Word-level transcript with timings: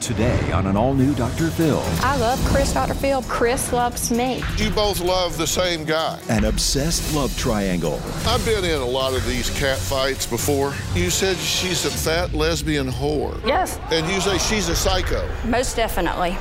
Today 0.00 0.50
on 0.52 0.66
an 0.66 0.76
all 0.76 0.94
new 0.94 1.12
Dr. 1.14 1.50
Phil. 1.50 1.82
I 2.00 2.16
love 2.16 2.42
Chris, 2.46 2.72
Dr. 2.72 2.94
Phil. 2.94 3.22
Chris 3.24 3.70
loves 3.72 4.10
me. 4.10 4.42
You 4.56 4.70
both 4.70 5.00
love 5.00 5.36
the 5.36 5.46
same 5.46 5.84
guy. 5.84 6.18
An 6.30 6.44
obsessed 6.44 7.14
love 7.14 7.36
triangle. 7.36 8.00
I've 8.24 8.42
been 8.46 8.64
in 8.64 8.80
a 8.80 8.84
lot 8.86 9.12
of 9.14 9.26
these 9.26 9.50
cat 9.58 9.76
fights 9.78 10.24
before. 10.26 10.72
You 10.94 11.10
said 11.10 11.36
she's 11.36 11.84
a 11.84 11.90
fat 11.90 12.32
lesbian 12.32 12.88
whore. 12.88 13.44
Yes. 13.44 13.78
And 13.90 14.08
you 14.08 14.20
say 14.22 14.38
she's 14.38 14.68
a 14.70 14.76
psycho. 14.76 15.28
Most 15.44 15.76
definitely. 15.76 16.34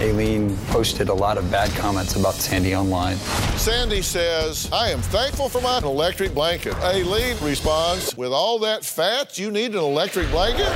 Aileen 0.00 0.56
posted 0.66 1.08
a 1.08 1.14
lot 1.14 1.38
of 1.38 1.50
bad 1.50 1.70
comments 1.70 2.16
about 2.16 2.34
Sandy 2.34 2.74
online. 2.76 3.16
Sandy 3.56 4.02
says, 4.02 4.68
I 4.72 4.90
am 4.90 5.00
thankful 5.00 5.48
for 5.48 5.62
my 5.62 5.78
electric 5.78 6.34
blanket. 6.34 6.74
Aileen 6.82 7.36
responds, 7.40 8.14
With 8.16 8.32
all 8.32 8.58
that 8.58 8.84
fat, 8.84 9.38
you 9.38 9.50
need 9.50 9.70
an 9.70 9.78
electric 9.78 10.28
blanket? 10.30 10.68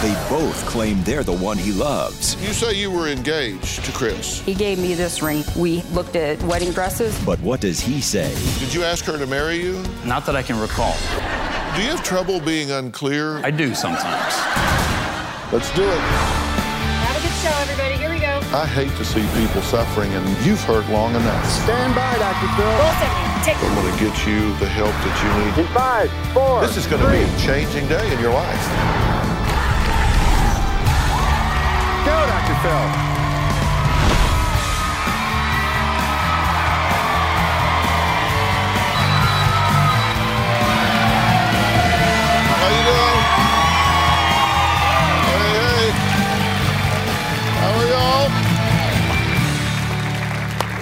They 0.00 0.12
both 0.28 0.66
claim 0.66 1.02
they're 1.04 1.23
the 1.24 1.32
one 1.32 1.56
he 1.56 1.72
loves. 1.72 2.36
You 2.46 2.52
say 2.52 2.74
you 2.74 2.90
were 2.90 3.08
engaged 3.08 3.84
to 3.84 3.92
Chris. 3.92 4.40
He 4.40 4.54
gave 4.54 4.78
me 4.78 4.94
this 4.94 5.22
ring. 5.22 5.42
We 5.56 5.82
looked 5.92 6.16
at 6.16 6.42
wedding 6.42 6.70
dresses. 6.72 7.18
But 7.24 7.40
what 7.40 7.60
does 7.60 7.80
he 7.80 8.00
say? 8.00 8.34
Did 8.58 8.74
you 8.74 8.84
ask 8.84 9.04
her 9.06 9.16
to 9.18 9.26
marry 9.26 9.56
you? 9.56 9.82
Not 10.04 10.26
that 10.26 10.36
I 10.36 10.42
can 10.42 10.58
recall. 10.60 10.94
Do 11.76 11.82
you 11.82 11.88
have 11.90 12.02
trouble 12.04 12.40
being 12.40 12.70
unclear? 12.70 13.38
I 13.38 13.50
do 13.50 13.74
sometimes. 13.74 14.34
Let's 15.52 15.72
do 15.74 15.82
it. 15.82 15.98
Have 15.98 17.16
a 17.16 17.20
good 17.20 17.36
show, 17.42 17.56
everybody. 17.62 17.94
Here 17.96 18.10
we 18.10 18.20
go. 18.20 18.40
I 18.56 18.66
hate 18.66 18.94
to 18.98 19.04
see 19.04 19.26
people 19.40 19.62
suffering, 19.62 20.12
and 20.12 20.24
you've 20.46 20.62
hurt 20.62 20.88
long 20.90 21.14
enough. 21.14 21.44
Stand 21.64 21.94
by, 21.94 22.14
Dr. 22.18 22.48
Phil. 22.56 22.66
Roll 22.66 22.92
70. 23.00 23.24
Take 23.44 23.56
I'm 23.62 23.74
going 23.74 23.92
to 23.92 23.98
get 24.00 24.26
you 24.26 24.40
the 24.56 24.68
help 24.68 24.92
that 24.92 25.16
you 25.20 25.28
need. 25.44 25.66
In 25.66 25.74
five, 25.74 26.10
four, 26.32 26.60
This 26.60 26.76
is 26.76 26.86
going 26.86 27.02
to 27.02 27.10
be 27.10 27.18
a 27.22 27.38
changing 27.38 27.86
day 27.88 28.12
in 28.12 28.20
your 28.20 28.32
life. 28.32 29.13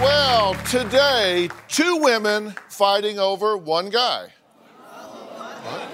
Well, 0.00 0.54
today, 0.70 1.48
two 1.66 1.96
women 1.96 2.54
fighting 2.68 3.18
over 3.18 3.56
one 3.56 3.90
guy. 3.90 4.28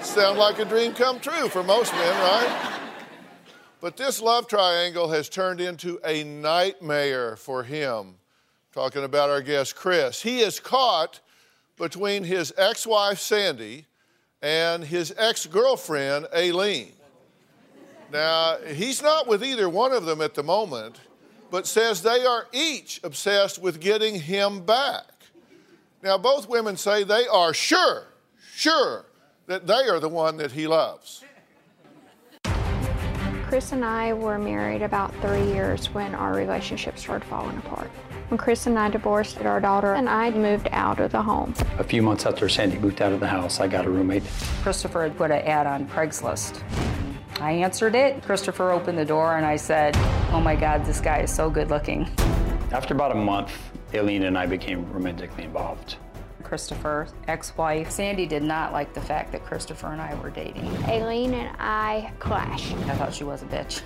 Sound 0.03 0.39
like 0.39 0.59
a 0.59 0.67
dream 0.67 0.93
come 0.93 1.19
true 1.19 1.49
for 1.49 1.63
most 1.63 1.95
men, 1.95 2.15
right? 2.21 2.88
But 3.81 3.97
this 3.97 4.21
love 4.21 4.49
triangle 4.49 5.09
has 5.11 5.29
turned 5.29 5.61
into 5.61 6.01
a 6.05 6.25
nightmare 6.25 7.37
for 7.37 7.63
him. 7.63 8.15
Talking 8.73 9.05
about 9.05 9.31
our 9.31 9.41
guest, 9.41 9.77
Chris. 9.77 10.21
He 10.21 10.41
is 10.41 10.59
caught 10.59 11.21
between 11.77 12.25
his 12.25 12.53
ex 12.57 12.87
wife, 12.87 13.21
Sandy, 13.21 13.87
and 14.43 14.85
his 14.85 15.15
ex 15.17 15.47
girlfriend, 15.47 16.27
Aileen. 16.35 16.93
Now, 18.13 18.57
he's 18.67 19.03
not 19.03 19.27
with 19.27 19.45
either 19.45 19.69
one 19.69 19.93
of 19.93 20.05
them 20.07 20.21
at 20.23 20.35
the 20.35 20.43
moment, 20.43 21.01
but 21.51 21.67
says 21.67 22.03
they 22.03 22.25
are 22.25 22.47
each 22.53 23.01
obsessed 23.05 23.61
with 23.61 23.81
getting 23.81 24.21
him 24.21 24.65
back. 24.65 25.05
Now, 26.03 26.19
both 26.19 26.49
women 26.49 26.77
say 26.77 27.05
they 27.05 27.27
are 27.27 27.53
sure, 27.55 28.07
sure 28.55 29.05
that 29.47 29.67
they 29.67 29.89
are 29.89 30.01
the 30.01 30.09
one 30.09 30.37
that 30.39 30.53
he 30.53 30.67
loves. 30.67 31.25
Chris 33.49 33.73
and 33.73 33.83
I 33.83 34.13
were 34.13 34.39
married 34.39 34.83
about 34.83 35.11
three 35.23 35.43
years 35.43 35.87
when 35.95 36.15
our 36.15 36.35
relationship 36.35 36.99
started 36.99 37.27
falling 37.27 37.57
apart. 37.57 37.89
When 38.29 38.37
Chris 38.37 38.67
and 38.67 38.79
I 38.79 38.91
divorced, 38.91 39.41
our 39.41 39.59
daughter 39.59 39.95
and 39.95 40.07
I 40.07 40.31
moved 40.31 40.69
out 40.71 41.01
of 41.01 41.13
the 41.13 41.23
home. 41.23 41.55
A 41.79 41.83
few 41.83 42.03
months 42.03 42.27
after 42.27 42.47
Sandy 42.51 42.77
moved 42.79 43.01
out 43.01 43.11
of 43.11 43.21
the 43.21 43.27
house, 43.27 43.59
I 43.59 43.67
got 43.67 43.87
a 43.87 43.91
roommate. 43.91 44.23
Christopher 44.63 45.05
had 45.05 45.17
put 45.17 45.31
an 45.31 45.41
ad 45.47 45.67
on 45.67 45.89
Craigslist. 45.89 46.63
I 47.41 47.53
answered 47.53 47.95
it. 47.95 48.23
Christopher 48.23 48.71
opened 48.71 48.99
the 48.99 49.07
door 49.07 49.39
and 49.39 49.47
I 49.47 49.57
said, 49.57 49.97
Oh 50.31 50.43
my 50.43 50.55
God, 50.55 50.85
this 50.85 51.01
guy 51.01 51.21
is 51.21 51.35
so 51.35 51.49
good 51.49 51.71
looking. 51.71 52.07
After 52.71 52.93
about 52.93 53.13
a 53.13 53.15
month, 53.15 53.51
Aileen 53.95 54.25
and 54.25 54.37
I 54.37 54.45
became 54.45 54.93
romantically 54.93 55.45
involved. 55.45 55.97
Christopher's 56.49 57.13
ex 57.27 57.55
wife, 57.59 57.91
Sandy, 57.91 58.25
did 58.25 58.43
not 58.43 58.73
like 58.73 58.95
the 58.95 59.03
fact 59.03 59.33
that 59.33 59.45
Christopher 59.45 59.89
and 59.89 60.01
I 60.01 60.15
were 60.15 60.31
dating. 60.31 60.67
Aileen 60.85 61.35
and 61.35 61.55
I 61.59 62.11
clashed. 62.21 62.73
I 62.73 62.95
thought 62.95 63.13
she 63.13 63.25
was 63.25 63.43
a 63.43 63.47
bitch. 63.47 63.83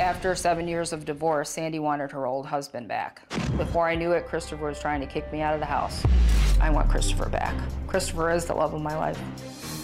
After 0.00 0.34
seven 0.34 0.66
years 0.66 0.94
of 0.94 1.04
divorce, 1.04 1.50
Sandy 1.50 1.78
wanted 1.78 2.10
her 2.10 2.24
old 2.24 2.46
husband 2.46 2.88
back. 2.88 3.28
Before 3.58 3.86
I 3.86 3.96
knew 3.96 4.12
it, 4.12 4.26
Christopher 4.26 4.66
was 4.68 4.80
trying 4.80 5.00
to 5.02 5.06
kick 5.06 5.30
me 5.30 5.42
out 5.42 5.52
of 5.52 5.60
the 5.60 5.66
house. 5.66 6.02
I 6.58 6.70
want 6.70 6.88
Christopher 6.88 7.28
back. 7.28 7.54
Christopher 7.86 8.30
is 8.30 8.46
the 8.46 8.54
love 8.54 8.72
of 8.72 8.80
my 8.80 8.96
life. 8.96 9.20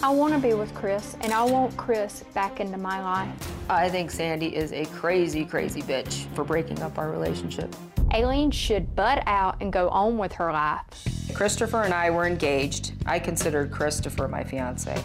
I 0.03 0.09
want 0.09 0.33
to 0.33 0.39
be 0.39 0.55
with 0.55 0.73
Chris, 0.73 1.15
and 1.21 1.31
I 1.31 1.43
want 1.43 1.77
Chris 1.77 2.23
back 2.33 2.59
into 2.59 2.79
my 2.79 2.99
life. 2.99 3.69
I 3.69 3.89
think 3.89 4.09
Sandy 4.09 4.55
is 4.55 4.73
a 4.73 4.85
crazy, 4.85 5.45
crazy 5.45 5.83
bitch 5.83 6.25
for 6.33 6.43
breaking 6.43 6.81
up 6.81 6.97
our 6.97 7.11
relationship. 7.11 7.75
Aileen 8.13 8.51
should 8.51 8.95
butt 8.95 9.23
out 9.25 9.57
and 9.61 9.71
go 9.71 9.89
on 9.89 10.17
with 10.17 10.33
her 10.33 10.51
life. 10.51 11.07
Christopher 11.33 11.83
and 11.83 11.93
I 11.93 12.09
were 12.09 12.25
engaged. 12.25 12.93
I 13.05 13.19
considered 13.19 13.71
Christopher 13.71 14.27
my 14.27 14.43
fiance. 14.43 15.01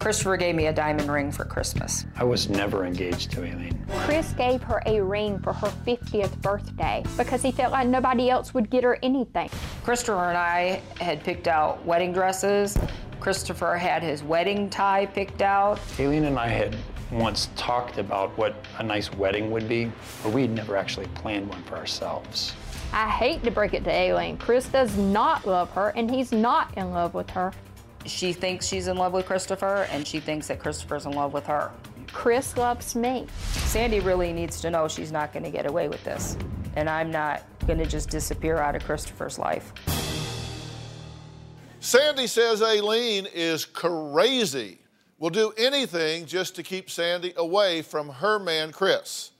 Christopher 0.00 0.36
gave 0.36 0.54
me 0.54 0.66
a 0.66 0.72
diamond 0.72 1.10
ring 1.10 1.32
for 1.32 1.44
Christmas. 1.44 2.06
I 2.16 2.24
was 2.24 2.48
never 2.48 2.84
engaged 2.84 3.32
to 3.32 3.42
Aileen. 3.44 3.84
Chris 4.04 4.32
gave 4.32 4.62
her 4.62 4.80
a 4.86 5.00
ring 5.02 5.40
for 5.40 5.52
her 5.52 5.68
50th 5.86 6.40
birthday 6.40 7.04
because 7.16 7.42
he 7.42 7.50
felt 7.50 7.72
like 7.72 7.88
nobody 7.88 8.30
else 8.30 8.54
would 8.54 8.70
get 8.70 8.84
her 8.84 8.98
anything. 9.02 9.50
Christopher 9.82 10.28
and 10.28 10.38
I 10.38 10.80
had 11.00 11.24
picked 11.24 11.48
out 11.48 11.84
wedding 11.84 12.12
dresses. 12.12 12.78
Christopher 13.18 13.76
had 13.76 14.02
his 14.02 14.22
wedding 14.22 14.70
tie 14.70 15.06
picked 15.06 15.42
out. 15.42 15.80
Aileen 15.98 16.24
and 16.24 16.38
I 16.38 16.48
had 16.48 16.76
once 17.10 17.48
talked 17.56 17.98
about 17.98 18.36
what 18.36 18.54
a 18.78 18.82
nice 18.82 19.12
wedding 19.12 19.50
would 19.50 19.68
be, 19.68 19.90
but 20.22 20.32
we 20.32 20.42
had 20.42 20.50
never 20.50 20.76
actually 20.76 21.06
planned 21.08 21.48
one 21.48 21.62
for 21.64 21.76
ourselves. 21.76 22.54
I 22.92 23.08
hate 23.08 23.42
to 23.44 23.50
break 23.50 23.74
it 23.74 23.84
to 23.84 23.92
Aileen. 23.92 24.38
Chris 24.38 24.66
does 24.68 24.96
not 24.96 25.46
love 25.46 25.70
her, 25.72 25.90
and 25.90 26.10
he's 26.10 26.32
not 26.32 26.76
in 26.76 26.90
love 26.90 27.14
with 27.14 27.28
her. 27.30 27.52
She 28.06 28.32
thinks 28.32 28.66
she's 28.66 28.88
in 28.88 28.96
love 28.96 29.12
with 29.12 29.26
Christopher, 29.26 29.86
and 29.90 30.06
she 30.06 30.20
thinks 30.20 30.48
that 30.48 30.58
Christopher's 30.58 31.04
in 31.04 31.12
love 31.12 31.32
with 31.32 31.46
her. 31.46 31.70
Chris 32.12 32.56
loves 32.56 32.96
me. 32.96 33.26
Sandy 33.50 34.00
really 34.00 34.32
needs 34.32 34.60
to 34.62 34.70
know 34.70 34.88
she's 34.88 35.12
not 35.12 35.32
going 35.32 35.44
to 35.44 35.50
get 35.50 35.66
away 35.66 35.88
with 35.88 36.02
this. 36.04 36.36
And 36.76 36.88
I'm 36.88 37.10
not 37.10 37.42
going 37.66 37.78
to 37.78 37.86
just 37.86 38.08
disappear 38.08 38.56
out 38.56 38.74
of 38.74 38.84
Christopher's 38.84 39.38
life. 39.38 39.72
Sandy 41.80 42.26
says 42.26 42.62
Aileen 42.62 43.26
is 43.32 43.64
crazy, 43.64 44.78
will 45.18 45.30
do 45.30 45.52
anything 45.56 46.26
just 46.26 46.54
to 46.56 46.62
keep 46.62 46.90
Sandy 46.90 47.32
away 47.36 47.82
from 47.82 48.08
her 48.08 48.38
man, 48.38 48.72
Chris. 48.72 49.32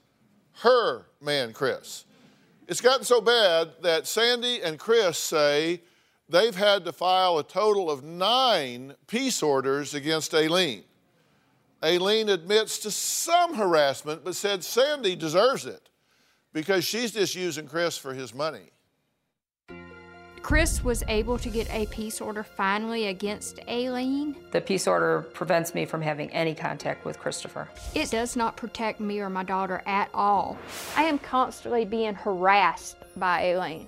Her 0.61 1.05
man, 1.21 1.53
Chris. 1.53 2.05
It's 2.67 2.81
gotten 2.81 3.05
so 3.05 3.21
bad 3.21 3.71
that 3.81 4.05
Sandy 4.05 4.61
and 4.61 4.77
Chris 4.77 5.17
say 5.17 5.81
they've 6.27 6.55
had 6.55 6.85
to 6.85 6.91
file 6.91 7.39
a 7.39 7.43
total 7.43 7.89
of 7.89 8.03
nine 8.03 8.93
peace 9.07 9.41
orders 9.41 9.93
against 9.93 10.35
Aileen. 10.35 10.83
Aileen 11.83 12.29
admits 12.29 12.77
to 12.79 12.91
some 12.91 13.55
harassment, 13.55 14.23
but 14.23 14.35
said 14.35 14.63
Sandy 14.63 15.15
deserves 15.15 15.65
it 15.65 15.89
because 16.51 16.83
she's 16.83 17.11
just 17.11 17.35
using 17.35 17.67
Chris 17.67 17.97
for 17.97 18.13
his 18.13 18.33
money. 18.33 18.71
Chris 20.49 20.83
was 20.83 21.03
able 21.09 21.37
to 21.37 21.47
get 21.47 21.69
a 21.69 21.85
peace 21.91 22.19
order 22.19 22.41
finally 22.41 23.05
against 23.05 23.59
Aileen. 23.69 24.35
The 24.49 24.59
peace 24.59 24.87
order 24.87 25.21
prevents 25.21 25.75
me 25.75 25.85
from 25.85 26.01
having 26.01 26.27
any 26.31 26.55
contact 26.55 27.05
with 27.05 27.19
Christopher. 27.19 27.69
It 27.93 28.09
does 28.09 28.35
not 28.35 28.57
protect 28.57 28.99
me 28.99 29.19
or 29.19 29.29
my 29.29 29.43
daughter 29.43 29.83
at 29.85 30.09
all. 30.11 30.57
I 30.97 31.03
am 31.03 31.19
constantly 31.19 31.85
being 31.85 32.15
harassed 32.15 32.97
by 33.15 33.53
Aileen. 33.53 33.87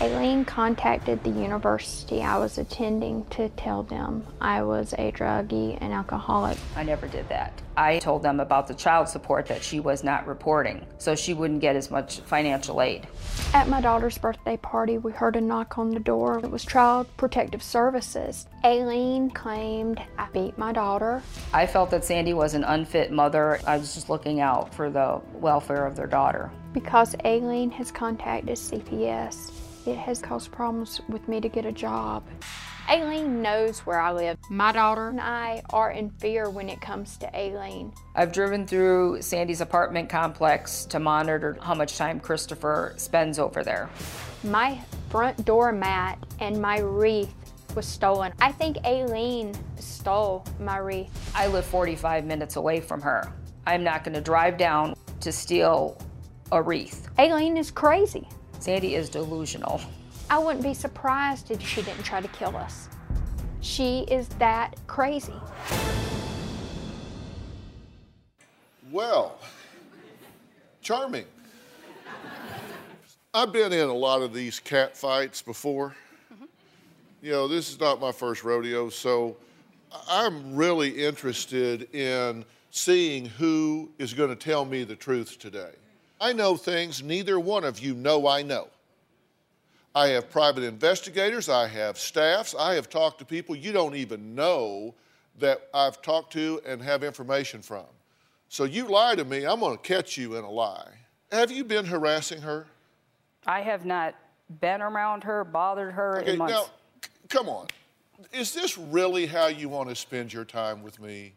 Aileen 0.00 0.44
contacted 0.44 1.24
the 1.24 1.30
university 1.30 2.22
I 2.22 2.38
was 2.38 2.56
attending 2.56 3.24
to 3.30 3.48
tell 3.50 3.82
them 3.82 4.24
I 4.40 4.62
was 4.62 4.92
a 4.92 5.10
druggie 5.10 5.76
and 5.80 5.92
alcoholic. 5.92 6.56
I 6.76 6.84
never 6.84 7.08
did 7.08 7.28
that. 7.30 7.60
I 7.76 7.98
told 7.98 8.22
them 8.22 8.38
about 8.38 8.68
the 8.68 8.74
child 8.74 9.08
support 9.08 9.46
that 9.46 9.64
she 9.64 9.80
was 9.80 10.04
not 10.04 10.28
reporting, 10.28 10.86
so 10.98 11.16
she 11.16 11.34
wouldn't 11.34 11.60
get 11.60 11.74
as 11.74 11.90
much 11.90 12.20
financial 12.20 12.80
aid. 12.80 13.08
At 13.54 13.68
my 13.68 13.80
daughter's 13.80 14.18
birthday 14.18 14.56
party, 14.56 14.98
we 14.98 15.10
heard 15.10 15.34
a 15.34 15.40
knock 15.40 15.78
on 15.78 15.90
the 15.90 15.98
door. 16.00 16.38
It 16.38 16.50
was 16.50 16.64
Child 16.64 17.08
Protective 17.16 17.62
Services. 17.62 18.46
Aileen 18.64 19.30
claimed 19.30 20.00
I 20.16 20.28
beat 20.32 20.56
my 20.56 20.72
daughter. 20.72 21.22
I 21.52 21.66
felt 21.66 21.90
that 21.90 22.04
Sandy 22.04 22.34
was 22.34 22.54
an 22.54 22.62
unfit 22.62 23.10
mother. 23.10 23.58
I 23.66 23.76
was 23.76 23.94
just 23.94 24.08
looking 24.08 24.40
out 24.40 24.72
for 24.72 24.90
the 24.90 25.20
welfare 25.34 25.86
of 25.86 25.96
their 25.96 26.06
daughter. 26.06 26.52
Because 26.72 27.16
Aileen 27.24 27.70
has 27.72 27.90
contacted 27.90 28.56
CPS, 28.56 29.50
it 29.88 29.96
has 29.96 30.20
caused 30.20 30.52
problems 30.52 31.00
with 31.08 31.26
me 31.28 31.40
to 31.40 31.48
get 31.48 31.64
a 31.64 31.72
job. 31.72 32.22
Aileen 32.90 33.42
knows 33.42 33.80
where 33.80 34.00
I 34.00 34.12
live. 34.12 34.38
My 34.50 34.72
daughter 34.72 35.08
and 35.08 35.20
I 35.20 35.62
are 35.70 35.90
in 35.90 36.10
fear 36.10 36.48
when 36.48 36.68
it 36.68 36.80
comes 36.80 37.16
to 37.18 37.36
Aileen. 37.36 37.92
I've 38.14 38.32
driven 38.32 38.66
through 38.66 39.20
Sandy's 39.22 39.60
apartment 39.60 40.08
complex 40.08 40.84
to 40.86 40.98
monitor 40.98 41.58
how 41.62 41.74
much 41.74 41.96
time 41.96 42.20
Christopher 42.20 42.94
spends 42.96 43.38
over 43.38 43.62
there. 43.62 43.90
My 44.44 44.78
front 45.10 45.44
door 45.44 45.72
mat 45.72 46.18
and 46.40 46.60
my 46.60 46.80
wreath 46.80 47.34
was 47.74 47.86
stolen. 47.86 48.32
I 48.40 48.52
think 48.52 48.78
Aileen 48.86 49.54
stole 49.78 50.46
my 50.60 50.78
wreath. 50.78 51.32
I 51.34 51.46
live 51.46 51.66
45 51.66 52.24
minutes 52.24 52.56
away 52.56 52.80
from 52.80 53.00
her. 53.02 53.32
I'm 53.66 53.84
not 53.84 54.02
going 54.04 54.14
to 54.14 54.22
drive 54.22 54.56
down 54.56 54.94
to 55.20 55.32
steal 55.32 55.98
a 56.52 56.62
wreath. 56.62 57.08
Aileen 57.18 57.56
is 57.56 57.70
crazy. 57.70 58.28
Sandy 58.60 58.94
is 58.94 59.08
delusional. 59.08 59.80
I 60.30 60.38
wouldn't 60.38 60.62
be 60.62 60.74
surprised 60.74 61.50
if 61.50 61.62
she 61.62 61.82
didn't 61.82 62.02
try 62.02 62.20
to 62.20 62.28
kill 62.28 62.56
us. 62.56 62.88
She 63.60 64.00
is 64.10 64.28
that 64.40 64.76
crazy. 64.86 65.34
Well, 68.90 69.38
charming. 70.82 71.24
I've 73.34 73.52
been 73.52 73.72
in 73.72 73.88
a 73.88 73.94
lot 73.94 74.22
of 74.22 74.32
these 74.32 74.58
cat 74.58 74.96
fights 74.96 75.42
before. 75.42 75.94
Mm-hmm. 76.32 76.44
You 77.22 77.32
know, 77.32 77.48
this 77.48 77.70
is 77.70 77.78
not 77.78 78.00
my 78.00 78.10
first 78.10 78.42
rodeo, 78.42 78.88
so 78.88 79.36
I'm 80.10 80.56
really 80.56 80.90
interested 80.90 81.94
in 81.94 82.44
seeing 82.70 83.26
who 83.26 83.90
is 83.98 84.14
going 84.14 84.30
to 84.30 84.36
tell 84.36 84.64
me 84.64 84.84
the 84.84 84.96
truth 84.96 85.38
today. 85.38 85.72
I 86.20 86.32
know 86.32 86.56
things 86.56 87.02
neither 87.02 87.38
one 87.38 87.64
of 87.64 87.78
you 87.78 87.94
know 87.94 88.26
I 88.26 88.42
know. 88.42 88.68
I 89.94 90.08
have 90.08 90.30
private 90.30 90.64
investigators, 90.64 91.48
I 91.48 91.66
have 91.68 91.98
staffs, 91.98 92.54
I 92.58 92.74
have 92.74 92.88
talked 92.88 93.18
to 93.20 93.24
people 93.24 93.56
you 93.56 93.72
don't 93.72 93.94
even 93.94 94.34
know 94.34 94.94
that 95.38 95.68
I've 95.72 96.02
talked 96.02 96.32
to 96.34 96.60
and 96.66 96.82
have 96.82 97.02
information 97.02 97.62
from. 97.62 97.84
So 98.48 98.64
you 98.64 98.86
lie 98.86 99.14
to 99.14 99.24
me, 99.24 99.44
I'm 99.44 99.60
going 99.60 99.76
to 99.76 99.82
catch 99.82 100.16
you 100.16 100.36
in 100.36 100.44
a 100.44 100.50
lie. 100.50 100.90
Have 101.30 101.50
you 101.50 101.64
been 101.64 101.84
harassing 101.84 102.40
her? 102.42 102.66
I 103.46 103.60
have 103.60 103.84
not 103.84 104.14
been 104.60 104.82
around 104.82 105.22
her, 105.24 105.44
bothered 105.44 105.92
her 105.92 106.20
Okay, 106.20 106.32
in 106.32 106.38
months. 106.38 106.54
now, 106.54 106.64
c- 107.02 107.10
come 107.28 107.48
on. 107.48 107.66
Is 108.32 108.52
this 108.52 108.76
really 108.76 109.26
how 109.26 109.46
you 109.46 109.68
want 109.68 109.88
to 109.90 109.94
spend 109.94 110.32
your 110.32 110.44
time 110.44 110.82
with 110.82 111.00
me? 111.00 111.32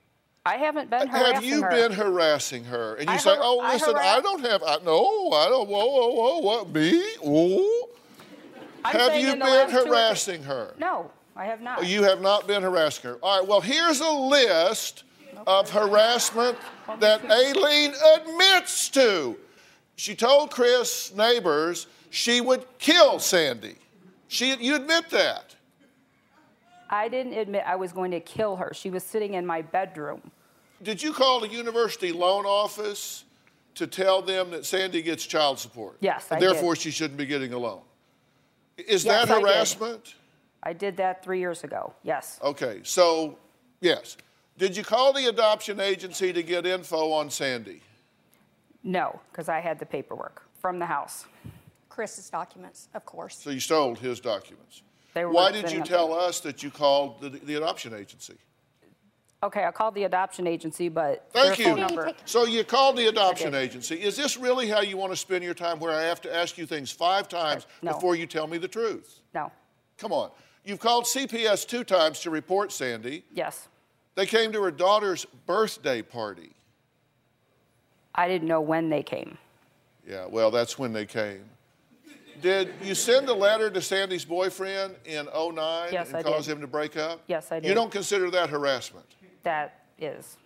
I 0.46 0.58
haven't 0.58 0.90
been 0.90 1.08
harassing 1.08 1.34
Have 1.36 1.44
you 1.44 1.62
her. 1.62 1.70
been 1.70 1.92
harassing 1.92 2.64
her? 2.66 2.96
And 2.96 3.08
you 3.08 3.14
I 3.14 3.18
say, 3.18 3.30
har- 3.30 3.40
"Oh, 3.42 3.60
I 3.60 3.74
listen, 3.74 3.94
harass- 3.94 4.18
I 4.18 4.22
don't 4.22 4.42
have. 4.42 4.64
I, 4.64 4.78
no, 4.84 5.30
I 5.32 5.50
don't. 5.50 5.70
Whoa, 5.70 5.86
whoa, 5.86 6.10
whoa, 6.14 6.38
what 6.40 6.70
me? 6.70 7.00
Whoa. 7.22 7.90
I'm 8.84 9.00
have 9.00 9.16
you 9.18 9.32
been 9.34 9.40
last 9.42 9.70
two 9.72 9.78
or 9.78 9.82
three- 9.84 9.92
harassing 9.92 10.44
her? 10.44 10.74
No, 10.80 11.12
I 11.36 11.46
have 11.46 11.62
not. 11.62 11.86
You 11.86 12.02
have 12.04 12.22
not 12.22 12.48
been 12.48 12.64
harassing 12.64 13.12
her. 13.12 13.18
All 13.22 13.40
right. 13.40 13.48
Well, 13.48 13.62
here's 13.62 14.00
a 14.00 14.10
list 14.10 15.04
of 15.46 15.70
harassment 15.70 16.58
that 17.00 17.24
Aileen 17.30 17.94
admits 18.16 18.90
to. 18.90 19.38
She 19.96 20.16
told 20.16 20.50
Chris 20.50 21.14
neighbors 21.14 21.86
she 22.10 22.42
would 22.42 22.66
kill 22.80 23.20
Sandy. 23.20 23.76
She, 24.28 24.56
you 24.56 24.76
admit 24.76 25.10
that. 25.12 25.56
I 26.92 27.08
didn't 27.08 27.34
admit 27.34 27.64
I 27.66 27.78
was 27.78 27.94
going 27.94 28.12
to 28.12 28.20
kill 28.20 28.58
her. 28.58 28.74
She 28.74 28.90
was 28.90 29.04
sitting 29.04 29.36
in 29.36 29.46
my 29.46 29.62
bedroom. 29.62 30.22
Did 30.84 31.02
you 31.02 31.14
call 31.14 31.40
the 31.40 31.48
university 31.48 32.12
loan 32.12 32.46
office 32.46 33.24
to 33.76 33.88
tell 33.88 34.22
them 34.22 34.52
that 34.52 34.66
Sandy 34.66 35.02
gets 35.02 35.26
child 35.26 35.58
support? 35.58 35.96
Yes, 36.02 36.28
I 36.30 36.36
and 36.36 36.42
did. 36.42 36.52
Therefore, 36.52 36.76
she 36.76 36.92
shouldn't 36.92 37.18
be 37.18 37.26
getting 37.26 37.54
a 37.54 37.58
loan. 37.58 37.82
Is 38.78 39.06
Yes, 39.06 39.28
that 39.28 39.32
I 39.32 39.40
did. 39.40 39.48
harassment? 39.48 40.16
I 40.64 40.74
did 40.74 40.98
that 40.98 41.24
three 41.24 41.40
years 41.40 41.64
ago. 41.64 41.94
Yes. 42.04 42.40
Okay, 42.44 42.82
so 42.84 43.38
yes. 43.80 44.18
Did 44.58 44.76
you 44.76 44.84
call 44.84 45.14
the 45.14 45.28
adoption 45.28 45.80
agency 45.80 46.34
to 46.34 46.44
get 46.44 46.66
info 46.66 47.12
on 47.12 47.30
Sandy? 47.30 47.82
No, 48.84 49.20
because 49.32 49.48
I 49.48 49.60
had 49.60 49.80
the 49.80 49.86
paperwork 49.86 50.44
from 50.60 50.78
the 50.78 50.86
house. 50.86 51.26
Chris's 51.90 52.30
documents, 52.30 52.90
of 52.94 53.06
course. 53.06 53.38
So 53.38 53.50
you 53.50 53.60
stole 53.60 53.96
his 53.96 54.20
documents. 54.20 54.82
They 55.14 55.26
were 55.26 55.32
Why 55.32 55.52
did 55.52 55.72
you 55.72 55.84
tell 55.84 56.10
there. 56.10 56.20
us 56.20 56.40
that 56.42 56.64
you 56.64 56.70
called 56.72 57.20
the, 57.22 57.30
the 57.30 57.56
adoption 57.56 57.94
agency? 57.94 58.36
Okay, 59.44 59.66
I 59.66 59.72
called 59.72 59.96
the 59.96 60.04
adoption 60.04 60.46
agency, 60.46 60.88
but 60.88 61.28
Thank 61.34 61.58
their 61.58 61.66
phone 61.66 61.78
you. 61.78 61.84
number. 61.88 62.14
So 62.26 62.46
you 62.46 62.64
called 62.64 62.96
the 62.96 63.08
adoption 63.08 63.56
agency. 63.56 63.96
Is 63.96 64.16
this 64.16 64.38
really 64.38 64.68
how 64.68 64.82
you 64.82 64.98
want 64.98 65.12
to 65.12 65.18
spend 65.18 65.44
your 65.44 65.56
time 65.56 65.80
where 65.80 65.92
I 65.92 66.04
have 66.04 66.22
to 66.22 66.36
ask 66.36 66.58
you 66.60 66.68
things 66.68 66.92
five 66.92 67.28
times 67.28 67.66
No. 67.82 67.94
before 67.94 68.16
you 68.16 68.28
tell 68.28 68.46
me 68.46 68.60
the 68.60 68.68
truth? 68.68 69.20
No. 69.34 69.52
Come 69.98 70.14
on. 70.14 70.30
You've 70.64 70.80
called 70.80 71.06
CPS 71.06 71.68
two 71.68 71.84
times 71.84 72.20
to 72.20 72.30
report 72.30 72.72
Sandy. 72.72 73.26
Yes. 73.34 73.68
They 74.14 74.28
came 74.28 74.52
to 74.52 74.62
her 74.62 74.70
daughter's 74.72 75.26
birthday 75.48 76.04
party. 76.04 76.52
I 78.14 78.28
didn't 78.28 78.48
know 78.48 78.62
when 78.62 78.90
they 78.90 79.02
came. 79.02 79.40
Yeah, 80.08 80.28
well, 80.28 80.52
that's 80.52 80.78
when 80.78 80.94
they 80.94 81.06
came. 81.08 81.46
Did 82.42 82.74
you 82.84 82.96
send 82.96 83.30
a 83.30 83.34
letter 83.34 83.70
to 83.70 83.82
Sandy's 83.82 84.26
boyfriend 84.26 84.96
in 85.06 85.28
09 85.28 85.90
Yes, 85.92 86.08
and 86.08 86.18
I 86.18 86.24
cause 86.24 86.46
did. 86.48 86.54
him 86.54 86.62
to 86.62 86.68
break 86.68 86.98
up? 86.98 87.22
Yes, 87.28 87.52
I 87.52 87.60
did. 87.60 87.68
You 87.68 87.76
don't 87.76 87.92
consider 87.92 88.32
that 88.32 88.50
harassment? 88.50 89.06
That 89.44 89.86
is. 90.00 90.38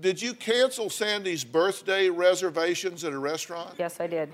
Did 0.00 0.20
you 0.22 0.32
cancel 0.32 0.88
Sandy's 0.88 1.44
birthday 1.44 2.08
reservations 2.08 3.04
at 3.04 3.12
a 3.12 3.18
restaurant? 3.18 3.74
Yes, 3.78 4.00
I 4.00 4.06
did. 4.06 4.32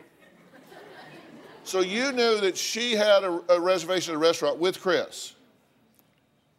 So 1.64 1.80
you 1.80 2.12
knew 2.12 2.40
that 2.40 2.56
she 2.56 2.92
had 2.92 3.24
a, 3.24 3.42
a 3.50 3.60
reservation 3.60 4.12
at 4.12 4.16
a 4.16 4.18
restaurant 4.18 4.58
with 4.58 4.80
Chris. 4.80 5.34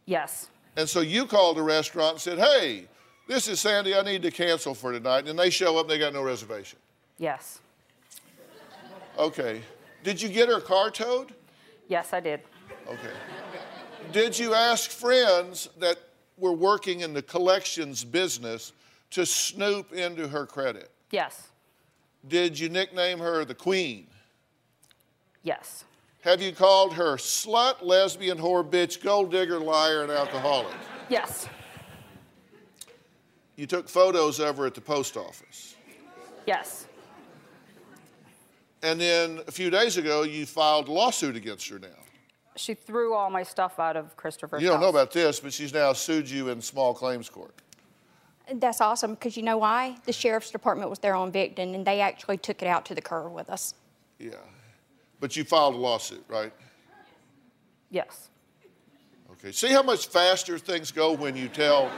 Yes. 0.06 0.50
And 0.76 0.88
so 0.88 1.00
you 1.00 1.26
called 1.26 1.58
the 1.58 1.64
restaurant 1.64 2.14
and 2.14 2.22
said, 2.22 2.38
hey, 2.38 2.88
this 3.28 3.48
is 3.48 3.60
Sandy, 3.60 3.96
I 3.96 4.02
need 4.02 4.22
to 4.24 4.32
cancel 4.32 4.76
for 4.76 4.92
tonight. 4.92 5.28
And 5.28 5.40
they 5.40 5.50
show 5.50 5.78
up, 5.78 5.88
they 5.88 5.98
got 5.98 6.14
no 6.14 6.22
reservation. 6.22 6.78
Yes. 7.18 7.60
Okay. 9.18 9.62
Did 10.04 10.22
you 10.22 10.30
get 10.30 10.50
her 10.50 10.60
car 10.60 10.90
towed? 10.92 11.34
Yes, 11.88 12.14
I 12.14 12.20
did. 12.20 12.42
Okay. 12.88 13.14
Did 14.12 14.38
you 14.38 14.54
ask 14.54 14.90
friends 14.90 15.70
that 15.78 15.98
were 16.38 16.54
working 16.54 17.02
in 17.02 17.14
the 17.14 17.22
collections 17.22 18.04
business 18.04 18.74
to 19.12 19.26
snoop 19.26 19.94
into 19.94 20.28
her 20.28 20.46
credit? 20.46 20.90
Yes. 21.12 21.50
Did 22.28 22.58
you 22.60 22.70
nickname 22.70 23.20
her 23.20 23.46
the 23.46 23.56
Queen? 23.56 24.08
Yes. 25.44 25.86
Have 26.22 26.42
you 26.42 26.52
called 26.52 26.94
her 26.96 27.16
slut, 27.16 27.82
lesbian, 27.82 28.38
whore, 28.38 28.68
bitch, 28.68 29.02
gold 29.02 29.32
digger, 29.32 29.60
liar, 29.60 30.04
and 30.04 30.12
alcoholic? 30.12 30.76
Yes. 31.08 31.48
You 33.56 33.66
took 33.66 33.88
photos 33.88 34.40
of 34.40 34.58
her 34.58 34.66
at 34.66 34.76
the 34.76 34.82
post 34.82 35.18
office. 35.18 35.76
Yes. 36.46 36.88
And 38.82 39.00
then 39.00 39.42
a 39.48 39.52
few 39.52 39.70
days 39.70 39.98
ago, 39.98 40.24
you 40.24 40.46
filed 40.46 40.88
a 40.88 40.92
lawsuit 40.92 41.36
against 41.36 41.68
her 41.70 41.80
now. 41.80 41.88
She 42.56 42.74
threw 42.74 43.14
all 43.14 43.30
my 43.30 43.44
stuff 43.44 43.80
out 43.80 43.96
of 43.96 44.16
Christopher's 44.18 44.62
You 44.62 44.70
don't 44.70 44.82
know 44.82 44.90
about 44.90 45.12
this, 45.12 45.40
but 45.40 45.54
she's 45.54 45.74
now 45.74 45.94
sued 45.94 46.30
you 46.30 46.50
in 46.50 46.62
small 46.62 46.94
claims 46.94 47.30
court. 47.30 47.54
That's 48.52 48.82
awesome 48.82 49.14
because 49.14 49.38
you 49.38 49.44
know 49.44 49.58
why? 49.58 49.96
The 50.06 50.14
sheriff's 50.14 50.50
department 50.50 50.90
was 50.90 51.00
there 51.00 51.16
on 51.16 51.32
Victon 51.32 51.76
and 51.76 51.86
they 51.86 52.02
actually 52.02 52.38
took 52.38 52.62
it 52.62 52.68
out 52.68 52.86
to 52.86 52.96
the 52.96 53.02
curb 53.02 53.32
with 53.34 53.50
us. 53.50 53.76
Yeah. 54.18 54.32
But 55.20 55.36
you 55.36 55.44
filed 55.44 55.76
a 55.76 55.78
lawsuit, 55.78 56.24
right? 56.28 56.52
Yes. 57.92 58.30
Okay. 59.34 59.52
See 59.52 59.70
how 59.70 59.84
much 59.84 60.08
faster 60.08 60.58
things 60.58 60.92
go 60.92 61.14
when 61.14 61.36
you 61.36 61.48
tell 61.48 61.92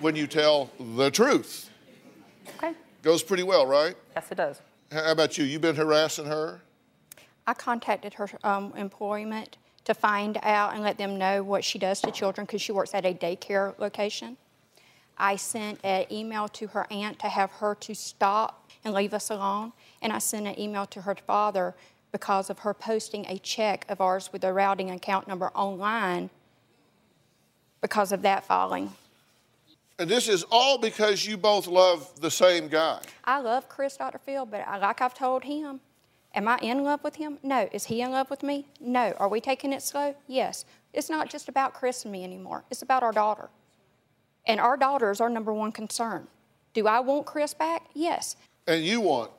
when 0.00 0.16
you 0.16 0.26
tell 0.26 0.70
the 0.78 1.10
truth. 1.10 1.70
Okay. 2.56 2.74
Goes 3.02 3.22
pretty 3.22 3.42
well, 3.42 3.66
right? 3.66 3.94
Yes, 4.14 4.30
it 4.30 4.36
does. 4.36 4.60
How 4.94 5.10
about 5.10 5.36
you? 5.36 5.44
You've 5.44 5.60
been 5.60 5.74
harassing 5.74 6.26
her? 6.26 6.60
I 7.48 7.54
contacted 7.54 8.14
her 8.14 8.30
um, 8.44 8.72
employment 8.76 9.56
to 9.86 9.92
find 9.92 10.38
out 10.40 10.74
and 10.74 10.84
let 10.84 10.98
them 10.98 11.18
know 11.18 11.42
what 11.42 11.64
she 11.64 11.80
does 11.80 12.00
to 12.02 12.12
children 12.12 12.44
because 12.44 12.62
she 12.62 12.70
works 12.70 12.94
at 12.94 13.04
a 13.04 13.12
daycare 13.12 13.76
location. 13.80 14.36
I 15.18 15.34
sent 15.34 15.80
an 15.84 16.06
email 16.12 16.46
to 16.50 16.68
her 16.68 16.86
aunt 16.92 17.18
to 17.18 17.28
have 17.28 17.50
her 17.50 17.74
to 17.74 17.92
stop 17.92 18.70
and 18.84 18.94
leave 18.94 19.12
us 19.12 19.30
alone, 19.30 19.72
and 20.00 20.12
I 20.12 20.18
sent 20.20 20.46
an 20.46 20.60
email 20.60 20.86
to 20.86 21.00
her 21.00 21.16
father 21.26 21.74
because 22.12 22.48
of 22.48 22.60
her 22.60 22.72
posting 22.72 23.26
a 23.26 23.38
check 23.38 23.84
of 23.88 24.00
ours 24.00 24.30
with 24.32 24.42
the 24.42 24.52
routing 24.52 24.92
account 24.92 25.26
number 25.26 25.48
online 25.56 26.30
because 27.80 28.12
of 28.12 28.22
that 28.22 28.44
filing. 28.44 28.92
And 29.98 30.10
this 30.10 30.28
is 30.28 30.44
all 30.50 30.78
because 30.78 31.24
you 31.24 31.36
both 31.36 31.66
love 31.66 32.20
the 32.20 32.30
same 32.30 32.68
guy. 32.68 33.00
I 33.24 33.40
love 33.40 33.68
Chris, 33.68 33.96
Dr. 33.96 34.18
Phil, 34.18 34.44
but 34.44 34.66
I, 34.66 34.78
like 34.78 35.00
I've 35.00 35.14
told 35.14 35.44
him, 35.44 35.80
am 36.34 36.48
I 36.48 36.58
in 36.58 36.82
love 36.82 37.04
with 37.04 37.14
him? 37.14 37.38
No. 37.42 37.68
Is 37.72 37.84
he 37.84 38.00
in 38.02 38.10
love 38.10 38.28
with 38.28 38.42
me? 38.42 38.66
No. 38.80 39.12
Are 39.18 39.28
we 39.28 39.40
taking 39.40 39.72
it 39.72 39.82
slow? 39.82 40.16
Yes. 40.26 40.64
It's 40.92 41.08
not 41.08 41.30
just 41.30 41.48
about 41.48 41.74
Chris 41.74 42.04
and 42.04 42.12
me 42.12 42.24
anymore, 42.24 42.64
it's 42.70 42.82
about 42.82 43.02
our 43.02 43.12
daughter. 43.12 43.50
And 44.46 44.60
our 44.60 44.76
daughter 44.76 45.10
is 45.10 45.20
our 45.20 45.30
number 45.30 45.52
one 45.52 45.72
concern. 45.72 46.26
Do 46.74 46.86
I 46.86 47.00
want 47.00 47.24
Chris 47.24 47.54
back? 47.54 47.86
Yes. 47.94 48.36
And 48.66 48.84
you 48.84 49.00
want 49.00 49.30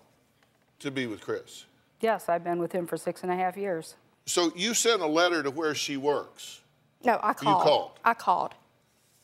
to 0.79 0.89
be 0.89 1.05
with 1.05 1.21
Chris. 1.21 1.65
Yes, 1.99 2.29
I've 2.29 2.43
been 2.43 2.59
with 2.59 2.71
him 2.71 2.87
for 2.87 2.97
six 2.97 3.23
and 3.23 3.31
a 3.31 3.35
half 3.35 3.57
years. 3.57 3.95
So 4.25 4.51
you 4.55 4.73
sent 4.73 5.01
a 5.01 5.07
letter 5.07 5.43
to 5.43 5.51
where 5.51 5.75
she 5.75 5.97
works. 5.97 6.61
No, 7.03 7.19
I 7.21 7.33
called. 7.33 7.57
You 7.57 7.63
called? 7.63 7.91
I 8.03 8.13
called. 8.13 8.53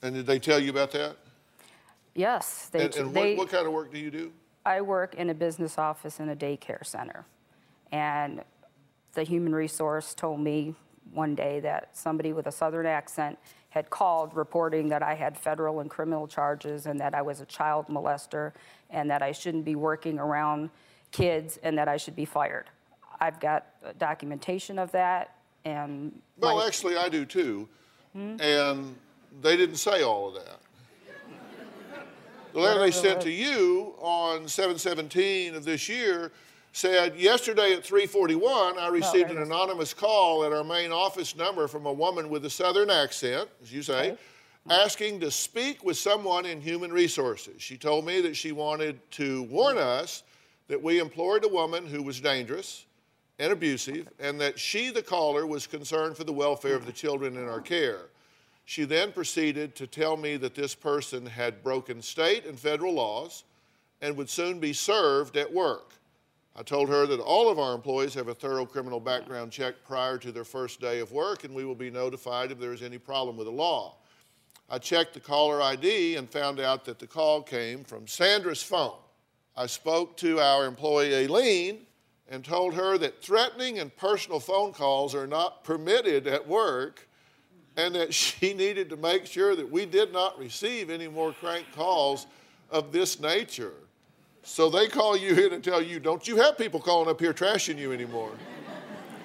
And 0.02 0.16
did 0.16 0.26
they 0.26 0.40
tell 0.40 0.60
you 0.60 0.70
about 0.70 0.92
that? 0.92 1.18
Yes, 2.15 2.70
they. 2.72 2.86
and 2.86 2.96
and 2.96 3.13
they 3.13 3.36
what, 3.36 3.46
what 3.46 3.50
kind 3.50 3.68
of 3.68 3.74
work 3.74 3.91
do 3.91 4.00
you 4.00 4.12
do? 4.12 4.32
I 4.65 4.82
work 4.82 5.15
in 5.15 5.30
a 5.30 5.34
business 5.34 5.77
office 5.77 6.20
in 6.20 6.30
a 6.30 6.36
daycare 6.36 6.86
center, 6.86 7.25
and 7.91 8.44
the 9.13 9.24
human 9.24 9.53
resource 9.53 10.13
told 10.13 10.39
me 10.39 10.75
one 11.13 11.36
day 11.36 11.60
that 11.62 11.89
somebody 11.98 12.34
with 12.34 12.48
a 12.48 12.51
southern 12.51 12.86
accent 12.86 13.38
had 13.70 13.89
called 13.89 14.36
reporting 14.36 14.89
that 14.89 15.01
I 15.01 15.13
had 15.15 15.38
federal 15.38 15.80
and 15.80 15.89
criminal 15.89 16.27
charges 16.27 16.86
and 16.86 17.00
that 17.00 17.13
I 17.13 17.22
was 17.22 17.39
a 17.41 17.46
child 17.46 17.88
molester 17.88 18.51
and 18.89 19.10
that 19.10 19.22
I 19.22 19.32
shouldn't 19.32 19.65
be 19.65 19.75
working 19.75 20.20
around 20.20 20.70
kids 21.12 21.58
and 21.63 21.77
that 21.77 21.88
I 21.88 21.98
should 21.98 22.15
be 22.15 22.25
fired. 22.25 22.65
I've 23.20 23.39
got 23.39 23.68
documentation 23.98 24.77
of 24.77 24.91
that 24.91 25.36
and 25.63 26.22
Well, 26.38 26.58
my- 26.58 26.65
actually, 26.65 26.98
I 26.98 27.08
do 27.10 27.25
too. 27.25 27.68
Hmm? 28.13 28.36
And 28.41 28.96
they 29.41 29.56
didn't 29.56 29.77
say 29.77 30.03
all 30.03 30.27
of 30.27 30.34
that. 30.36 30.60
The 32.53 32.60
letter 32.60 32.79
they 32.79 32.91
sent 32.91 33.22
to 33.22 33.31
you 33.31 33.96
on 34.00 34.48
717 34.48 35.55
of 35.55 35.63
this 35.63 35.88
year 35.88 36.31
said, 36.74 37.15
yesterday 37.15 37.74
at 37.74 37.84
341, 37.84 38.77
I 38.77 38.88
received 38.89 39.31
an 39.31 39.38
anonymous 39.38 39.93
call 39.93 40.43
at 40.43 40.51
our 40.51 40.63
main 40.63 40.91
office 40.91 41.36
number 41.36 41.67
from 41.67 41.86
a 41.86 41.93
woman 41.93 42.29
with 42.29 42.46
a 42.46 42.50
southern 42.50 42.89
accent, 42.89 43.50
as 43.62 43.72
you 43.72 43.81
say, 43.81 44.12
mm-hmm. 44.12 44.72
asking 44.72 45.20
to 45.22 45.31
speak 45.31 45.84
with 45.84 45.98
someone 45.98 46.46
in 46.46 46.60
human 46.60 46.91
resources. 46.91 47.62
She 47.62 47.77
told 47.77 48.05
me 48.05 48.20
that 48.22 48.36
she 48.36 48.51
wanted 48.51 49.00
to 49.12 49.43
warn 49.43 49.77
us 49.77 50.24
that 50.67 50.81
we 50.81 51.00
employed 51.00 51.46
a 51.46 51.50
woman 51.50 51.86
who 51.86 52.03
was 52.03 52.20
dangerous 52.20 52.86
and 53.39 53.51
abusive, 53.51 54.08
and 54.20 54.39
that 54.39 54.60
she, 54.60 54.91
the 54.91 55.01
caller, 55.01 55.48
was 55.48 55.67
concerned 55.67 56.15
for 56.15 56.25
the 56.25 56.34
welfare 56.34 56.75
of 56.75 56.86
the 56.86 56.91
mm-hmm. 56.91 56.98
children 56.98 57.38
in 57.38 57.48
our 57.48 57.62
care. 57.62 58.01
She 58.65 58.84
then 58.86 59.12
proceeded 59.12 59.75
to 59.75 59.88
tell 59.88 60.15
me 60.18 60.38
that 60.38 60.56
this 60.56 60.75
person 60.75 61.25
had 61.25 61.63
broken 61.63 62.01
state 62.01 62.46
and 62.46 62.58
federal 62.58 62.94
laws 62.94 63.44
and 64.01 64.15
would 64.18 64.30
soon 64.30 64.60
be 64.60 64.74
served 64.74 65.38
at 65.38 65.51
work. 65.51 65.94
I 66.56 66.63
told 66.63 66.89
her 66.89 67.06
that 67.06 67.20
all 67.20 67.50
of 67.50 67.60
our 67.60 67.74
employees 67.74 68.13
have 68.15 68.27
a 68.27 68.34
thorough 68.34 68.65
criminal 68.65 69.00
background 69.00 69.51
check 69.51 69.75
prior 69.86 70.18
to 70.18 70.32
their 70.32 70.44
first 70.44 70.82
day 70.82 71.00
of 71.00 71.12
work, 71.12 71.44
and 71.44 71.56
we 71.56 71.63
will 71.63 71.75
be 71.75 71.89
notified 71.89 72.51
if 72.51 72.60
there 72.60 72.74
is 72.74 72.82
any 72.82 72.98
problem 72.98 73.38
with 73.38 73.48
the 73.48 73.51
law. 73.51 73.96
I 74.70 74.77
checked 74.77 75.13
the 75.13 75.20
caller 75.20 75.62
ID 75.62 76.15
and 76.15 76.30
found 76.30 76.60
out 76.60 76.86
that 76.86 77.00
the 77.00 77.08
call 77.08 77.41
came 77.41 77.84
from 77.84 78.08
Sandra's 78.08 78.63
phone. 78.63 79.00
I 79.56 79.65
spoke 79.65 80.18
to 80.18 80.39
our 80.39 80.65
employee 80.65 81.13
Aileen 81.15 81.86
and 82.30 82.44
told 82.44 82.74
her 82.74 82.98
that 82.98 83.22
threatening 83.22 83.80
and 83.80 83.96
personal 83.96 84.39
phone 84.39 84.72
calls 84.72 85.13
are 85.13 85.27
not 85.27 85.63
permitted 85.63 86.25
at 86.27 86.48
work 86.48 87.08
and 87.78 87.96
that 87.96 88.13
she 88.13 88.54
needed 88.54 88.90
to 88.90 88.98
make 88.98 89.25
sure 89.25 89.56
that 89.56 89.70
we 89.70 89.86
did 89.86 90.12
not 90.13 90.38
receive 90.40 90.90
any 90.90 91.08
more 91.08 91.34
crank 91.34 91.66
calls 91.74 92.28
of 92.70 92.92
this 92.92 93.20
nature. 93.20 93.74
So 94.44 94.70
they 94.70 94.88
call 94.88 95.16
you 95.16 95.36
in 95.36 95.54
and 95.54 95.63
tell 95.63 95.82
you, 95.82 96.00
don't 96.00 96.28
you 96.28 96.38
have 96.38 96.58
people 96.58 96.80
calling 96.80 97.10
up 97.10 97.20
here 97.20 97.34
trashing 97.34 97.78
you 97.78 97.92
anymore? 97.92 98.32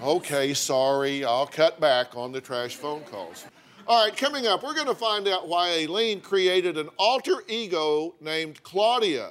okay, 0.03 0.53
sorry, 0.53 1.25
I'll 1.25 1.47
cut 1.47 1.81
back 1.81 2.17
on 2.17 2.33
the 2.33 2.41
trash 2.41 2.77
phone 2.77 3.03
calls. 3.05 3.47
All 3.89 4.05
right, 4.05 4.17
coming 4.17 4.47
up, 4.47 4.63
we're 4.63 4.75
going 4.75 4.89
to 4.89 4.95
find 4.95 5.29
out 5.29 5.49
why 5.49 5.71
Aileen 5.71 6.21
created 6.21 6.77
an 6.77 6.89
alter 6.99 7.45
ego 7.47 8.15
named 8.21 8.63
Claudia 8.63 9.31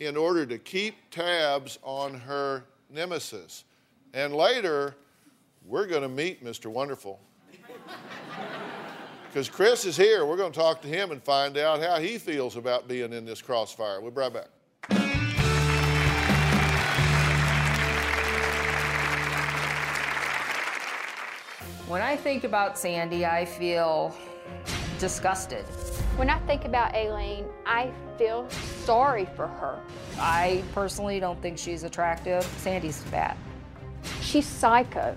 in 0.00 0.16
order 0.16 0.46
to 0.46 0.58
keep 0.58 0.94
tabs 1.10 1.78
on 1.82 2.14
her 2.14 2.64
nemesis. 2.90 3.64
And 4.14 4.34
later, 4.34 4.96
we're 5.64 5.86
going 5.86 6.02
to 6.02 6.08
meet 6.08 6.42
Mr. 6.42 6.66
Wonderful. 6.66 7.20
Because 9.28 9.48
Chris 9.48 9.86
is 9.86 9.96
here. 9.96 10.26
We're 10.26 10.36
going 10.36 10.52
to 10.52 10.58
talk 10.58 10.82
to 10.82 10.88
him 10.88 11.10
and 11.10 11.22
find 11.22 11.56
out 11.56 11.80
how 11.80 11.98
he 11.98 12.18
feels 12.18 12.56
about 12.56 12.86
being 12.86 13.12
in 13.12 13.24
this 13.24 13.40
crossfire. 13.40 14.00
We'll 14.00 14.10
be 14.10 14.20
right 14.20 14.32
back. 14.32 14.48
When 21.88 22.00
I 22.00 22.16
think 22.16 22.44
about 22.44 22.78
Sandy, 22.78 23.26
I 23.26 23.44
feel 23.44 24.14
disgusted. 24.98 25.64
When 26.16 26.30
I 26.30 26.38
think 26.40 26.64
about 26.64 26.94
Aileen, 26.94 27.44
I 27.66 27.90
feel 28.16 28.48
sorry 28.84 29.26
for 29.34 29.46
her. 29.46 29.80
I 30.18 30.62
personally 30.74 31.20
don't 31.20 31.40
think 31.42 31.58
she's 31.58 31.82
attractive. 31.82 32.44
Sandy's 32.58 33.02
fat. 33.02 33.36
She's 34.20 34.46
psycho. 34.46 35.16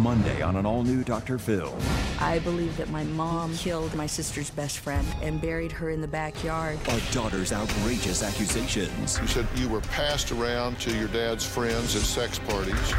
Monday 0.00 0.40
on 0.40 0.56
an 0.56 0.64
all 0.64 0.82
new 0.82 1.04
Dr. 1.04 1.38
Phil. 1.38 1.76
I 2.20 2.38
believe 2.38 2.74
that 2.78 2.88
my 2.88 3.04
mom 3.04 3.54
killed 3.56 3.94
my 3.94 4.06
sister's 4.06 4.48
best 4.50 4.78
friend 4.78 5.06
and 5.20 5.40
buried 5.42 5.70
her 5.72 5.90
in 5.90 6.00
the 6.00 6.08
backyard. 6.08 6.78
Our 6.88 7.00
daughter's 7.12 7.52
outrageous 7.52 8.22
accusations. 8.22 9.18
You 9.20 9.26
said 9.28 9.46
you 9.56 9.68
were 9.68 9.82
passed 9.82 10.32
around 10.32 10.80
to 10.80 10.96
your 10.96 11.08
dad's 11.08 11.44
friends 11.44 11.94
at 11.96 12.02
sex 12.02 12.38
parties. 12.38 12.94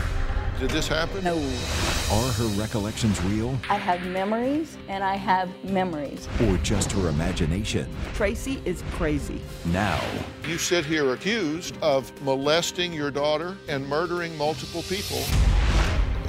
Did 0.60 0.70
this 0.70 0.88
happen? 0.88 1.24
No. 1.24 1.38
Are 1.38 2.32
her 2.34 2.46
recollections 2.62 3.20
real 3.24 3.58
I 3.68 3.78
have 3.78 4.06
memories 4.06 4.78
and 4.88 5.04
I 5.04 5.16
have 5.16 5.50
memories. 5.64 6.28
or 6.44 6.58
just 6.58 6.92
her 6.92 7.10
imagination? 7.10 7.90
Tracy 8.14 8.62
is 8.64 8.84
crazy. 8.92 9.42
Now, 9.66 10.00
You 10.48 10.60
sit 10.60 10.86
here 10.86 11.14
accused 11.14 11.76
of 11.82 12.12
molesting 12.22 12.94
your 12.94 13.10
daughter 13.10 13.58
and 13.68 13.88
murdering 13.88 14.38
multiple 14.38 14.84
people. 14.84 15.24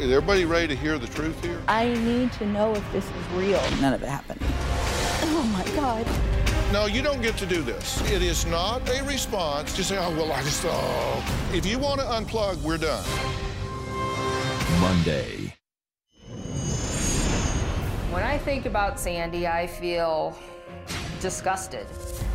Is 0.02 0.10
everybody 0.10 0.44
ready 0.44 0.66
to 0.66 0.74
hear 0.74 0.98
the 0.98 1.06
truth 1.06 1.40
here? 1.44 1.62
I 1.68 1.94
need 1.94 2.32
to 2.32 2.46
know 2.46 2.74
if 2.74 2.92
this 2.92 3.04
is 3.04 3.28
real. 3.34 3.62
None 3.80 3.94
of 3.94 4.02
it 4.02 4.08
happened. 4.08 4.40
Oh 4.42 5.48
my 5.52 5.64
God. 5.76 6.04
No, 6.72 6.86
you 6.86 7.02
don't 7.02 7.22
get 7.22 7.36
to 7.36 7.46
do 7.46 7.62
this. 7.62 8.00
It 8.10 8.20
is 8.20 8.44
not 8.44 8.80
a 8.90 9.04
response 9.04 9.72
to 9.76 9.84
say, 9.84 9.98
oh, 9.98 10.10
well, 10.16 10.32
I 10.32 10.42
just, 10.42 10.64
oh. 10.66 11.50
If 11.54 11.64
you 11.64 11.78
want 11.78 12.00
to 12.00 12.06
unplug, 12.06 12.60
we're 12.62 12.78
done. 12.78 13.04
Monday. 14.80 15.54
When 18.10 18.24
I 18.24 18.38
think 18.38 18.66
about 18.66 18.98
Sandy, 18.98 19.46
I 19.46 19.68
feel 19.68 20.36
disgusted. 21.22 21.86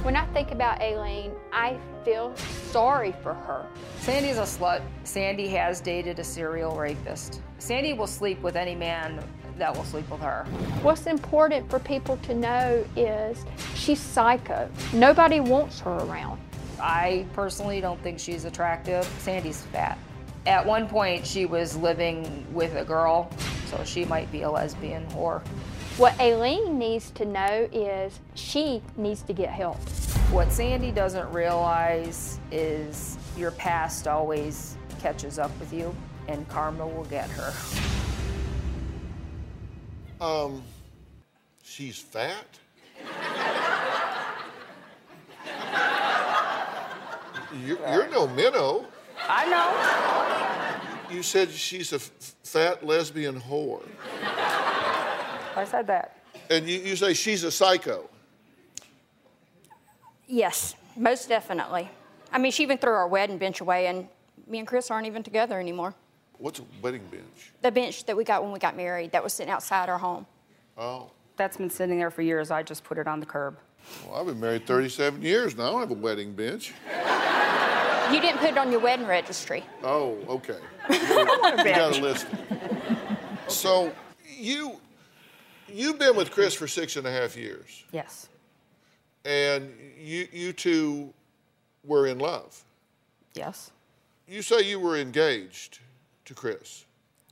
When 0.01 0.15
I 0.15 0.25
think 0.27 0.51
about 0.51 0.81
Aileen, 0.81 1.33
I 1.51 1.77
feel 2.05 2.35
sorry 2.71 3.13
for 3.21 3.33
her. 3.33 3.67
Sandy's 3.99 4.37
a 4.37 4.43
slut. 4.43 4.81
Sandy 5.03 5.49
has 5.49 5.81
dated 5.81 6.19
a 6.19 6.23
serial 6.23 6.73
rapist. 6.75 7.41
Sandy 7.59 7.91
will 7.91 8.07
sleep 8.07 8.41
with 8.41 8.55
any 8.55 8.75
man 8.75 9.21
that 9.57 9.75
will 9.75 9.83
sleep 9.83 10.09
with 10.09 10.21
her. 10.21 10.45
What's 10.83 11.05
important 11.05 11.69
for 11.69 11.79
people 11.79 12.15
to 12.23 12.33
know 12.33 12.85
is 12.95 13.43
she's 13.75 13.99
psycho. 13.99 14.69
Nobody 14.93 15.41
wants 15.41 15.81
her 15.81 15.97
around. 15.97 16.39
I 16.79 17.25
personally 17.33 17.81
don't 17.81 18.01
think 18.01 18.19
she's 18.19 18.45
attractive. 18.45 19.03
Sandy's 19.19 19.63
fat. 19.63 19.97
At 20.45 20.65
one 20.65 20.87
point, 20.87 21.27
she 21.27 21.45
was 21.45 21.75
living 21.75 22.45
with 22.53 22.73
a 22.75 22.85
girl, 22.85 23.29
so 23.65 23.83
she 23.83 24.05
might 24.05 24.31
be 24.31 24.43
a 24.43 24.49
lesbian 24.49 25.05
whore. 25.07 25.41
What 25.97 26.19
Aileen 26.19 26.77
needs 26.77 27.09
to 27.11 27.25
know 27.25 27.67
is 27.71 28.19
she 28.35 28.83
needs 28.97 29.23
to 29.23 29.33
get 29.33 29.49
help. 29.49 29.77
What 30.29 30.51
Sandy 30.51 30.91
doesn't 30.91 31.27
realize 31.33 32.39
is 32.51 33.17
your 33.35 33.49
past 33.49 34.07
always 34.07 34.77
catches 34.99 35.39
up 35.39 35.49
with 35.59 35.73
you, 35.73 35.95
and 36.27 36.47
karma 36.49 36.85
will 36.85 37.05
get 37.05 37.27
her. 37.31 37.51
Um, 40.21 40.61
she's 41.63 41.97
fat? 41.97 42.45
You're, 47.65 47.79
you're 47.89 48.09
no 48.09 48.27
minnow. 48.27 48.85
I 49.27 49.47
know. 51.09 51.15
You 51.15 51.23
said 51.23 51.49
she's 51.49 51.91
a 51.91 51.95
f- 51.95 52.11
fat 52.43 52.85
lesbian 52.85 53.41
whore. 53.41 53.81
I 55.57 55.65
said 55.65 55.87
that. 55.87 56.17
And 56.49 56.67
you, 56.69 56.79
you 56.79 56.95
say 56.95 57.13
she's 57.13 57.43
a 57.43 57.51
psycho. 57.51 58.09
Yes, 60.27 60.75
most 60.95 61.27
definitely. 61.29 61.89
I 62.31 62.37
mean, 62.37 62.51
she 62.51 62.63
even 62.63 62.77
threw 62.77 62.91
our 62.91 63.07
wedding 63.07 63.37
bench 63.37 63.61
away, 63.61 63.87
and 63.87 64.07
me 64.47 64.59
and 64.59 64.67
Chris 64.67 64.91
aren't 64.91 65.07
even 65.07 65.23
together 65.23 65.59
anymore. 65.59 65.95
What's 66.37 66.59
a 66.59 66.63
wedding 66.81 67.03
bench? 67.09 67.51
The 67.61 67.71
bench 67.71 68.05
that 68.05 68.15
we 68.15 68.23
got 68.23 68.43
when 68.43 68.51
we 68.51 68.59
got 68.59 68.77
married 68.77 69.11
that 69.13 69.23
was 69.23 69.33
sitting 69.33 69.51
outside 69.51 69.89
our 69.89 69.97
home. 69.97 70.27
Oh, 70.77 71.09
That's 71.37 71.57
been 71.57 71.69
sitting 71.71 71.97
there 71.97 72.11
for 72.11 72.21
years. 72.21 72.51
I 72.51 72.61
just 72.61 72.83
put 72.83 72.99
it 72.99 73.07
on 73.07 73.19
the 73.19 73.25
curb. 73.25 73.57
well, 74.05 74.19
I've 74.19 74.27
been 74.27 74.39
married 74.39 74.67
37 74.67 75.21
years 75.23 75.57
now. 75.57 75.69
I 75.69 75.71
don't 75.71 75.79
have 75.79 75.91
a 75.91 75.95
wedding 75.95 76.33
bench. 76.33 76.73
You 78.11 78.21
didn't 78.21 78.37
put 78.37 78.51
it 78.51 78.57
on 78.57 78.71
your 78.71 78.79
wedding 78.79 79.07
registry. 79.07 79.63
Oh, 79.83 80.17
okay. 80.29 80.59
you 80.89 80.99
got 80.99 81.97
a 81.97 82.01
list. 82.01 82.27
So 83.47 83.91
you 84.37 84.79
you've 85.71 85.99
been 85.99 86.15
with 86.15 86.31
Chris 86.31 86.53
for 86.53 86.67
six 86.67 86.95
and 86.95 87.05
a 87.07 87.11
half 87.11 87.35
years, 87.37 87.83
Yes. 87.91 88.29
and 89.25 89.71
you 89.99 90.27
you 90.31 90.53
two 90.53 91.13
were 91.83 92.07
in 92.07 92.19
love. 92.19 92.63
Yes. 93.33 93.71
You 94.27 94.41
say 94.41 94.61
you 94.61 94.79
were 94.79 94.97
engaged 94.97 95.79
to 96.25 96.33
Chris. 96.33 96.85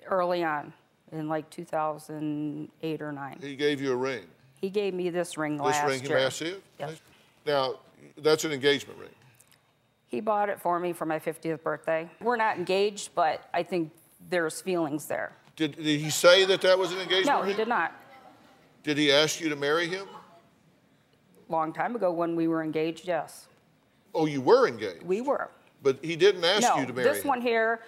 Early 0.05 0.43
on, 0.43 0.71
in 1.11 1.27
like 1.27 1.49
2008 1.49 3.01
or 3.01 3.11
9. 3.11 3.39
He 3.41 3.55
gave 3.55 3.81
you 3.81 3.91
a 3.91 3.95
ring. 3.95 4.23
He 4.61 4.69
gave 4.69 4.93
me 4.93 5.09
this 5.09 5.37
ring 5.37 5.57
last 5.57 5.81
year. 5.81 5.89
This 5.89 6.01
last 6.01 6.01
ring, 6.01 6.09
year. 6.09 6.19
massive. 6.19 6.61
Yes. 6.79 7.01
Now 7.45 7.75
that's 8.17 8.45
an 8.45 8.51
engagement 8.51 8.99
ring. 8.99 9.09
He 10.07 10.21
bought 10.21 10.47
it 10.49 10.61
for 10.61 10.79
me 10.79 10.93
for 10.93 11.05
my 11.05 11.19
50th 11.19 11.63
birthday. 11.63 12.09
We're 12.21 12.37
not 12.37 12.57
engaged, 12.57 13.09
but 13.15 13.49
I 13.53 13.63
think 13.63 13.91
there's 14.29 14.61
feelings 14.61 15.05
there. 15.07 15.33
Did, 15.55 15.75
did 15.75 15.99
he 15.99 16.09
say 16.09 16.45
that 16.45 16.61
that 16.61 16.77
was 16.77 16.91
an 16.91 16.99
engagement 16.99 17.25
No, 17.27 17.41
ring? 17.41 17.49
he 17.51 17.55
did 17.55 17.67
not. 17.67 17.93
Did 18.85 18.99
he 18.99 19.11
ask 19.11 19.41
you 19.41 19.49
to 19.49 19.55
marry 19.55 19.87
him? 19.87 20.05
Long 21.49 21.73
time 21.73 21.95
ago 21.95 22.11
when 22.11 22.35
we 22.35 22.47
were 22.47 22.61
engaged, 22.61 23.07
yes. 23.07 23.47
Oh, 24.13 24.27
you 24.27 24.41
were 24.41 24.67
engaged. 24.67 25.01
We 25.01 25.21
were. 25.21 25.49
But 25.81 25.97
he 26.03 26.15
didn't 26.15 26.45
ask 26.45 26.61
no, 26.61 26.77
you 26.77 26.85
to 26.85 26.93
marry 26.93 27.07
this 27.07 27.17
him. 27.17 27.23
This 27.23 27.25
one 27.25 27.41
here, 27.41 27.81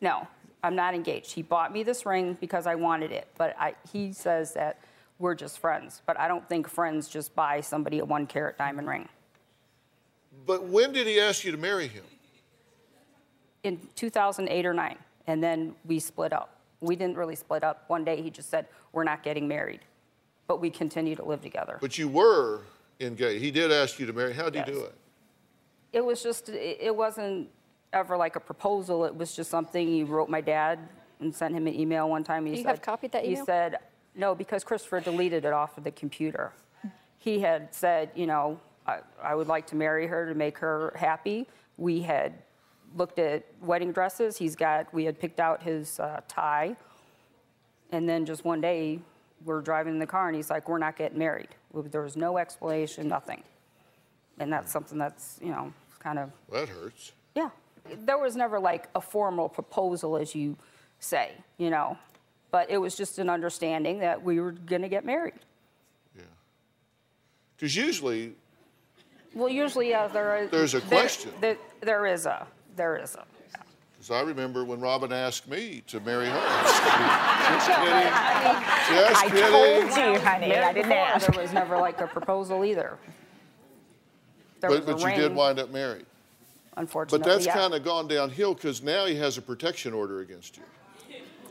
no, 0.00 0.26
I'm 0.64 0.74
not 0.74 0.94
engaged. 0.94 1.32
He 1.32 1.42
bought 1.42 1.70
me 1.70 1.82
this 1.82 2.06
ring 2.06 2.38
because 2.40 2.66
I 2.66 2.74
wanted 2.76 3.12
it, 3.12 3.28
but 3.36 3.54
I, 3.60 3.74
he 3.92 4.14
says 4.14 4.54
that 4.54 4.78
we're 5.18 5.34
just 5.34 5.58
friends. 5.58 6.00
But 6.06 6.18
I 6.18 6.28
don't 6.28 6.48
think 6.48 6.66
friends 6.66 7.10
just 7.10 7.34
buy 7.34 7.60
somebody 7.60 7.98
a 7.98 8.04
one 8.06 8.26
carat 8.26 8.56
diamond 8.56 8.88
ring. 8.88 9.10
But 10.46 10.64
when 10.64 10.92
did 10.92 11.06
he 11.06 11.20
ask 11.20 11.44
you 11.44 11.52
to 11.52 11.58
marry 11.58 11.88
him? 11.88 12.04
In 13.64 13.78
2008 13.96 14.64
or 14.64 14.72
9, 14.72 14.96
and 15.26 15.44
then 15.44 15.74
we 15.84 15.98
split 15.98 16.32
up. 16.32 16.56
We 16.80 16.96
didn't 16.96 17.18
really 17.18 17.36
split 17.36 17.62
up. 17.62 17.84
One 17.88 18.02
day 18.02 18.22
he 18.22 18.30
just 18.30 18.48
said, 18.48 18.66
We're 18.92 19.04
not 19.04 19.22
getting 19.22 19.46
married, 19.46 19.80
but 20.46 20.60
we 20.60 20.70
continue 20.70 21.16
to 21.16 21.24
live 21.24 21.40
together. 21.40 21.78
But 21.80 21.98
you 21.98 22.08
were 22.08 22.62
engaged. 23.00 23.42
He 23.42 23.50
did 23.50 23.72
ask 23.72 23.98
you 23.98 24.06
to 24.06 24.12
marry. 24.12 24.32
How 24.32 24.50
did 24.50 24.66
he 24.66 24.72
do 24.72 24.80
it? 24.80 24.94
It 25.92 26.04
was 26.04 26.22
just, 26.22 26.48
it 26.48 26.78
it 26.80 26.94
wasn't 26.94 27.48
ever 27.92 28.16
like 28.16 28.36
a 28.36 28.40
proposal. 28.40 29.04
It 29.04 29.14
was 29.14 29.34
just 29.36 29.50
something 29.50 29.86
he 29.86 30.04
wrote 30.04 30.28
my 30.28 30.40
dad 30.40 30.78
and 31.20 31.34
sent 31.34 31.54
him 31.54 31.66
an 31.66 31.74
email 31.74 32.08
one 32.08 32.24
time. 32.24 32.46
He 32.46 32.52
you 32.52 32.56
said, 32.58 32.66
have 32.66 32.82
copied 32.82 33.12
copy 33.12 33.18
of 33.18 33.24
that 33.24 33.38
He 33.40 33.44
said, 33.44 33.78
no, 34.14 34.34
because 34.34 34.64
Christopher 34.64 35.00
deleted 35.00 35.44
it 35.44 35.52
off 35.52 35.78
of 35.78 35.84
the 35.84 35.90
computer. 35.90 36.52
He 37.18 37.38
had 37.40 37.74
said, 37.74 38.10
you 38.14 38.26
know, 38.26 38.58
I, 38.86 38.98
I 39.22 39.34
would 39.34 39.46
like 39.46 39.66
to 39.68 39.76
marry 39.76 40.06
her 40.06 40.28
to 40.28 40.34
make 40.34 40.58
her 40.58 40.92
happy. 40.96 41.46
We 41.76 42.02
had 42.02 42.32
looked 42.96 43.18
at 43.18 43.44
wedding 43.60 43.92
dresses. 43.92 44.36
He's 44.36 44.56
got, 44.56 44.92
we 44.92 45.04
had 45.04 45.18
picked 45.18 45.40
out 45.40 45.62
his 45.62 46.00
uh, 46.00 46.20
tie. 46.26 46.76
And 47.92 48.08
then 48.08 48.26
just 48.26 48.44
one 48.44 48.60
day, 48.60 48.98
we're 49.44 49.60
driving 49.60 49.94
in 49.94 49.98
the 49.98 50.06
car 50.06 50.28
and 50.28 50.36
he's 50.36 50.50
like, 50.50 50.68
we're 50.68 50.78
not 50.78 50.96
getting 50.96 51.18
married. 51.18 51.48
There 51.74 52.02
was 52.02 52.16
no 52.16 52.38
explanation, 52.38 53.08
nothing. 53.08 53.42
And 54.38 54.52
that's 54.52 54.72
something 54.72 54.98
that's, 54.98 55.38
you 55.42 55.50
know, 55.50 55.72
kind 55.98 56.18
of 56.18 56.30
That 56.50 56.68
hurts. 56.68 57.12
yeah. 57.34 57.50
There 58.04 58.18
was 58.18 58.36
never 58.36 58.60
like 58.60 58.88
a 58.94 59.00
formal 59.00 59.48
proposal, 59.48 60.16
as 60.16 60.34
you 60.34 60.56
say, 61.00 61.32
you 61.58 61.68
know, 61.70 61.96
but 62.50 62.70
it 62.70 62.78
was 62.78 62.94
just 62.96 63.18
an 63.18 63.28
understanding 63.28 63.98
that 64.00 64.22
we 64.22 64.38
were 64.40 64.52
going 64.52 64.82
to 64.82 64.88
get 64.88 65.04
married. 65.04 65.34
Yeah. 66.16 66.22
Because 67.56 67.74
usually, 67.74 68.34
Well, 69.34 69.48
usually, 69.48 69.90
yeah, 69.90 70.06
there 70.06 70.36
is. 70.44 70.50
There's 70.50 70.74
a 70.74 70.80
there- 70.80 71.00
question. 71.00 71.32
There, 71.40 71.56
there 71.80 72.06
is 72.06 72.26
a. 72.26 72.46
There 72.76 72.96
is 72.96 73.16
a. 73.16 73.24
because 74.02 74.20
I 74.20 74.26
remember 74.26 74.64
when 74.64 74.80
Robin 74.80 75.12
asked 75.12 75.48
me 75.48 75.84
to 75.86 76.00
marry 76.00 76.26
her. 76.26 76.32
Just 77.52 77.68
kidding. 77.68 78.98
Just 78.98 79.24
I 79.24 79.28
kidding. 79.30 79.88
told 79.88 80.14
you, 80.16 80.20
honey. 80.20 80.56
I 80.56 80.72
didn't 80.72 80.88
Before, 80.88 80.98
ask. 80.98 81.26
There 81.28 81.40
was 81.40 81.52
never 81.52 81.78
like 81.78 82.00
a 82.00 82.08
proposal 82.08 82.64
either. 82.64 82.98
There 84.60 84.70
But, 84.70 84.86
but 84.86 85.04
a 85.04 85.08
you 85.08 85.20
did 85.20 85.32
wind 85.32 85.60
up 85.60 85.70
married. 85.70 86.06
Unfortunately, 86.76 87.20
But 87.20 87.30
that's 87.30 87.46
yeah. 87.46 87.54
kind 87.54 87.74
of 87.74 87.84
gone 87.84 88.08
downhill 88.08 88.54
because 88.54 88.82
now 88.82 89.06
he 89.06 89.14
has 89.16 89.38
a 89.38 89.42
protection 89.42 89.92
order 89.92 90.20
against 90.20 90.56
you. 90.56 90.64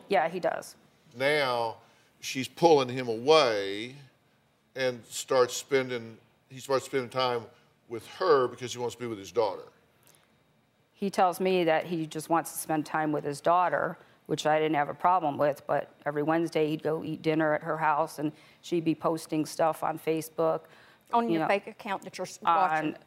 Yeah, 0.10 0.28
he 0.28 0.42
does. 0.42 0.76
Now 1.18 1.78
she's 2.20 2.50
pulling 2.50 2.90
him 2.90 3.08
away 3.08 3.96
and 4.76 5.02
starts 5.08 5.56
spending, 5.56 6.18
he 6.50 6.60
starts 6.60 6.86
spending 6.86 7.10
time 7.10 7.44
with 7.88 8.06
her 8.08 8.50
because 8.50 8.74
he 8.74 8.80
wants 8.80 8.96
to 8.96 9.02
be 9.02 9.08
with 9.08 9.20
his 9.20 9.32
daughter. 9.32 9.64
He 11.02 11.10
tells 11.10 11.40
me 11.40 11.64
that 11.64 11.88
he 11.88 12.06
just 12.06 12.30
wants 12.30 12.52
to 12.54 12.60
spend 12.60 12.86
time 12.86 13.12
with 13.12 13.24
his 13.24 13.42
daughter, 13.42 13.98
which 14.28 14.46
I 14.46 14.60
didn't 14.60 14.76
have 14.76 14.88
a 14.88 14.94
problem 14.94 15.36
with. 15.36 15.66
But 15.66 15.90
every 16.06 16.22
Wednesday, 16.22 16.68
he'd 16.68 16.84
go 16.84 17.04
eat 17.04 17.24
dinner 17.24 17.56
at 17.56 17.64
her 17.64 17.76
house, 17.76 18.20
and 18.20 18.32
she'd 18.62 18.86
be 18.86 18.94
posting 18.94 19.44
stuff 19.48 19.84
on 19.84 19.98
Facebook. 19.98 20.62
On 21.12 21.26
you 21.26 21.32
your 21.32 21.42
know, 21.42 21.48
fake 21.48 21.66
account 21.66 22.04
that 22.04 22.20
you're 22.20 22.28
watching. 22.44 22.90
on 22.94 22.98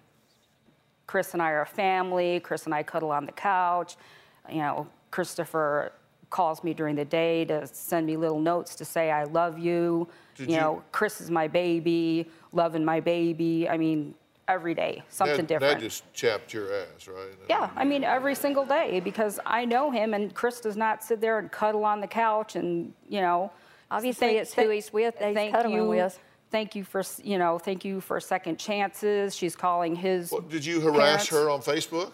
Chris 1.06 1.34
and 1.34 1.40
I 1.40 1.50
are 1.52 1.62
a 1.62 1.66
family. 1.66 2.40
Chris 2.40 2.64
and 2.64 2.74
I 2.74 2.82
cuddle 2.82 3.12
on 3.12 3.26
the 3.26 3.32
couch. 3.32 3.94
You 4.50 4.58
know, 4.58 4.88
Christopher 5.12 5.92
calls 6.30 6.64
me 6.64 6.74
during 6.74 6.96
the 6.96 7.04
day 7.04 7.44
to 7.44 7.64
send 7.68 8.06
me 8.08 8.16
little 8.16 8.40
notes 8.40 8.74
to 8.74 8.84
say 8.84 9.12
I 9.12 9.22
love 9.22 9.56
you. 9.56 10.08
Did 10.34 10.48
you 10.48 10.54
you- 10.56 10.60
know, 10.60 10.82
Chris 10.90 11.20
is 11.20 11.30
my 11.30 11.46
baby, 11.46 12.28
loving 12.50 12.84
my 12.84 12.98
baby. 12.98 13.68
I 13.68 13.76
mean, 13.78 14.16
every 14.48 14.74
day 14.74 15.02
something 15.08 15.36
that, 15.36 15.46
different. 15.46 15.80
That 15.80 15.84
just 15.84 16.12
chapped 16.12 16.52
your 16.52 16.72
ass, 16.74 17.08
right? 17.08 17.28
Yeah, 17.48 17.70
I 17.76 17.84
mean 17.84 18.04
every 18.04 18.34
single 18.34 18.64
day 18.64 19.00
because 19.00 19.40
I 19.46 19.64
know 19.64 19.90
him, 19.90 20.14
and 20.14 20.34
Chris 20.34 20.60
does 20.60 20.76
not 20.76 21.02
sit 21.02 21.20
there 21.20 21.38
and 21.38 21.50
cuddle 21.50 21.84
on 21.84 22.00
the 22.00 22.06
couch, 22.06 22.56
and 22.56 22.92
you 23.08 23.20
know. 23.20 23.50
Obviously, 23.90 24.28
thank- 24.28 24.40
it's 24.40 24.54
who 24.54 24.68
he's 24.70 24.92
with 24.92 25.18
that 25.18 25.28
he's 25.28 25.34
thank 25.34 25.54
cuddling 25.54 25.76
you, 25.76 25.88
with. 25.88 26.18
Thank 26.50 26.74
you 26.74 26.84
for 26.84 27.02
you 27.22 27.38
know, 27.38 27.58
thank 27.58 27.84
you 27.84 28.00
for 28.00 28.20
second 28.20 28.58
chances. 28.58 29.34
She's 29.34 29.56
calling 29.56 29.96
his. 29.96 30.30
What, 30.30 30.48
did 30.48 30.64
you 30.64 30.80
harass 30.80 31.28
parents. 31.28 31.28
her 31.28 31.50
on 31.50 31.60
Facebook? 31.60 32.12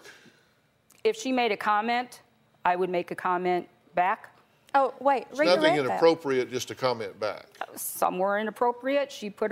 If 1.03 1.15
she 1.15 1.31
made 1.31 1.51
a 1.51 1.57
comment, 1.57 2.21
I 2.65 2.75
would 2.75 2.89
make 2.89 3.11
a 3.11 3.15
comment 3.15 3.67
back. 3.95 4.35
Oh, 4.73 4.93
wait, 4.99 5.25
It's 5.29 5.39
redirect 5.39 5.61
nothing 5.61 5.75
that. 5.75 5.91
inappropriate 5.91 6.49
just 6.49 6.69
to 6.69 6.75
comment 6.75 7.19
back. 7.19 7.45
Some 7.75 8.17
were 8.19 8.39
inappropriate. 8.39 9.11
She 9.11 9.29
put 9.29 9.51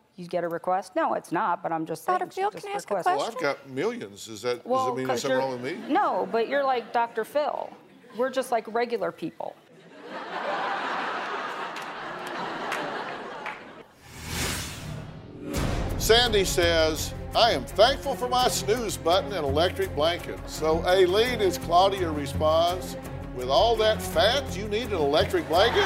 get 0.27 0.43
a 0.43 0.47
request. 0.47 0.95
No, 0.95 1.13
it's 1.13 1.31
not. 1.31 1.61
But 1.63 1.71
I'm 1.71 1.85
just 1.85 2.03
saying. 2.05 2.19
Dr. 2.19 2.31
Phil, 2.31 2.51
can 2.51 2.61
I 2.69 2.73
ask 2.75 2.89
a 2.91 2.95
requested. 2.95 3.17
Well, 3.17 3.27
I've 3.27 3.39
got 3.41 3.69
millions. 3.69 4.27
Is 4.27 4.41
that, 4.43 4.57
does 4.57 4.65
Well, 4.65 4.93
it 4.93 4.97
mean 4.97 5.07
there's 5.07 5.07
'cause 5.07 5.21
something 5.21 5.37
you're- 5.39 5.51
wrong 5.53 5.61
with 5.61 5.87
me? 5.87 5.93
No, 5.93 6.27
but 6.31 6.47
you're 6.47 6.63
like 6.63 6.91
Dr. 6.93 7.23
Phil. 7.25 7.69
We're 8.17 8.29
just 8.29 8.51
like 8.51 8.65
regular 8.73 9.11
people. 9.11 9.55
Sandy 15.97 16.45
says, 16.45 17.13
I 17.35 17.51
am 17.51 17.63
thankful 17.63 18.15
for 18.15 18.27
my 18.27 18.47
snooze 18.47 18.97
button 18.97 19.31
and 19.33 19.45
electric 19.45 19.95
blanket. 19.95 20.39
So, 20.47 20.83
Aileen, 20.85 21.41
as 21.41 21.57
Claudia 21.59 22.09
responds, 22.11 22.97
with 23.35 23.49
all 23.49 23.75
that 23.77 24.01
fat, 24.01 24.55
you 24.57 24.67
need 24.67 24.87
an 24.87 24.95
electric 24.95 25.47
blanket? 25.47 25.85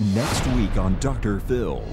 Next 0.00 0.46
week 0.56 0.78
on 0.78 0.98
Dr. 0.98 1.40
Phil. 1.40 1.84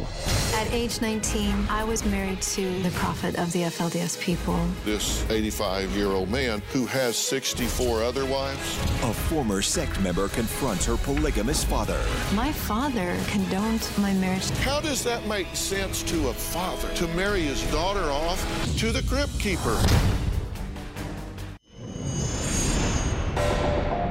At 0.56 0.72
age 0.72 1.02
19, 1.02 1.68
I 1.70 1.84
was 1.84 2.06
married 2.06 2.42
to 2.42 2.82
the 2.82 2.90
prophet 2.92 3.38
of 3.38 3.52
the 3.52 3.64
FLDS 3.64 4.18
people. 4.22 4.58
This 4.86 5.30
85 5.30 5.92
year 5.92 6.08
old 6.08 6.30
man 6.30 6.62
who 6.72 6.86
has 6.86 7.18
64 7.18 8.04
other 8.04 8.26
wives. 8.26 8.78
A 9.04 9.14
former 9.14 9.62
sect 9.62 10.00
member 10.00 10.30
confronts 10.30 10.86
her 10.86 10.96
polygamous 10.96 11.66
father. 11.66 12.02
My 12.34 12.54
father 12.54 13.14
condoned 13.28 13.86
my 13.98 14.14
marriage. 14.14 14.50
How 14.60 14.80
does 14.80 15.04
that 15.04 15.28
make 15.28 15.54
sense 15.54 16.02
to 16.04 16.30
a 16.30 16.34
father 16.34 16.94
to 16.94 17.08
marry 17.10 17.42
his 17.42 17.62
daughter 17.72 18.10
off 18.10 18.42
to 18.78 18.94
the 18.94 19.04
crypt 19.04 19.38
keeper? 19.38 19.78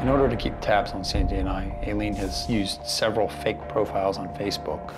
In 0.02 0.08
order 0.08 0.28
to 0.28 0.36
keep 0.36 0.60
tabs 0.60 0.92
on 0.92 1.02
Sandy 1.02 1.36
and 1.36 1.48
I, 1.48 1.76
Aileen 1.86 2.14
has 2.14 2.48
used 2.48 2.84
several 2.86 3.28
fake 3.28 3.58
profiles 3.68 4.18
on 4.18 4.28
Facebook. 4.34 4.92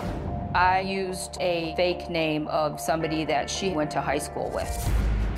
I 0.55 0.81
used 0.81 1.39
a 1.41 1.75
fake 1.77 2.11
name 2.11 2.49
of 2.49 2.81
somebody 2.81 3.25
that 3.25 3.49
she 3.49 3.71
went 3.71 3.91
to 3.93 4.01
high 4.01 4.19
school 4.19 4.51
with. 4.55 4.91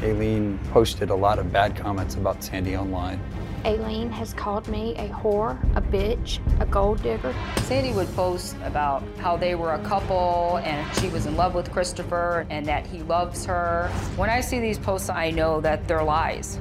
Aileen 0.02 0.58
posted 0.70 1.10
a 1.10 1.14
lot 1.14 1.38
of 1.38 1.52
bad 1.52 1.76
comments 1.76 2.14
about 2.14 2.42
Sandy 2.42 2.76
online. 2.76 3.20
Aileen 3.66 4.10
has 4.10 4.32
called 4.32 4.66
me 4.68 4.94
a 4.96 5.08
whore, 5.08 5.58
a 5.76 5.82
bitch, 5.82 6.40
a 6.60 6.66
gold 6.66 7.02
digger. 7.02 7.34
Sandy 7.64 7.92
would 7.92 8.08
post 8.16 8.56
about 8.64 9.02
how 9.18 9.36
they 9.36 9.54
were 9.54 9.74
a 9.74 9.84
couple 9.84 10.58
and 10.64 10.96
she 10.96 11.10
was 11.10 11.26
in 11.26 11.36
love 11.36 11.54
with 11.54 11.70
Christopher 11.70 12.46
and 12.48 12.64
that 12.64 12.86
he 12.86 13.02
loves 13.02 13.44
her. 13.44 13.88
When 14.16 14.30
I 14.30 14.40
see 14.40 14.58
these 14.58 14.78
posts, 14.78 15.10
I 15.10 15.30
know 15.30 15.60
that 15.60 15.86
they're 15.86 16.02
lies. 16.02 16.58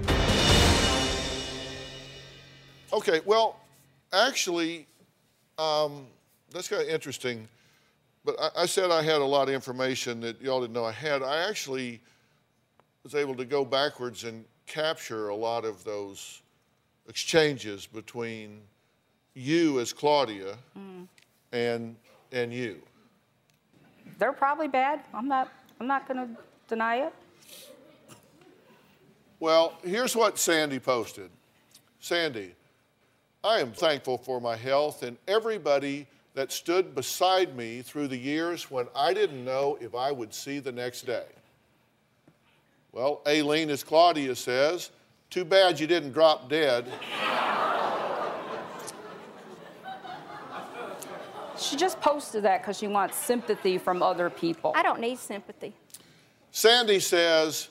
Okay, 2.91 3.21
well, 3.25 3.60
actually, 4.12 4.88
um, 5.58 6.08
that's 6.52 6.67
kind 6.67 6.82
of 6.82 6.88
interesting. 6.88 7.47
But 8.25 8.36
I, 8.39 8.63
I, 8.63 8.65
said 8.65 8.89
I 8.91 9.04
had 9.04 9.21
a 9.21 9.25
lot 9.25 9.47
of 9.47 9.54
information 9.54 10.19
that 10.21 10.41
y'all 10.41 10.62
didn't 10.62 10.73
know 10.73 10.86
I 10.86 10.91
had. 10.91 11.21
I 11.21 11.47
actually 11.47 12.02
was 13.04 13.15
able 13.15 13.36
to 13.36 13.45
go 13.45 13.63
backwards 13.63 14.23
and 14.23 14.43
capture 14.65 15.30
a 15.30 15.36
lot 15.36 15.65
of 15.65 15.84
those 15.84 16.41
exchanges 17.08 17.86
between 17.86 18.62
you 19.34 19.80
as 19.80 19.93
Claudia 19.93 20.58
mm. 20.78 21.08
and 21.52 21.95
and 22.32 22.54
you. 22.54 22.82
They're 24.17 24.34
probably 24.34 24.67
bad. 24.67 25.02
I'm 25.13 25.28
not. 25.28 25.52
I'm 25.80 25.88
not 25.88 26.08
going 26.08 26.28
to 26.28 26.41
deny 26.67 27.06
it. 27.06 27.13
Well, 29.39 29.78
here's 29.84 30.15
what 30.15 30.38
Sandy 30.38 30.80
posted. 30.80 31.30
Sandy, 32.02 32.54
I 33.43 33.60
am 33.60 33.71
thankful 33.71 34.17
for 34.17 34.41
my 34.41 34.58
health 34.58 35.02
and 35.02 35.17
everybody 35.28 36.08
that 36.34 36.52
stood 36.52 36.93
beside 36.93 37.56
me 37.56 37.82
through 37.82 38.10
the 38.10 38.17
years 38.17 38.69
when 38.69 38.88
I 38.93 39.13
didn't 39.13 39.45
know 39.45 39.78
if 39.80 39.95
I 39.95 40.12
would 40.12 40.34
see 40.34 40.60
the 40.60 40.73
next 40.73 41.04
day. 41.04 41.25
Well, 42.91 43.21
Aileen, 43.25 43.69
as 43.69 43.84
Claudia 43.84 44.36
says, 44.36 44.91
too 45.30 45.45
bad 45.45 45.80
you 45.80 45.88
didn't 45.88 46.12
drop 46.12 46.49
dead. 46.49 46.86
She 51.58 51.75
just 51.75 51.99
posted 52.02 52.43
that 52.43 52.62
because 52.62 52.78
she 52.78 52.88
wants 52.88 53.15
sympathy 53.17 53.78
from 53.78 54.02
other 54.02 54.30
people. 54.30 54.73
I 54.75 54.82
don't 54.82 54.99
need 54.99 55.17
sympathy. 55.17 55.73
Sandy 56.52 56.99
says, 56.99 57.69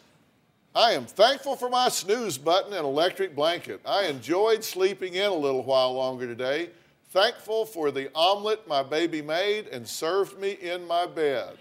I 0.78 0.92
am 0.92 1.06
thankful 1.06 1.56
for 1.56 1.68
my 1.68 1.88
snooze 1.88 2.38
button 2.38 2.72
and 2.72 2.84
electric 2.84 3.34
blanket. 3.34 3.80
I 3.84 4.04
enjoyed 4.04 4.62
sleeping 4.62 5.14
in 5.14 5.24
a 5.24 5.34
little 5.34 5.64
while 5.64 5.92
longer 5.92 6.28
today. 6.28 6.70
Thankful 7.10 7.66
for 7.66 7.90
the 7.90 8.08
omelet 8.14 8.68
my 8.68 8.84
baby 8.84 9.20
made 9.20 9.66
and 9.66 9.88
served 9.88 10.38
me 10.38 10.52
in 10.52 10.86
my 10.86 11.04
bed. 11.04 11.58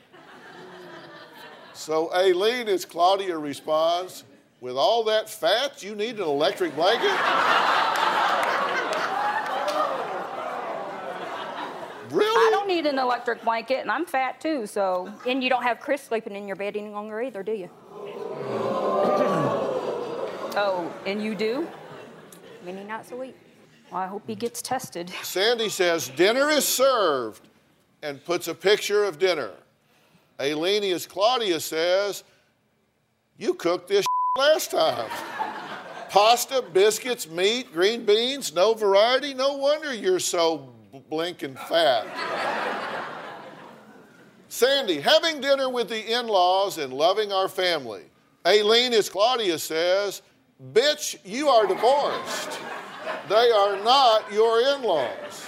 so, 1.73 2.13
Aileen, 2.13 2.67
as 2.67 2.85
Claudia 2.85 3.35
responds, 3.35 4.23
with 4.61 4.75
all 4.75 5.03
that 5.05 5.27
fat, 5.27 5.81
you 5.81 5.95
need 5.95 6.17
an 6.17 6.27
electric 6.27 6.75
blanket? 6.75 7.09
really? 12.11 12.37
I 12.37 12.49
don't 12.51 12.67
need 12.67 12.85
an 12.85 12.99
electric 12.99 13.43
blanket, 13.43 13.79
and 13.79 13.89
I'm 13.89 14.05
fat 14.05 14.39
too, 14.39 14.67
so. 14.67 15.11
And 15.25 15.43
you 15.43 15.49
don't 15.49 15.63
have 15.63 15.79
Chris 15.79 16.03
sleeping 16.03 16.35
in 16.35 16.45
your 16.45 16.55
bed 16.55 16.77
any 16.77 16.89
longer 16.89 17.19
either, 17.19 17.41
do 17.41 17.53
you? 17.53 17.71
Oh, 20.59 20.91
and 21.05 21.21
you 21.21 21.35
do? 21.35 21.67
Many 22.65 22.83
nights 22.83 23.11
a 23.11 23.15
week. 23.15 23.35
Well, 23.91 24.01
I 24.01 24.07
hope 24.07 24.23
he 24.25 24.33
gets 24.33 24.59
tested. 24.59 25.07
Sandy 25.21 25.69
says, 25.69 26.09
Dinner 26.09 26.49
is 26.49 26.67
served, 26.67 27.47
and 28.01 28.23
puts 28.25 28.47
a 28.47 28.55
picture 28.55 29.03
of 29.03 29.19
dinner. 29.19 29.51
Aileen, 30.41 30.83
as 30.83 31.05
Claudia 31.05 31.59
says, 31.59 32.23
You 33.37 33.53
cooked 33.53 33.87
this 33.87 34.07
last 34.37 34.71
time. 34.71 35.07
Pasta, 36.09 36.63
biscuits, 36.73 37.29
meat, 37.29 37.71
green 37.71 38.03
beans, 38.03 38.55
no 38.55 38.73
variety. 38.73 39.35
No 39.35 39.57
wonder 39.57 39.93
you're 39.93 40.19
so 40.19 40.73
blinking 41.07 41.53
fat. 41.53 42.07
Sandy, 44.49 45.01
having 45.01 45.39
dinner 45.39 45.69
with 45.69 45.89
the 45.89 46.17
in 46.17 46.25
laws 46.25 46.79
and 46.79 46.91
loving 46.91 47.31
our 47.31 47.47
family. 47.47 48.05
Aileen, 48.47 48.93
as 48.93 49.07
Claudia 49.07 49.59
says, 49.59 50.23
Bitch, 50.73 51.17
you 51.23 51.49
are 51.49 51.67
divorced. 51.67 52.59
They 53.29 53.51
are 53.51 53.83
not 53.83 54.31
your 54.31 54.61
in 54.61 54.81
laws. 54.81 55.45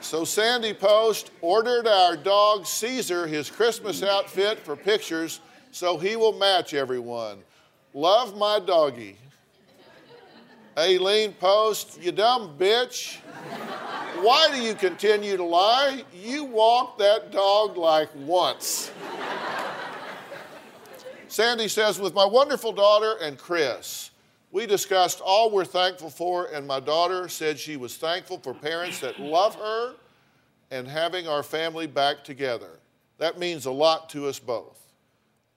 So 0.00 0.24
Sandy 0.24 0.72
Post 0.72 1.30
ordered 1.40 1.86
our 1.86 2.16
dog 2.16 2.66
Caesar 2.66 3.26
his 3.26 3.50
Christmas 3.50 4.02
outfit 4.02 4.58
for 4.60 4.76
pictures 4.76 5.40
so 5.70 5.98
he 5.98 6.16
will 6.16 6.32
match 6.32 6.74
everyone. 6.74 7.38
Love 7.92 8.36
my 8.36 8.58
doggy. 8.58 9.16
Aileen 10.78 11.32
Post, 11.32 12.02
you 12.02 12.12
dumb 12.12 12.56
bitch. 12.58 13.16
Why 14.20 14.50
do 14.52 14.60
you 14.60 14.74
continue 14.74 15.36
to 15.36 15.44
lie? 15.44 16.04
You 16.14 16.44
walked 16.44 16.98
that 16.98 17.30
dog 17.30 17.76
like 17.76 18.08
once. 18.14 18.85
Sandy 21.36 21.68
says, 21.68 22.00
with 22.00 22.14
my 22.14 22.24
wonderful 22.24 22.72
daughter 22.72 23.16
and 23.20 23.36
Chris, 23.36 24.10
we 24.52 24.64
discussed 24.64 25.20
all 25.22 25.50
we're 25.50 25.66
thankful 25.66 26.08
for, 26.08 26.46
and 26.46 26.66
my 26.66 26.80
daughter 26.80 27.28
said 27.28 27.58
she 27.58 27.76
was 27.76 27.98
thankful 27.98 28.38
for 28.38 28.54
parents 28.54 29.00
that 29.00 29.20
love 29.20 29.54
her 29.56 29.96
and 30.70 30.88
having 30.88 31.28
our 31.28 31.42
family 31.42 31.86
back 31.86 32.24
together. 32.24 32.80
That 33.18 33.38
means 33.38 33.66
a 33.66 33.70
lot 33.70 34.08
to 34.10 34.28
us 34.28 34.38
both. 34.38 34.80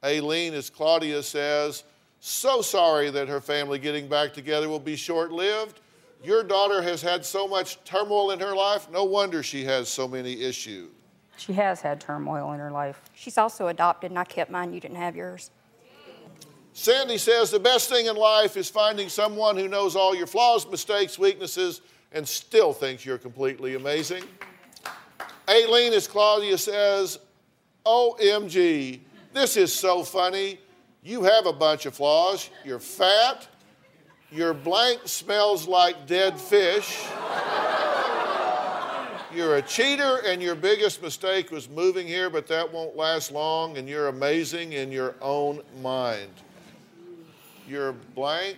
Aileen, 0.04 0.54
as 0.54 0.70
Claudia 0.70 1.24
says, 1.24 1.86
so 2.20 2.62
sorry 2.62 3.10
that 3.12 3.30
her 3.30 3.40
family 3.40 3.80
getting 3.80 4.10
back 4.10 4.34
together 4.34 4.68
will 4.68 4.82
be 4.82 4.98
short 4.98 5.32
lived. 5.32 5.80
Your 6.22 6.44
daughter 6.44 6.82
has 6.82 7.02
had 7.02 7.24
so 7.24 7.48
much 7.48 7.82
turmoil 7.86 8.32
in 8.32 8.42
her 8.42 8.54
life, 8.54 8.92
no 8.92 9.06
wonder 9.06 9.42
she 9.42 9.64
has 9.64 9.88
so 9.88 10.10
many 10.10 10.42
issues. 10.42 10.90
She 11.38 11.54
has 11.54 11.80
had 11.80 12.02
turmoil 12.02 12.52
in 12.52 12.60
her 12.60 12.70
life. 12.70 13.00
She's 13.16 13.38
also 13.38 13.68
adopted, 13.70 14.12
and 14.12 14.20
I 14.20 14.26
kept 14.26 14.52
mine. 14.52 14.74
You 14.74 14.82
didn't 14.82 14.98
have 14.98 15.16
yours. 15.16 15.52
Sandy 16.80 17.18
says 17.18 17.52
the 17.52 17.60
best 17.60 17.90
thing 17.90 18.06
in 18.06 18.16
life 18.16 18.56
is 18.56 18.70
finding 18.70 19.10
someone 19.10 19.58
who 19.58 19.68
knows 19.68 19.98
all 19.98 20.16
your 20.16 20.26
flaws, 20.26 20.66
mistakes, 20.66 21.20
weaknesses, 21.20 21.82
and 22.14 22.26
still 22.26 22.72
thinks 22.72 23.06
you're 23.06 23.18
completely 23.18 23.76
amazing. 23.76 24.24
Aileen, 25.50 25.92
as 25.92 26.08
Claudia 26.08 26.58
says, 26.58 27.20
OMG, 27.86 29.02
this 29.34 29.58
is 29.58 29.74
so 29.74 30.04
funny. 30.04 30.58
You 31.04 31.24
have 31.24 31.48
a 31.48 31.52
bunch 31.52 31.86
of 31.86 31.96
flaws. 31.96 32.50
You're 32.64 32.80
fat. 32.80 33.46
Your 34.32 34.54
blank 34.54 35.02
smells 35.04 35.68
like 35.68 36.08
dead 36.08 36.40
fish. 36.40 37.06
You're 39.36 39.58
a 39.58 39.62
cheater, 39.62 40.22
and 40.26 40.42
your 40.42 40.56
biggest 40.56 41.02
mistake 41.02 41.52
was 41.52 41.68
moving 41.68 42.08
here, 42.08 42.30
but 42.30 42.48
that 42.48 42.72
won't 42.72 42.96
last 42.96 43.34
long, 43.34 43.78
and 43.78 43.90
you're 43.90 44.08
amazing 44.08 44.72
in 44.72 44.94
your 44.94 45.16
own 45.22 45.62
mind. 45.82 46.32
You're 47.70 47.94
blank. 47.94 48.58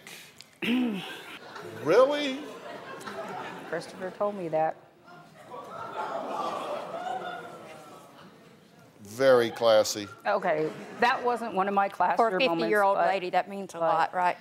really? 1.83 2.39
Christopher 3.69 4.09
told 4.17 4.37
me 4.37 4.47
that. 4.47 4.77
Very 9.03 9.49
classy. 9.49 10.07
Okay, 10.25 10.69
that 11.01 11.21
wasn't 11.25 11.53
one 11.53 11.67
of 11.67 11.73
my 11.73 11.89
classier 11.89 12.15
For 12.15 12.29
a 12.29 12.31
moments. 12.31 12.61
50 12.61 12.69
year 12.69 12.83
old 12.83 12.95
but- 12.95 13.07
lady, 13.07 13.29
that 13.31 13.49
means 13.49 13.71
a 13.75 13.79
but- 13.79 13.81
lot, 13.81 14.13
right? 14.13 14.37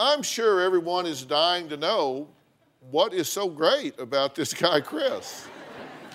I'm 0.00 0.24
sure 0.24 0.60
everyone 0.60 1.06
is 1.06 1.22
dying 1.24 1.68
to 1.68 1.76
know 1.76 2.26
what 2.90 3.14
is 3.14 3.28
so 3.28 3.48
great 3.48 3.96
about 4.00 4.34
this 4.34 4.52
guy, 4.52 4.80
Chris. 4.80 5.46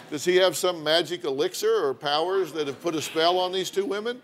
Does 0.09 0.25
he 0.25 0.35
have 0.35 0.57
some 0.57 0.83
magic 0.83 1.23
elixir 1.23 1.85
or 1.87 1.93
powers 1.93 2.51
that 2.51 2.67
have 2.67 2.81
put 2.81 2.95
a 2.95 3.01
spell 3.01 3.39
on 3.39 3.53
these 3.53 3.69
two 3.69 3.85
women? 3.85 4.21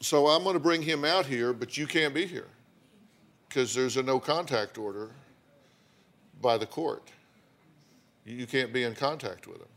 So 0.00 0.28
I'm 0.28 0.42
going 0.42 0.54
to 0.54 0.60
bring 0.60 0.80
him 0.80 1.04
out 1.04 1.26
here, 1.26 1.52
but 1.52 1.76
you 1.76 1.86
can't 1.86 2.14
be 2.14 2.24
here 2.26 2.46
because 3.52 3.74
there's 3.74 3.98
a 3.98 4.02
no 4.02 4.18
contact 4.18 4.78
order 4.78 5.10
by 6.40 6.56
the 6.56 6.64
court. 6.64 7.10
You 8.24 8.46
can't 8.46 8.72
be 8.72 8.84
in 8.84 8.94
contact 8.94 9.46
with 9.46 9.58
him. 9.58 9.68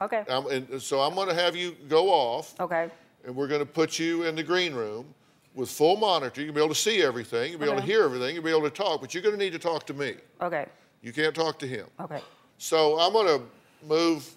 Okay. 0.00 0.20
Um, 0.28 0.46
and 0.48 0.80
so 0.80 1.00
I'm 1.00 1.14
going 1.14 1.28
to 1.28 1.34
have 1.34 1.56
you 1.56 1.74
go 1.88 2.08
off. 2.08 2.54
Okay. 2.60 2.88
And 3.24 3.34
we're 3.34 3.48
going 3.48 3.60
to 3.60 3.66
put 3.66 3.98
you 3.98 4.24
in 4.24 4.36
the 4.36 4.44
green 4.44 4.74
room 4.74 5.12
with 5.54 5.70
full 5.70 5.96
monitor. 5.96 6.40
You'll 6.40 6.54
be 6.54 6.60
able 6.60 6.68
to 6.68 6.80
see 6.80 7.02
everything. 7.02 7.50
You'll 7.50 7.60
be 7.60 7.66
able 7.66 7.80
to 7.80 7.86
hear 7.86 8.04
everything. 8.04 8.34
You'll 8.34 8.44
be 8.44 8.50
able 8.50 8.62
to 8.62 8.70
talk, 8.70 9.00
but 9.00 9.12
you're 9.12 9.24
going 9.24 9.36
to 9.36 9.44
need 9.44 9.52
to 9.54 9.58
talk 9.58 9.84
to 9.86 9.94
me. 9.94 10.14
Okay. 10.40 10.66
You 11.02 11.12
can't 11.12 11.34
talk 11.34 11.58
to 11.58 11.66
him. 11.66 11.86
Okay. 12.00 12.20
So 12.58 13.00
I'm 13.00 13.12
going 13.12 13.26
to 13.26 13.44
move 13.86 14.28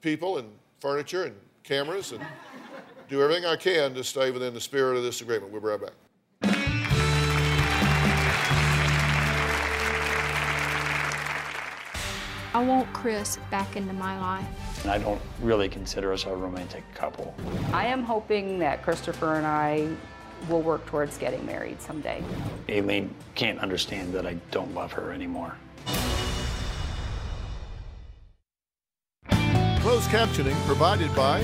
people 0.00 0.38
and 0.38 0.48
furniture 0.80 1.24
and 1.24 1.36
cameras 1.62 2.10
and 2.10 2.24
do 3.08 3.22
everything 3.22 3.44
I 3.44 3.56
can 3.56 3.94
to 3.94 4.02
stay 4.02 4.32
within 4.32 4.52
the 4.52 4.60
spirit 4.60 4.96
of 4.96 5.04
this 5.04 5.20
agreement. 5.20 5.52
We'll 5.52 5.60
be 5.60 5.68
right 5.68 5.80
back. 5.80 5.92
I 12.54 12.64
want 12.64 12.90
Chris 12.94 13.38
back 13.50 13.76
into 13.76 13.92
my 13.92 14.18
life. 14.18 14.82
And 14.82 14.90
I 14.90 14.98
don't 14.98 15.20
really 15.42 15.68
consider 15.68 16.12
us 16.12 16.24
a 16.24 16.34
romantic 16.34 16.82
couple. 16.94 17.34
I 17.72 17.86
am 17.86 18.02
hoping 18.02 18.58
that 18.60 18.82
Christopher 18.82 19.34
and 19.34 19.46
I 19.46 19.88
will 20.48 20.62
work 20.62 20.86
towards 20.86 21.18
getting 21.18 21.44
married 21.44 21.82
someday. 21.82 22.22
Aileen 22.70 23.14
can't 23.34 23.58
understand 23.58 24.14
that 24.14 24.26
I 24.26 24.34
don't 24.50 24.74
love 24.74 24.92
her 24.92 25.12
anymore. 25.12 25.54
Closed 29.80 30.08
captioning 30.10 30.56
provided 30.66 31.14
by 31.14 31.42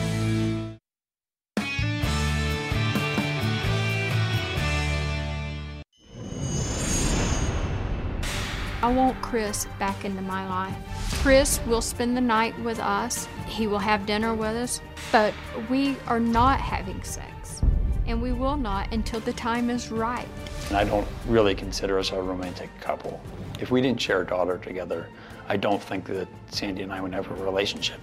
I 8.84 8.92
want 8.92 9.18
Chris 9.22 9.66
back 9.78 10.04
into 10.04 10.20
my 10.20 10.46
life. 10.46 10.93
Chris 11.22 11.59
will 11.66 11.81
spend 11.81 12.16
the 12.16 12.20
night 12.20 12.59
with 12.61 12.79
us. 12.79 13.27
He 13.46 13.66
will 13.66 13.79
have 13.79 14.05
dinner 14.05 14.35
with 14.35 14.57
us, 14.57 14.81
but 15.11 15.33
we 15.70 15.96
are 16.07 16.20
not 16.20 16.61
having 16.61 17.03
sex. 17.03 17.62
And 18.07 18.20
we 18.20 18.33
will 18.33 18.57
not 18.57 18.92
until 18.92 19.20
the 19.20 19.33
time 19.33 19.70
is 19.70 19.90
right. 19.90 20.29
And 20.68 20.77
I 20.77 20.85
don't 20.85 21.09
really 21.27 21.55
consider 21.55 21.98
us 21.98 22.12
a 22.12 22.20
romantic 22.20 22.68
couple. 22.81 23.20
If 23.59 23.70
we 23.70 23.81
didn't 23.81 24.00
share 24.00 24.20
a 24.20 24.27
daughter 24.27 24.59
together, 24.59 25.09
I 25.48 25.57
don't 25.57 25.83
think 25.83 26.07
that 26.07 26.29
Sandy 26.50 26.83
and 26.83 26.92
I 26.92 27.00
would 27.00 27.14
have 27.14 27.31
a 27.31 27.35
relationship. 27.42 28.00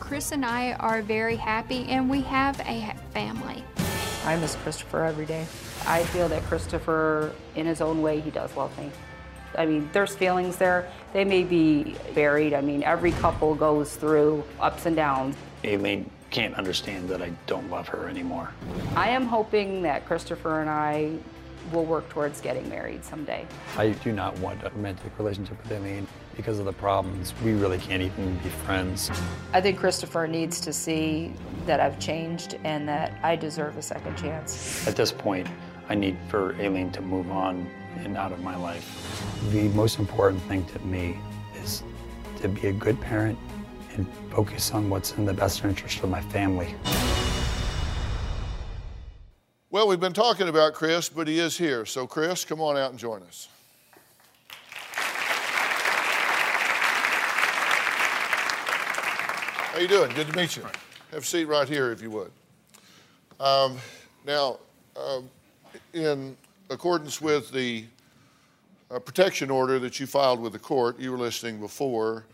Chris 0.00 0.32
and 0.32 0.44
I 0.44 0.72
are 0.74 1.02
very 1.02 1.36
happy 1.36 1.86
and 1.88 2.08
we 2.08 2.22
have 2.22 2.58
a 2.60 2.94
family. 3.12 3.64
I 4.24 4.36
miss 4.36 4.54
Christopher 4.56 5.04
every 5.04 5.26
day. 5.26 5.46
I 5.86 6.04
feel 6.04 6.28
that 6.28 6.42
Christopher, 6.44 7.32
in 7.56 7.66
his 7.66 7.80
own 7.80 8.02
way, 8.02 8.20
he 8.20 8.30
does 8.30 8.54
love 8.56 8.76
me. 8.78 8.90
I 9.56 9.66
mean, 9.66 9.88
there's 9.92 10.14
feelings 10.14 10.56
there. 10.56 10.90
They 11.12 11.24
may 11.24 11.44
be 11.44 11.96
buried. 12.14 12.54
I 12.54 12.60
mean, 12.60 12.82
every 12.82 13.12
couple 13.12 13.54
goes 13.54 13.96
through 13.96 14.44
ups 14.60 14.86
and 14.86 14.96
downs. 14.96 15.36
Aileen 15.64 16.10
can't 16.30 16.54
understand 16.54 17.08
that 17.10 17.22
I 17.22 17.30
don't 17.46 17.70
love 17.70 17.86
her 17.88 18.08
anymore. 18.08 18.50
I 18.96 19.10
am 19.10 19.26
hoping 19.26 19.82
that 19.82 20.06
Christopher 20.06 20.60
and 20.60 20.70
I 20.70 21.18
will 21.70 21.84
work 21.84 22.08
towards 22.08 22.40
getting 22.40 22.68
married 22.68 23.04
someday. 23.04 23.46
I 23.76 23.90
do 23.90 24.12
not 24.12 24.36
want 24.38 24.64
a 24.64 24.70
romantic 24.70 25.16
relationship 25.18 25.62
with 25.62 25.70
Aileen 25.72 26.06
because 26.36 26.58
of 26.58 26.64
the 26.64 26.72
problems. 26.72 27.34
We 27.44 27.52
really 27.52 27.78
can't 27.78 28.02
even 28.02 28.36
be 28.38 28.48
friends. 28.48 29.10
I 29.52 29.60
think 29.60 29.78
Christopher 29.78 30.26
needs 30.26 30.60
to 30.62 30.72
see 30.72 31.34
that 31.66 31.78
I've 31.78 32.00
changed 32.00 32.58
and 32.64 32.88
that 32.88 33.12
I 33.22 33.36
deserve 33.36 33.76
a 33.76 33.82
second 33.82 34.16
chance. 34.16 34.86
At 34.88 34.96
this 34.96 35.12
point, 35.12 35.46
I 35.88 35.94
need 35.94 36.16
for 36.28 36.54
Aileen 36.54 36.90
to 36.92 37.02
move 37.02 37.30
on 37.30 37.68
and 37.98 38.16
out 38.16 38.32
of 38.32 38.42
my 38.42 38.56
life. 38.56 39.40
The 39.50 39.68
most 39.70 39.98
important 39.98 40.42
thing 40.44 40.64
to 40.66 40.78
me 40.80 41.18
is 41.62 41.82
to 42.40 42.48
be 42.48 42.68
a 42.68 42.72
good 42.72 43.00
parent 43.00 43.38
and 43.94 44.06
focus 44.30 44.72
on 44.72 44.88
what's 44.90 45.12
in 45.12 45.24
the 45.24 45.34
best 45.34 45.64
interest 45.64 46.02
of 46.02 46.10
my 46.10 46.20
family. 46.20 46.74
Well, 49.70 49.88
we've 49.88 50.00
been 50.00 50.12
talking 50.12 50.48
about 50.48 50.74
Chris, 50.74 51.08
but 51.08 51.26
he 51.26 51.38
is 51.38 51.56
here. 51.56 51.86
So, 51.86 52.06
Chris, 52.06 52.44
come 52.44 52.60
on 52.60 52.76
out 52.76 52.90
and 52.90 52.98
join 52.98 53.22
us. 53.22 53.48
How 59.72 59.78
you 59.78 59.88
doing? 59.88 60.12
Good 60.12 60.26
to 60.26 60.36
meet 60.36 60.56
you. 60.56 60.62
Have 61.12 61.22
a 61.22 61.24
seat 61.24 61.46
right 61.46 61.66
here, 61.66 61.90
if 61.90 62.02
you 62.02 62.10
would. 62.10 62.30
Um, 63.40 63.78
now, 64.26 64.58
um, 64.94 65.30
in 65.94 66.36
accordance 66.70 67.20
with 67.20 67.50
the 67.52 67.84
uh, 68.90 68.98
protection 68.98 69.50
order 69.50 69.78
that 69.78 69.98
you 69.98 70.06
filed 70.06 70.40
with 70.40 70.52
the 70.52 70.58
court, 70.58 70.98
you 70.98 71.10
were 71.10 71.18
listening 71.18 71.60
before. 71.60 72.24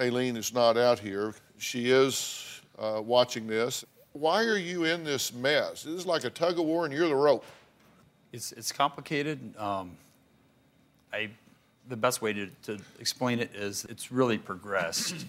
Aileen 0.00 0.36
is 0.36 0.54
not 0.54 0.76
out 0.76 0.98
here. 0.98 1.34
She 1.58 1.90
is 1.90 2.62
uh, 2.78 3.02
watching 3.04 3.46
this. 3.46 3.84
Why 4.12 4.44
are 4.44 4.56
you 4.56 4.84
in 4.84 5.04
this 5.04 5.32
mess? 5.32 5.82
This 5.82 5.94
is 5.94 6.06
like 6.06 6.24
a 6.24 6.30
tug 6.30 6.58
of 6.58 6.64
war, 6.64 6.84
and 6.84 6.94
you're 6.94 7.08
the 7.08 7.14
rope. 7.14 7.44
It's, 8.32 8.52
it's 8.52 8.72
complicated. 8.72 9.38
Um, 9.58 9.92
I, 11.12 11.30
the 11.88 11.96
best 11.96 12.22
way 12.22 12.32
to, 12.32 12.48
to 12.64 12.78
explain 12.98 13.40
it 13.40 13.50
is 13.54 13.84
it's 13.86 14.10
really 14.10 14.38
progressed. 14.38 15.26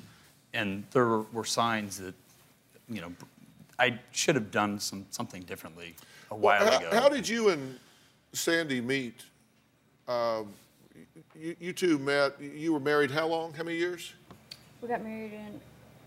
and 0.54 0.84
there 0.92 1.06
were, 1.06 1.22
were 1.34 1.46
signs 1.46 1.98
that, 1.98 2.16
you 2.90 3.02
know, 3.02 3.12
I 3.82 4.00
should 4.12 4.36
have 4.36 4.52
done 4.52 4.80
some, 4.80 5.08
something 5.10 5.42
differently 5.42 5.96
a 6.30 6.36
while 6.36 6.64
how, 6.64 6.78
ago. 6.78 6.90
how 6.92 7.10
did 7.10 7.28
you 7.28 7.50
and 7.50 7.80
Sandy 8.32 8.80
meet? 8.80 9.24
Um, 10.08 10.54
you, 11.36 11.56
you 11.60 11.74
two 11.74 11.98
met, 11.98 12.40
you 12.40 12.74
were 12.74 12.80
married 12.80 13.10
how 13.10 13.26
long? 13.26 13.54
How 13.54 13.64
many 13.64 13.78
years? 13.78 14.14
We 14.84 14.88
got 14.88 15.04
married 15.04 15.34
in 15.34 15.60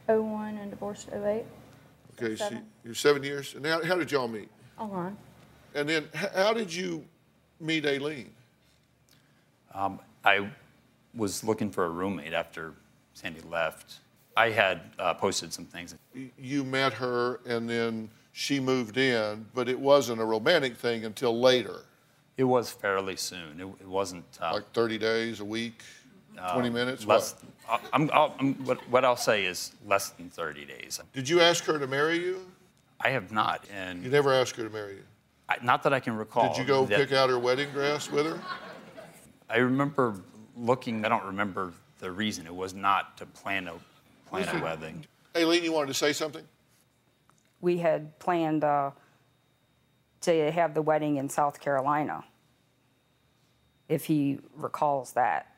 01 0.06 0.56
and 0.58 0.70
divorced 0.70 1.08
in 1.08 1.24
08. 1.24 1.44
Okay, 2.12 2.36
so 2.36 2.44
Seven. 2.44 2.64
you're 2.84 2.94
seven 2.94 3.24
years. 3.24 3.54
And 3.56 3.66
how, 3.66 3.84
how 3.84 3.96
did 3.96 4.12
y'all 4.12 4.28
meet? 4.28 4.48
Online. 4.78 5.16
And 5.74 5.88
then 5.88 6.08
h- 6.14 6.30
how 6.32 6.52
did 6.52 6.72
you 6.72 7.04
meet 7.58 7.84
Aileen? 7.84 8.30
Um, 9.74 9.98
I 10.24 10.48
was 11.12 11.42
looking 11.42 11.70
for 11.70 11.86
a 11.86 11.90
roommate 11.90 12.34
after 12.34 12.74
Sandy 13.14 13.40
left. 13.40 13.98
I 14.36 14.50
had 14.50 14.80
uh, 14.98 15.14
posted 15.14 15.52
some 15.52 15.64
things. 15.64 15.94
You 16.38 16.64
met 16.64 16.92
her 16.94 17.40
and 17.46 17.68
then 17.68 18.10
she 18.32 18.58
moved 18.58 18.96
in, 18.96 19.46
but 19.54 19.68
it 19.68 19.78
wasn't 19.78 20.20
a 20.20 20.24
romantic 20.24 20.76
thing 20.76 21.04
until 21.04 21.38
later. 21.38 21.82
It 22.36 22.44
was 22.44 22.70
fairly 22.70 23.16
soon. 23.16 23.60
It, 23.60 23.66
it 23.80 23.88
wasn't 23.88 24.24
uh, 24.40 24.54
Like 24.54 24.72
30 24.72 24.98
days, 24.98 25.40
a 25.40 25.44
week, 25.44 25.82
20 26.52 26.68
uh, 26.68 26.72
minutes? 26.72 27.06
Less. 27.06 27.36
What? 27.66 27.80
I- 27.84 27.88
I'm, 27.92 28.10
I'll, 28.12 28.34
I'm, 28.40 28.54
what, 28.64 28.78
what 28.90 29.04
I'll 29.04 29.16
say 29.16 29.44
is 29.44 29.72
less 29.86 30.10
than 30.10 30.30
30 30.30 30.64
days. 30.64 31.00
Did 31.12 31.28
you 31.28 31.40
ask 31.40 31.64
her 31.64 31.78
to 31.78 31.86
marry 31.86 32.18
you? 32.18 32.44
I 33.00 33.10
have 33.10 33.30
not, 33.30 33.64
and 33.72 34.02
You 34.02 34.10
never 34.10 34.32
asked 34.32 34.56
her 34.56 34.64
to 34.64 34.70
marry 34.70 34.94
you. 34.94 35.04
I, 35.48 35.56
not 35.62 35.82
that 35.84 35.92
I 35.92 36.00
can 36.00 36.16
recall. 36.16 36.48
Did 36.48 36.58
you 36.58 36.64
go 36.64 36.84
that- 36.86 36.98
pick 36.98 37.12
out 37.12 37.30
her 37.30 37.38
wedding 37.38 37.70
dress 37.70 38.10
with 38.10 38.26
her? 38.26 38.40
I 39.48 39.58
remember 39.58 40.16
looking. 40.56 41.04
I 41.04 41.08
don't 41.08 41.24
remember 41.24 41.72
the 41.98 42.10
reason. 42.10 42.46
It 42.46 42.54
was 42.54 42.74
not 42.74 43.16
to 43.18 43.26
plan 43.26 43.68
a 43.68 43.74
plan 44.42 44.60
a 44.60 44.64
wedding. 44.64 45.06
Aileen, 45.36 45.64
you 45.64 45.72
wanted 45.72 45.88
to 45.88 45.94
say 45.94 46.12
something? 46.12 46.44
We 47.60 47.78
had 47.78 48.18
planned 48.18 48.64
uh, 48.64 48.90
to 50.22 50.50
have 50.50 50.74
the 50.74 50.82
wedding 50.82 51.16
in 51.16 51.28
South 51.28 51.60
Carolina, 51.60 52.24
if 53.88 54.04
he 54.04 54.38
recalls 54.56 55.12
that. 55.12 55.54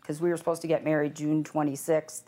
Because 0.00 0.20
we 0.20 0.30
were 0.30 0.36
supposed 0.36 0.62
to 0.62 0.68
get 0.68 0.84
married 0.84 1.14
June 1.14 1.42
26th, 1.42 2.22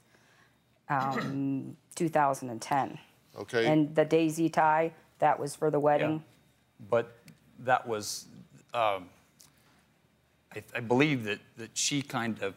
um, 0.89 1.77
2010. 1.95 2.99
Okay. 3.39 3.67
And 3.67 3.95
the 3.95 4.05
daisy 4.05 4.49
tie, 4.49 4.93
that 5.21 5.39
was 5.39 5.55
for 5.55 5.71
the 5.71 5.79
wedding. 5.79 6.15
Yeah. 6.15 6.87
But 6.91 7.17
that 7.61 7.87
was, 7.87 8.27
um, 8.75 9.09
I, 10.55 10.63
I 10.75 10.81
believe 10.81 11.25
that, 11.25 11.39
that 11.57 11.71
she 11.75 12.03
kind 12.03 12.43
of 12.43 12.55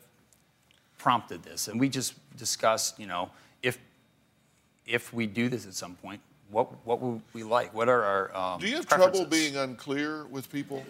prompted 1.02 1.42
this. 1.42 1.68
And 1.68 1.80
we 1.80 1.90
just 1.90 2.14
discussed, 2.38 3.00
you 3.00 3.08
know, 3.08 3.32
if, 3.64 3.80
if 4.86 5.12
we 5.12 5.26
do 5.26 5.50
this 5.50 5.66
at 5.66 5.74
some 5.74 5.96
point, 5.96 6.22
what, 6.52 6.68
what 6.86 7.02
would 7.02 7.22
we 7.34 7.42
like? 7.42 7.74
What 7.74 7.90
are 7.90 8.04
our 8.04 8.36
um, 8.36 8.60
Do 8.60 8.68
you 8.68 8.76
have 8.76 8.88
trouble 8.88 9.26
being 9.26 9.56
unclear 9.56 10.26
with 10.28 10.52
people? 10.52 10.86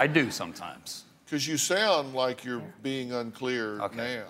I 0.00 0.06
do 0.06 0.30
sometimes. 0.30 1.04
Because 1.26 1.46
you 1.46 1.58
sound 1.58 2.14
like 2.14 2.42
you're 2.42 2.62
being 2.82 3.12
unclear 3.12 3.76
now. 3.94 4.24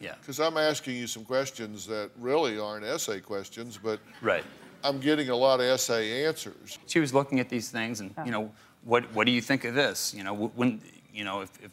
Yeah. 0.00 0.14
Because 0.20 0.38
I'm 0.38 0.58
asking 0.58 0.96
you 0.96 1.06
some 1.06 1.24
questions 1.24 1.86
that 1.86 2.10
really 2.18 2.58
aren't 2.58 2.84
essay 2.84 3.20
questions, 3.20 3.78
but 3.82 4.00
Right. 4.20 4.44
I'm 4.84 5.00
getting 5.00 5.30
a 5.30 5.36
lot 5.36 5.60
of 5.60 5.66
essay 5.66 6.26
answers. 6.26 6.78
She 6.86 7.00
was 7.00 7.14
looking 7.14 7.40
at 7.40 7.48
these 7.48 7.70
things 7.70 8.00
and, 8.00 8.14
you 8.24 8.32
know, 8.32 8.52
what, 8.84 9.10
what 9.14 9.24
do 9.24 9.32
you 9.32 9.40
think 9.40 9.64
of 9.64 9.74
this? 9.74 10.12
You 10.12 10.24
know, 10.24 10.34
when, 10.34 10.82
you 11.12 11.24
know, 11.24 11.40
if, 11.40 11.50
if, 11.62 11.70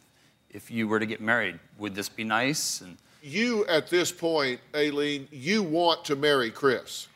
if 0.53 0.69
you 0.71 0.87
were 0.87 0.99
to 0.99 1.05
get 1.05 1.19
married, 1.21 1.59
would 1.77 1.95
this 1.95 2.09
be 2.09 2.23
nice? 2.23 2.81
And 2.81 2.97
You, 3.21 3.65
at 3.67 3.89
this 3.89 4.11
point, 4.11 4.59
Aileen, 4.75 5.27
you 5.31 5.63
want 5.63 6.05
to 6.05 6.15
marry 6.15 6.51
Chris. 6.51 7.07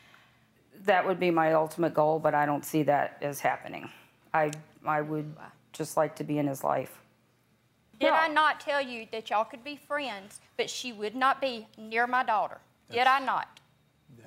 That 0.84 1.06
would 1.06 1.20
be 1.20 1.30
my 1.30 1.52
ultimate 1.52 1.94
goal, 1.94 2.18
but 2.18 2.34
I 2.34 2.46
don't 2.46 2.64
see 2.64 2.82
that 2.84 3.18
as 3.22 3.40
happening. 3.40 3.90
I, 4.34 4.50
I 4.86 5.00
would 5.02 5.32
just 5.72 5.96
like 5.96 6.16
to 6.16 6.24
be 6.24 6.38
in 6.38 6.46
his 6.46 6.64
life. 6.64 6.98
Did 8.00 8.10
I 8.12 8.28
not 8.28 8.60
tell 8.60 8.80
you 8.80 9.06
that 9.10 9.28
y'all 9.28 9.44
could 9.44 9.64
be 9.64 9.76
friends, 9.76 10.40
but 10.56 10.70
she 10.70 10.92
would 10.92 11.16
not 11.16 11.40
be 11.40 11.66
near 11.76 12.06
my 12.06 12.22
daughter? 12.22 12.58
Did 12.90 13.06
I 13.06 13.18
not? 13.18 13.60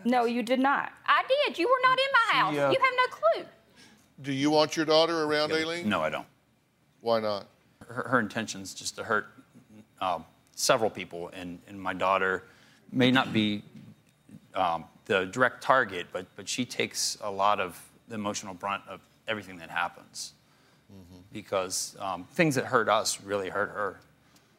No, 0.03 0.25
you 0.25 0.43
did 0.43 0.59
not. 0.59 0.91
I 1.05 1.23
did. 1.47 1.57
You 1.57 1.67
were 1.67 1.79
not 1.87 1.97
in 1.97 2.05
my 2.13 2.39
house. 2.39 2.57
uh, 2.57 2.71
You 2.73 2.79
have 2.83 2.93
no 2.97 3.15
clue. 3.15 3.45
Do 4.23 4.33
you 4.33 4.51
want 4.51 4.75
your 4.75 4.85
daughter 4.85 5.23
around, 5.23 5.51
Aileen? 5.51 5.87
no, 5.87 6.01
I 6.01 6.09
don't. 6.09 6.25
Why 7.01 7.19
not? 7.21 7.47
Her, 7.91 8.03
her 8.09 8.19
intention's 8.19 8.73
just 8.73 8.95
to 8.95 9.03
hurt 9.03 9.27
um, 9.99 10.25
several 10.55 10.89
people, 10.89 11.29
and, 11.33 11.59
and 11.67 11.79
my 11.79 11.93
daughter 11.93 12.43
may 12.91 13.11
not 13.11 13.31
be 13.33 13.63
um, 14.55 14.85
the 15.05 15.25
direct 15.25 15.61
target, 15.63 16.07
but, 16.11 16.25
but 16.35 16.47
she 16.47 16.65
takes 16.65 17.17
a 17.21 17.31
lot 17.31 17.59
of 17.59 17.81
the 18.07 18.15
emotional 18.15 18.53
brunt 18.53 18.83
of 18.89 19.01
everything 19.27 19.57
that 19.57 19.69
happens. 19.69 20.33
Because 21.31 21.95
um, 21.99 22.25
things 22.33 22.55
that 22.55 22.65
hurt 22.65 22.89
us 22.89 23.21
really 23.21 23.47
hurt 23.47 23.69
her. 23.69 24.01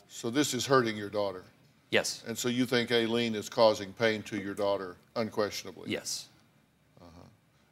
So 0.09 0.31
this 0.31 0.55
is 0.55 0.65
hurting 0.65 0.97
your 0.97 1.11
daughter. 1.11 1.45
Yes. 1.91 2.23
And 2.27 2.37
so 2.37 2.49
you 2.49 2.65
think 2.65 2.91
Aileen 2.91 3.35
is 3.35 3.51
causing 3.51 3.93
pain 3.93 4.23
to 4.23 4.39
your 4.39 4.55
daughter, 4.55 4.97
unquestionably? 5.15 5.91
Yes. 5.91 6.29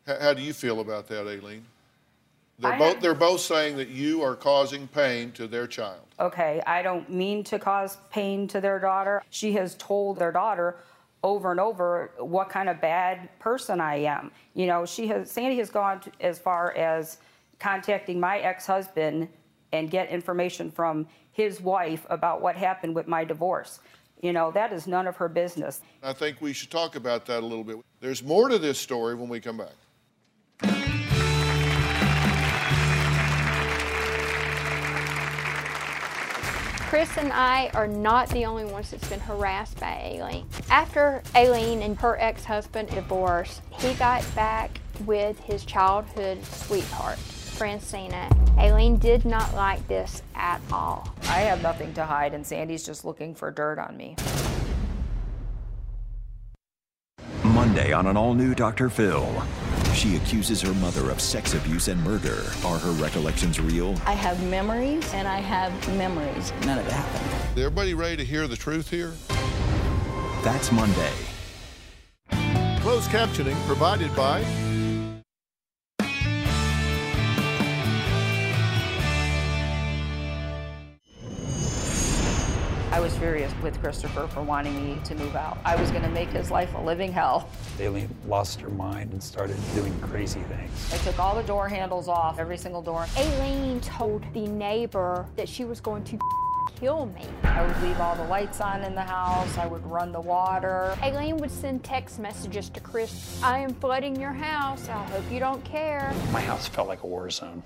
How, 0.06 0.20
how 0.20 0.34
do 0.34 0.42
you 0.42 0.52
feel 0.52 0.80
about 0.80 1.08
that, 1.08 1.26
Aileen? 1.26 1.64
They're 2.60 2.72
I 2.72 2.78
both, 2.78 2.92
have- 2.94 3.02
they're 3.02 3.14
both 3.14 3.40
saying 3.40 3.76
that 3.78 3.88
you 3.88 4.22
are 4.22 4.36
causing 4.36 4.86
pain 4.86 5.32
to 5.32 5.46
their 5.46 5.66
child. 5.66 6.02
Okay, 6.18 6.62
I 6.66 6.82
don't 6.82 7.08
mean 7.08 7.42
to 7.44 7.58
cause 7.58 7.96
pain 8.10 8.46
to 8.48 8.60
their 8.60 8.78
daughter. 8.78 9.22
She 9.30 9.52
has 9.54 9.74
told 9.76 10.18
their 10.18 10.30
daughter 10.30 10.76
over 11.22 11.50
and 11.50 11.60
over 11.60 12.10
what 12.18 12.50
kind 12.50 12.68
of 12.68 12.80
bad 12.80 13.28
person 13.38 13.80
I 13.80 13.96
am. 13.96 14.30
You 14.54 14.66
know, 14.66 14.84
she 14.84 15.06
has 15.08 15.30
Sandy 15.30 15.56
has 15.58 15.70
gone 15.70 16.00
to, 16.00 16.12
as 16.20 16.38
far 16.38 16.76
as 16.76 17.18
contacting 17.58 18.20
my 18.20 18.38
ex-husband 18.38 19.28
and 19.72 19.90
get 19.90 20.10
information 20.10 20.70
from 20.70 21.06
his 21.32 21.60
wife 21.60 22.06
about 22.10 22.42
what 22.42 22.56
happened 22.56 22.94
with 22.94 23.06
my 23.06 23.24
divorce. 23.24 23.80
You 24.20 24.34
know, 24.34 24.50
that 24.50 24.72
is 24.72 24.86
none 24.86 25.06
of 25.06 25.16
her 25.16 25.28
business. 25.28 25.80
I 26.02 26.12
think 26.12 26.42
we 26.42 26.52
should 26.52 26.70
talk 26.70 26.96
about 26.96 27.24
that 27.26 27.42
a 27.42 27.46
little 27.46 27.64
bit. 27.64 27.76
There's 28.00 28.22
more 28.22 28.48
to 28.50 28.58
this 28.58 28.78
story 28.78 29.14
when 29.14 29.28
we 29.30 29.40
come 29.40 29.56
back. 29.56 29.72
Chris 36.90 37.16
and 37.18 37.32
I 37.32 37.70
are 37.74 37.86
not 37.86 38.28
the 38.30 38.46
only 38.46 38.64
ones 38.64 38.90
that's 38.90 39.08
been 39.08 39.20
harassed 39.20 39.78
by 39.78 40.12
Aileen. 40.12 40.48
After 40.68 41.22
Aileen 41.36 41.82
and 41.82 41.96
her 42.00 42.18
ex-husband 42.18 42.88
divorced, 42.88 43.62
he 43.78 43.94
got 43.94 44.26
back 44.34 44.80
with 45.06 45.38
his 45.38 45.64
childhood 45.64 46.44
sweetheart, 46.44 47.16
Francina. 47.18 48.28
Aileen 48.58 48.96
did 48.96 49.24
not 49.24 49.54
like 49.54 49.86
this 49.86 50.24
at 50.34 50.60
all. 50.72 51.14
I 51.28 51.42
have 51.42 51.62
nothing 51.62 51.94
to 51.94 52.04
hide, 52.04 52.34
and 52.34 52.44
Sandy's 52.44 52.84
just 52.84 53.04
looking 53.04 53.36
for 53.36 53.52
dirt 53.52 53.78
on 53.78 53.96
me. 53.96 54.16
Monday 57.44 57.92
on 57.92 58.08
an 58.08 58.16
all 58.16 58.34
new 58.34 58.52
Dr. 58.52 58.90
Phil. 58.90 59.32
She 59.94 60.16
accuses 60.16 60.62
her 60.62 60.72
mother 60.74 61.10
of 61.10 61.20
sex 61.20 61.54
abuse 61.54 61.88
and 61.88 62.02
murder. 62.02 62.44
Are 62.64 62.78
her 62.78 62.92
recollections 62.92 63.60
real? 63.60 63.96
I 64.06 64.12
have 64.12 64.42
memories 64.44 65.12
and 65.12 65.28
I 65.28 65.40
have 65.40 65.72
memories. 65.96 66.52
None 66.64 66.78
of 66.78 66.86
it 66.86 66.92
happened. 66.92 67.58
Is 67.58 67.64
everybody 67.64 67.94
ready 67.94 68.16
to 68.16 68.24
hear 68.24 68.48
the 68.48 68.56
truth 68.56 68.88
here? 68.88 69.12
That's 70.42 70.72
Monday. 70.72 71.12
Closed 72.80 73.10
captioning 73.10 73.56
provided 73.66 74.14
by 74.16 74.40
I 83.00 83.04
was 83.04 83.16
furious 83.16 83.50
with 83.62 83.80
Christopher 83.80 84.26
for 84.26 84.42
wanting 84.42 84.76
me 84.84 85.00
to 85.04 85.14
move 85.14 85.34
out. 85.34 85.56
I 85.64 85.74
was 85.74 85.90
going 85.90 86.02
to 86.02 86.10
make 86.10 86.28
his 86.28 86.50
life 86.50 86.74
a 86.74 86.80
living 86.82 87.10
hell. 87.10 87.48
Aileen 87.80 88.14
lost 88.28 88.60
her 88.60 88.68
mind 88.68 89.12
and 89.12 89.22
started 89.22 89.56
doing 89.74 89.98
crazy 90.00 90.40
things. 90.40 90.92
I 90.92 90.98
took 90.98 91.18
all 91.18 91.34
the 91.34 91.42
door 91.44 91.66
handles 91.66 92.08
off, 92.08 92.38
every 92.38 92.58
single 92.58 92.82
door. 92.82 93.06
Aileen 93.16 93.80
told 93.80 94.22
the 94.34 94.46
neighbor 94.46 95.24
that 95.36 95.48
she 95.48 95.64
was 95.64 95.80
going 95.80 96.04
to 96.04 96.18
kill 96.78 97.06
me. 97.06 97.24
I 97.44 97.66
would 97.66 97.82
leave 97.82 97.98
all 98.00 98.16
the 98.16 98.24
lights 98.24 98.60
on 98.60 98.84
in 98.84 98.94
the 98.94 99.00
house. 99.00 99.56
I 99.56 99.66
would 99.66 99.86
run 99.86 100.12
the 100.12 100.20
water. 100.20 100.94
Aileen 101.02 101.38
would 101.38 101.50
send 101.50 101.82
text 101.82 102.18
messages 102.18 102.68
to 102.68 102.80
Chris. 102.80 103.42
I 103.42 103.60
am 103.60 103.72
flooding 103.76 104.20
your 104.20 104.34
house. 104.34 104.90
I 104.90 105.02
hope 105.04 105.24
you 105.32 105.40
don't 105.40 105.64
care. 105.64 106.12
My 106.34 106.42
house 106.42 106.68
felt 106.68 106.86
like 106.86 107.02
a 107.02 107.06
war 107.06 107.30
zone. 107.30 107.62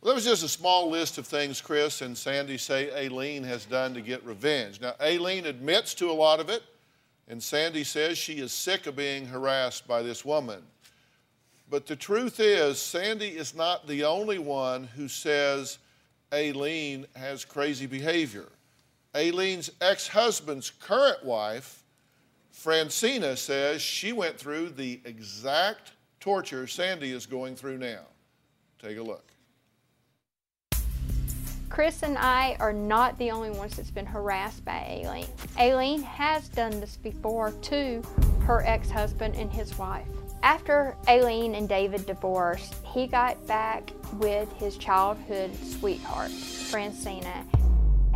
Well, 0.00 0.12
that 0.12 0.14
was 0.14 0.24
just 0.24 0.42
a 0.42 0.48
small 0.48 0.88
list 0.88 1.18
of 1.18 1.26
things 1.26 1.60
Chris 1.60 2.00
and 2.00 2.16
Sandy 2.16 2.56
say 2.56 2.90
Aileen 3.06 3.44
has 3.44 3.66
done 3.66 3.92
to 3.92 4.00
get 4.00 4.24
revenge. 4.24 4.80
Now, 4.80 4.94
Aileen 4.98 5.44
admits 5.44 5.92
to 5.94 6.10
a 6.10 6.12
lot 6.12 6.40
of 6.40 6.48
it, 6.48 6.62
and 7.28 7.42
Sandy 7.42 7.84
says 7.84 8.16
she 8.16 8.38
is 8.38 8.50
sick 8.50 8.86
of 8.86 8.96
being 8.96 9.26
harassed 9.26 9.86
by 9.86 10.00
this 10.02 10.24
woman. 10.24 10.62
But 11.68 11.86
the 11.86 11.96
truth 11.96 12.40
is, 12.40 12.78
Sandy 12.78 13.28
is 13.28 13.54
not 13.54 13.86
the 13.86 14.04
only 14.04 14.38
one 14.38 14.84
who 14.84 15.06
says 15.06 15.78
Aileen 16.32 17.06
has 17.14 17.44
crazy 17.44 17.86
behavior. 17.86 18.48
Aileen's 19.14 19.70
ex 19.80 20.08
husband's 20.08 20.70
current 20.70 21.24
wife, 21.24 21.82
Francina, 22.54 23.36
says 23.36 23.82
she 23.82 24.12
went 24.12 24.38
through 24.38 24.70
the 24.70 25.00
exact 25.04 25.92
torture 26.20 26.66
Sandy 26.66 27.10
is 27.10 27.26
going 27.26 27.54
through 27.54 27.78
now. 27.78 28.02
Take 28.80 28.96
a 28.96 29.02
look. 29.02 29.29
Chris 31.70 32.02
and 32.02 32.18
I 32.18 32.56
are 32.58 32.72
not 32.72 33.16
the 33.16 33.30
only 33.30 33.50
ones 33.50 33.76
that's 33.76 33.92
been 33.92 34.04
harassed 34.04 34.64
by 34.64 34.84
Aileen. 35.04 35.28
Aileen 35.56 36.02
has 36.02 36.48
done 36.48 36.80
this 36.80 36.96
before 36.96 37.52
to 37.52 38.02
her 38.44 38.62
ex-husband 38.66 39.36
and 39.36 39.50
his 39.52 39.78
wife. 39.78 40.06
After 40.42 40.96
Aileen 41.08 41.54
and 41.54 41.68
David 41.68 42.06
divorced, 42.06 42.74
he 42.84 43.06
got 43.06 43.46
back 43.46 43.92
with 44.14 44.52
his 44.54 44.76
childhood 44.76 45.54
sweetheart, 45.64 46.30
Francina. 46.30 47.46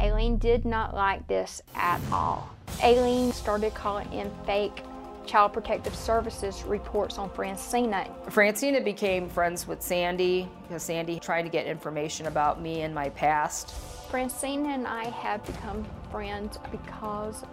Aileen 0.01 0.37
did 0.37 0.65
not 0.65 0.93
like 0.93 1.27
this 1.29 1.63
at 1.77 2.01
all. 2.11 2.51
Aileen 2.83 3.33
started 3.33 3.73
calling 3.73 4.09
him 4.11 4.33
fake 4.45 4.83
Child 5.27 5.53
Protective 5.53 5.95
Services 5.95 6.65
reports 6.65 7.19
on 7.19 7.31
Francina. 7.31 8.09
Francina 8.27 8.85
became 8.85 9.29
friends 9.29 9.67
with 9.67 9.83
Sandy 9.83 10.49
because 10.63 10.83
Sandy 10.83 11.19
tried 11.19 11.43
to 11.43 11.49
get 11.49 11.67
information 11.67 12.27
about 12.27 12.61
me 12.61 12.83
and 12.83 12.95
my 12.95 13.09
past. 13.11 13.75
Francina 14.11 14.69
and 14.69 14.87
I 14.87 15.05
have 15.05 15.45
become 15.45 15.85
friends 16.11 16.59
because 16.71 17.45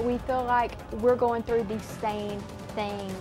we 0.00 0.18
feel 0.18 0.44
like 0.44 0.72
we're 1.00 1.16
going 1.16 1.42
through 1.42 1.64
the 1.64 1.80
same 1.80 2.40
thing 2.74 3.14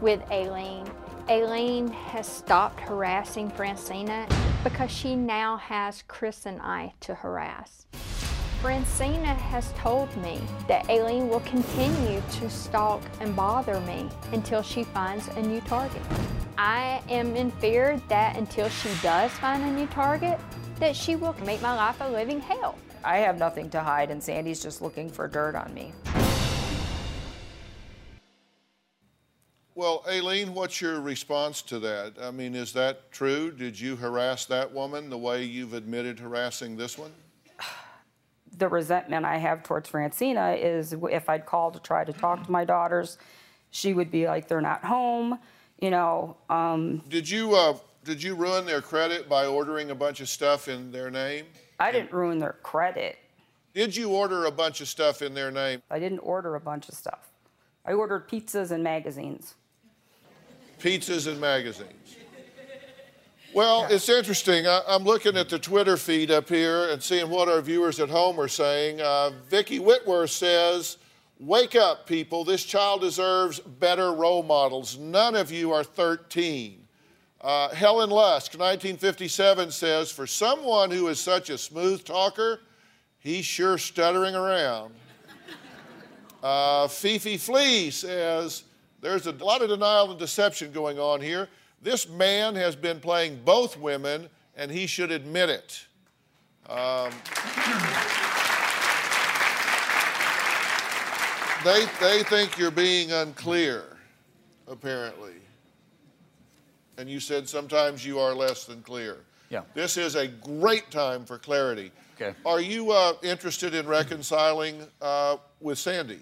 with 0.00 0.22
Aileen. 0.30 0.86
Aileen 1.28 1.88
has 1.88 2.26
stopped 2.26 2.80
harassing 2.80 3.50
Francina 3.50 4.28
because 4.64 4.90
she 4.90 5.14
now 5.14 5.56
has 5.56 6.02
Chris 6.08 6.46
and 6.46 6.60
I 6.60 6.92
to 7.00 7.14
harass. 7.14 7.86
Francina 8.62 9.34
has 9.34 9.72
told 9.72 10.14
me 10.18 10.38
that 10.68 10.86
Aileen 10.90 11.30
will 11.30 11.40
continue 11.40 12.22
to 12.32 12.50
stalk 12.50 13.02
and 13.18 13.34
bother 13.34 13.80
me 13.80 14.06
until 14.32 14.60
she 14.60 14.84
finds 14.84 15.28
a 15.28 15.40
new 15.40 15.62
target. 15.62 16.02
I 16.58 17.00
am 17.08 17.36
in 17.36 17.50
fear 17.52 17.98
that 18.08 18.36
until 18.36 18.68
she 18.68 18.90
does 19.02 19.30
find 19.32 19.62
a 19.62 19.70
new 19.70 19.86
target, 19.86 20.38
that 20.78 20.94
she 20.94 21.16
will 21.16 21.34
make 21.46 21.62
my 21.62 21.74
life 21.74 21.96
a 22.02 22.10
living 22.10 22.38
hell. 22.38 22.76
I 23.02 23.16
have 23.16 23.38
nothing 23.38 23.70
to 23.70 23.80
hide, 23.80 24.10
and 24.10 24.22
Sandy's 24.22 24.62
just 24.62 24.82
looking 24.82 25.08
for 25.08 25.26
dirt 25.26 25.54
on 25.54 25.72
me. 25.72 25.94
Well, 29.74 30.04
Aileen, 30.06 30.52
what's 30.52 30.82
your 30.82 31.00
response 31.00 31.62
to 31.62 31.78
that? 31.78 32.12
I 32.20 32.30
mean, 32.30 32.54
is 32.54 32.74
that 32.74 33.10
true? 33.10 33.52
Did 33.52 33.80
you 33.80 33.96
harass 33.96 34.44
that 34.46 34.70
woman 34.70 35.08
the 35.08 35.16
way 35.16 35.44
you've 35.44 35.72
admitted 35.72 36.18
harassing 36.18 36.76
this 36.76 36.98
one? 36.98 37.12
The 38.60 38.68
resentment 38.68 39.24
I 39.24 39.38
have 39.38 39.62
towards 39.62 39.88
Francina 39.88 40.62
is 40.62 40.94
if 41.10 41.30
I'd 41.30 41.46
call 41.46 41.70
to 41.70 41.80
try 41.80 42.04
to 42.04 42.12
talk 42.12 42.44
to 42.44 42.52
my 42.52 42.66
daughters, 42.66 43.16
she 43.70 43.94
would 43.94 44.10
be 44.10 44.26
like, 44.26 44.48
they're 44.48 44.60
not 44.60 44.84
home, 44.84 45.38
you 45.80 45.90
know. 45.90 46.36
Um, 46.50 47.02
Did 47.08 47.28
you 47.28 47.54
uh, 47.54 47.78
did 48.04 48.22
you 48.22 48.34
ruin 48.34 48.66
their 48.66 48.82
credit 48.82 49.30
by 49.30 49.46
ordering 49.46 49.90
a 49.90 49.94
bunch 49.94 50.20
of 50.20 50.28
stuff 50.28 50.68
in 50.68 50.92
their 50.92 51.10
name? 51.10 51.46
I 51.78 51.90
didn't 51.90 52.12
ruin 52.12 52.38
their 52.38 52.56
credit. 52.62 53.16
Did 53.72 53.96
you 53.96 54.10
order 54.10 54.44
a 54.44 54.50
bunch 54.50 54.82
of 54.82 54.88
stuff 54.88 55.22
in 55.22 55.32
their 55.32 55.50
name? 55.50 55.80
I 55.90 55.98
didn't 55.98 56.18
order 56.18 56.54
a 56.54 56.60
bunch 56.60 56.90
of 56.90 56.94
stuff. 56.94 57.30
I 57.86 57.94
ordered 57.94 58.28
pizzas 58.28 58.72
and 58.72 58.84
magazines. 58.84 59.54
Pizzas 60.78 61.26
and 61.26 61.40
magazines. 61.40 62.16
Well, 63.52 63.88
it's 63.90 64.08
interesting. 64.08 64.68
I, 64.68 64.80
I'm 64.86 65.02
looking 65.02 65.36
at 65.36 65.48
the 65.48 65.58
Twitter 65.58 65.96
feed 65.96 66.30
up 66.30 66.48
here 66.48 66.90
and 66.90 67.02
seeing 67.02 67.28
what 67.28 67.48
our 67.48 67.60
viewers 67.60 67.98
at 67.98 68.08
home 68.08 68.38
are 68.38 68.46
saying. 68.46 69.00
Uh, 69.00 69.32
Vicki 69.48 69.80
Whitworth 69.80 70.30
says, 70.30 70.98
Wake 71.40 71.74
up, 71.74 72.06
people. 72.06 72.44
This 72.44 72.64
child 72.64 73.00
deserves 73.00 73.58
better 73.58 74.12
role 74.12 74.44
models. 74.44 74.98
None 74.98 75.34
of 75.34 75.50
you 75.50 75.72
are 75.72 75.82
13. 75.82 76.86
Uh, 77.40 77.70
Helen 77.70 78.10
Lusk, 78.10 78.52
1957, 78.52 79.72
says, 79.72 80.12
For 80.12 80.28
someone 80.28 80.90
who 80.92 81.08
is 81.08 81.18
such 81.18 81.50
a 81.50 81.58
smooth 81.58 82.04
talker, 82.04 82.60
he's 83.18 83.44
sure 83.44 83.78
stuttering 83.78 84.34
around. 84.34 84.94
Uh, 86.42 86.88
Fifi 86.88 87.36
Flea 87.36 87.90
says, 87.90 88.62
There's 89.02 89.26
a 89.26 89.32
lot 89.32 89.60
of 89.60 89.68
denial 89.68 90.10
and 90.10 90.18
deception 90.18 90.72
going 90.72 90.98
on 90.98 91.20
here. 91.20 91.50
This 91.82 92.08
man 92.08 92.54
has 92.56 92.76
been 92.76 93.00
playing 93.00 93.40
both 93.44 93.78
women, 93.78 94.28
and 94.56 94.70
he 94.70 94.86
should 94.86 95.10
admit 95.10 95.48
it. 95.48 95.86
Um, 96.68 97.10
they, 101.64 101.86
they 102.00 102.22
think 102.24 102.58
you're 102.58 102.70
being 102.70 103.12
unclear, 103.12 103.96
apparently. 104.68 105.32
And 106.98 107.08
you 107.08 107.18
said 107.18 107.48
sometimes 107.48 108.04
you 108.04 108.18
are 108.18 108.34
less 108.34 108.66
than 108.66 108.82
clear. 108.82 109.18
Yeah. 109.48 109.62
This 109.74 109.96
is 109.96 110.16
a 110.16 110.28
great 110.28 110.90
time 110.90 111.24
for 111.24 111.38
clarity. 111.38 111.92
Okay. 112.14 112.36
Are 112.44 112.60
you 112.60 112.92
uh, 112.92 113.14
interested 113.22 113.74
in 113.74 113.86
reconciling 113.86 114.86
uh, 115.00 115.38
with 115.60 115.78
Sandy? 115.78 116.20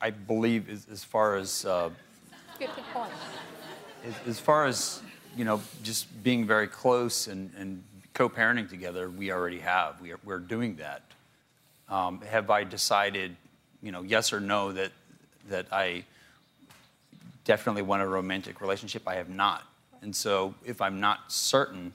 I 0.00 0.10
believe 0.10 0.68
as, 0.68 0.88
as 0.90 1.04
far 1.04 1.36
as 1.36 1.64
uh, 1.64 1.90
Good, 2.58 2.70
good 2.74 2.84
point. 2.92 3.12
As, 4.26 4.40
far 4.40 4.66
as 4.66 5.02
you 5.36 5.44
know, 5.44 5.60
just 5.82 6.22
being 6.22 6.46
very 6.46 6.66
close 6.66 7.26
and, 7.26 7.50
and 7.56 7.82
co-parenting 8.14 8.68
together, 8.68 9.10
we 9.10 9.32
already 9.32 9.58
have. 9.60 10.00
We 10.00 10.12
are, 10.12 10.20
we're 10.24 10.38
doing 10.38 10.76
that. 10.76 11.02
Um, 11.88 12.20
have 12.22 12.50
I 12.50 12.64
decided, 12.64 13.36
you 13.82 13.92
know, 13.92 14.02
yes 14.02 14.32
or 14.32 14.40
no 14.40 14.72
that 14.72 14.92
that 15.48 15.66
I 15.72 16.04
definitely 17.44 17.82
want 17.82 18.02
a 18.02 18.06
romantic 18.06 18.60
relationship? 18.60 19.02
I 19.06 19.16
have 19.16 19.28
not. 19.28 19.64
And 20.00 20.14
so, 20.14 20.54
if 20.64 20.80
I'm 20.80 21.00
not 21.00 21.30
certain, 21.30 21.92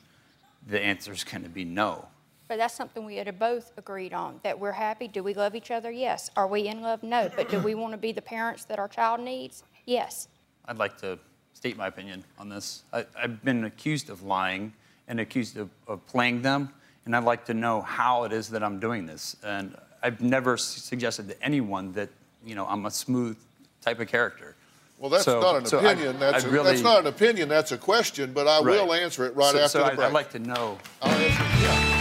the 0.67 0.79
answer 0.79 1.11
is 1.11 1.23
going 1.23 1.43
to 1.43 1.49
be 1.49 1.65
no. 1.65 2.07
But 2.47 2.57
that's 2.57 2.73
something 2.73 3.03
we 3.03 3.17
had 3.17 3.37
both 3.37 3.73
agreed 3.75 4.13
on, 4.13 4.39
that 4.43 4.57
we're 4.57 4.71
happy. 4.71 5.07
Do 5.07 5.21
we 5.21 5.33
love 5.33 5.55
each 5.55 5.71
other? 5.71 5.91
Yes. 5.91 6.31
Are 6.37 6.47
we 6.47 6.67
in 6.67 6.81
love? 6.81 7.03
No. 7.03 7.29
But 7.35 7.49
do 7.49 7.59
we 7.59 7.75
want 7.75 7.91
to 7.91 7.97
be 7.97 8.13
the 8.13 8.21
parents 8.21 8.63
that 8.65 8.79
our 8.79 8.87
child 8.87 9.19
needs? 9.19 9.63
Yes. 9.85 10.29
I'd 10.65 10.77
like 10.77 10.97
to 10.99 11.19
state 11.57 11.75
my 11.75 11.87
opinion 11.87 12.23
on 12.37 12.49
this. 12.49 12.83
I, 12.93 13.03
I've 13.19 13.43
been 13.43 13.63
accused 13.65 14.11
of 14.11 14.21
lying 14.21 14.71
and 15.07 15.19
accused 15.19 15.57
of, 15.57 15.69
of 15.87 16.05
playing 16.05 16.43
them, 16.43 16.71
and 17.05 17.15
I'd 17.15 17.23
like 17.23 17.45
to 17.45 17.55
know 17.55 17.81
how 17.81 18.25
it 18.25 18.31
is 18.31 18.47
that 18.49 18.61
I'm 18.61 18.79
doing 18.79 19.07
this. 19.07 19.35
And 19.43 19.75
I've 20.03 20.21
never 20.21 20.55
suggested 20.57 21.27
to 21.29 21.43
anyone 21.43 21.93
that 21.93 22.09
you 22.45 22.53
know 22.53 22.67
I'm 22.67 22.85
a 22.85 22.91
smooth 22.91 23.37
type 23.81 23.99
of 23.99 24.07
character. 24.07 24.55
Well, 24.99 25.09
that's 25.09 25.25
So- 25.25 25.41
not 25.41 25.55
an 25.55 25.65
so 25.65 25.79
I- 25.79 25.91
opinion. 25.93 26.19
that's, 26.19 26.45
I 26.45 26.47
a- 26.47 26.51
really- 26.51 26.69
that's 26.71 26.83
not 26.83 26.99
an 26.99 27.07
opinion. 27.07 27.49
That's 27.49 27.71
a 27.71 27.77
question, 27.77 28.33
but 28.33 28.47
I 28.47 28.59
will 28.59 28.93
answer 28.93 29.25
it 29.25 29.35
right 29.35 29.51
So- 29.51 29.57
after 29.57 29.67
so 29.69 29.79
the 29.79 29.85
I'd- 29.85 29.95
break. 29.95 30.07
I'd 30.09 30.13
like 30.13 30.29
to 30.33 30.39
know. 30.39 30.77
I'll 31.01 31.11
answer 31.11 31.43
it. 31.43 31.61
Yeah. 31.63 31.93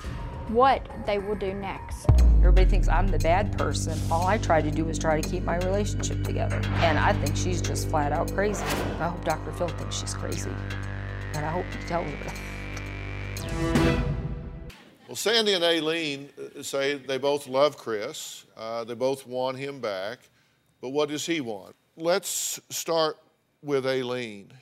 what 0.49 0.87
they 1.07 1.19
will 1.19 1.37
do 1.37 1.55
next. 1.55 2.05
Everybody 2.41 2.67
thinks 2.67 2.87
I'm 2.87 3.09
the 3.09 3.19
bad 3.19 3.57
person. 3.57 3.99
All 4.13 4.27
I 4.27 4.37
try 4.37 4.61
to 4.61 4.71
do 4.71 4.87
is 4.91 4.99
try 4.99 5.19
to 5.19 5.27
keep 5.27 5.43
my 5.43 5.57
relationship 5.57 6.23
together. 6.23 6.61
And 6.81 6.99
I 6.99 7.15
think 7.15 7.35
she's 7.35 7.63
just 7.63 7.89
flat 7.89 8.13
out 8.13 8.31
crazy. 8.35 8.63
I 8.63 9.09
hope 9.09 9.25
Dr. 9.25 9.53
Phil 9.53 9.69
thinks 9.69 9.97
she's 9.97 10.13
crazy. 10.13 10.51
And 11.33 11.47
I 11.47 11.51
hope 11.51 11.65
he 11.81 11.89
tells 11.89 12.07
her 12.11 12.25
that. 13.55 14.05
Well, 15.09 15.17
Sandy 15.17 15.55
and 15.55 15.65
Aileen 15.65 16.29
uh, 16.59 16.63
say 16.63 16.97
they 16.97 17.17
both 17.17 17.47
love 17.47 17.79
Chris. 17.79 18.45
Uh, 18.55 18.85
they 18.85 18.93
both 18.93 19.27
want 19.27 19.57
him 19.57 19.81
back. 19.81 20.19
But 20.83 20.91
what 20.91 21.09
does 21.09 21.25
he 21.25 21.41
want? 21.41 21.75
Let's 21.97 22.61
start 22.69 23.17
with 23.63 23.87
Aileen. 23.87 24.53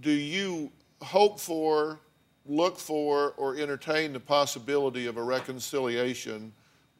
Do 0.00 0.10
you 0.10 0.70
hope 1.02 1.40
for, 1.40 1.98
look 2.46 2.78
for, 2.78 3.32
or 3.36 3.56
entertain 3.56 4.12
the 4.12 4.20
possibility 4.20 5.06
of 5.06 5.16
a 5.16 5.22
reconciliation 5.22 6.52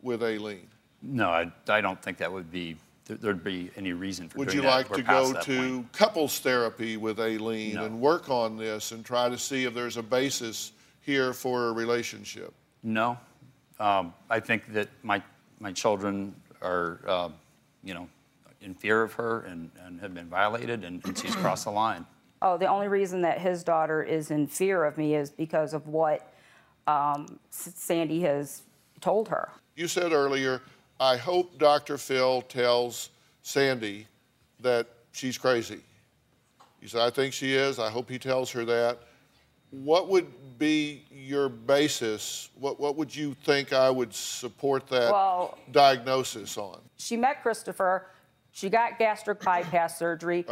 with 0.03 0.23
Aileen? 0.23 0.69
No, 1.03 1.31
I, 1.31 1.51
I 1.69 1.81
don't 1.81 2.01
think 2.03 2.19
that 2.19 2.33
would 2.33 2.51
be 2.51 2.77
there, 3.07 3.17
there'd 3.17 3.45
be 3.45 3.71
any 3.77 3.93
reason 3.93 4.29
for 4.29 4.39
Would 4.39 4.55
you 4.55 4.63
like 4.63 4.89
to 4.93 5.03
go 5.03 5.33
to 5.33 5.39
point. 5.41 5.93
couples 5.93 6.39
therapy 6.39 6.97
with 6.97 7.19
Aileen 7.19 7.75
No. 7.75 7.85
and 7.85 8.01
work 8.01 8.29
on 8.29 8.57
this 8.57 8.93
and 8.93 9.05
try 9.05 9.29
to 9.29 9.39
see 9.39 9.65
if 9.65 9.75
there's 9.75 9.97
a 9.97 10.03
basis 10.03 10.73
here 11.01 11.33
for 11.33 11.69
a 11.69 11.73
relationship? 11.73 12.55
No, 12.83 13.19
um, 13.79 14.15
I 14.29 14.41
think 14.41 14.73
that 14.73 14.89
my 15.03 15.23
my 15.59 15.73
children 15.73 16.35
are, 16.63 17.01
uh, 17.07 17.29
you 17.83 17.95
know, 17.95 18.09
in 18.63 18.75
fear 18.75 19.03
of 19.03 19.13
her 19.15 19.41
and, 19.41 19.71
and 19.85 20.01
have 20.01 20.15
been 20.15 20.29
violated, 20.29 20.85
and, 20.85 21.05
and 21.05 21.19
she's 21.19 21.35
crossed 21.37 21.65
the 21.65 21.71
line. 21.71 22.07
Oh, 22.43 22.57
the 22.57 22.67
only 22.67 22.89
reason 22.89 23.21
that 23.23 23.39
his 23.39 23.63
daughter 23.63 24.03
is 24.03 24.31
in 24.31 24.47
fear 24.47 24.85
of 24.85 24.97
me 24.97 25.15
is 25.15 25.31
because 25.31 25.75
of 25.75 25.87
what 25.89 26.33
um, 26.87 27.39
Sandy 27.51 28.21
has 28.23 28.63
told 29.01 29.29
her. 29.29 29.51
You 29.77 29.87
said 29.89 30.13
earlier, 30.13 30.63
I 30.99 31.17
hope 31.17 31.59
Dr. 31.59 31.99
Phil 31.99 32.43
tells 32.43 33.11
Sandy 33.43 34.07
that 34.61 34.87
she's 35.13 35.37
crazy. 35.37 35.81
You 36.81 36.89
said, 36.89 37.03
I 37.03 37.11
think 37.11 37.35
she 37.35 37.55
is. 37.55 37.79
I 37.79 37.91
hope 37.91 38.09
he 38.09 38.19
tells 38.19 38.51
her 38.53 38.65
that. 38.65 39.01
What 39.71 40.09
would 40.09 40.27
be 40.59 41.05
your 41.13 41.49
basis? 41.49 42.49
What, 42.59 42.81
what 42.81 42.97
would 42.97 43.15
you 43.15 43.35
think 43.45 43.73
I 43.73 43.91
would 43.91 44.15
support 44.15 44.87
that 44.89 45.13
Well- 45.13 45.59
diagnosis 45.73 46.57
on? 46.57 46.81
She 46.97 47.17
met 47.17 47.43
Christopher. 47.43 48.07
She 48.53 48.69
got 48.69 48.99
gastric 48.99 49.41
bypass 49.43 49.99
surgery. 49.99 50.45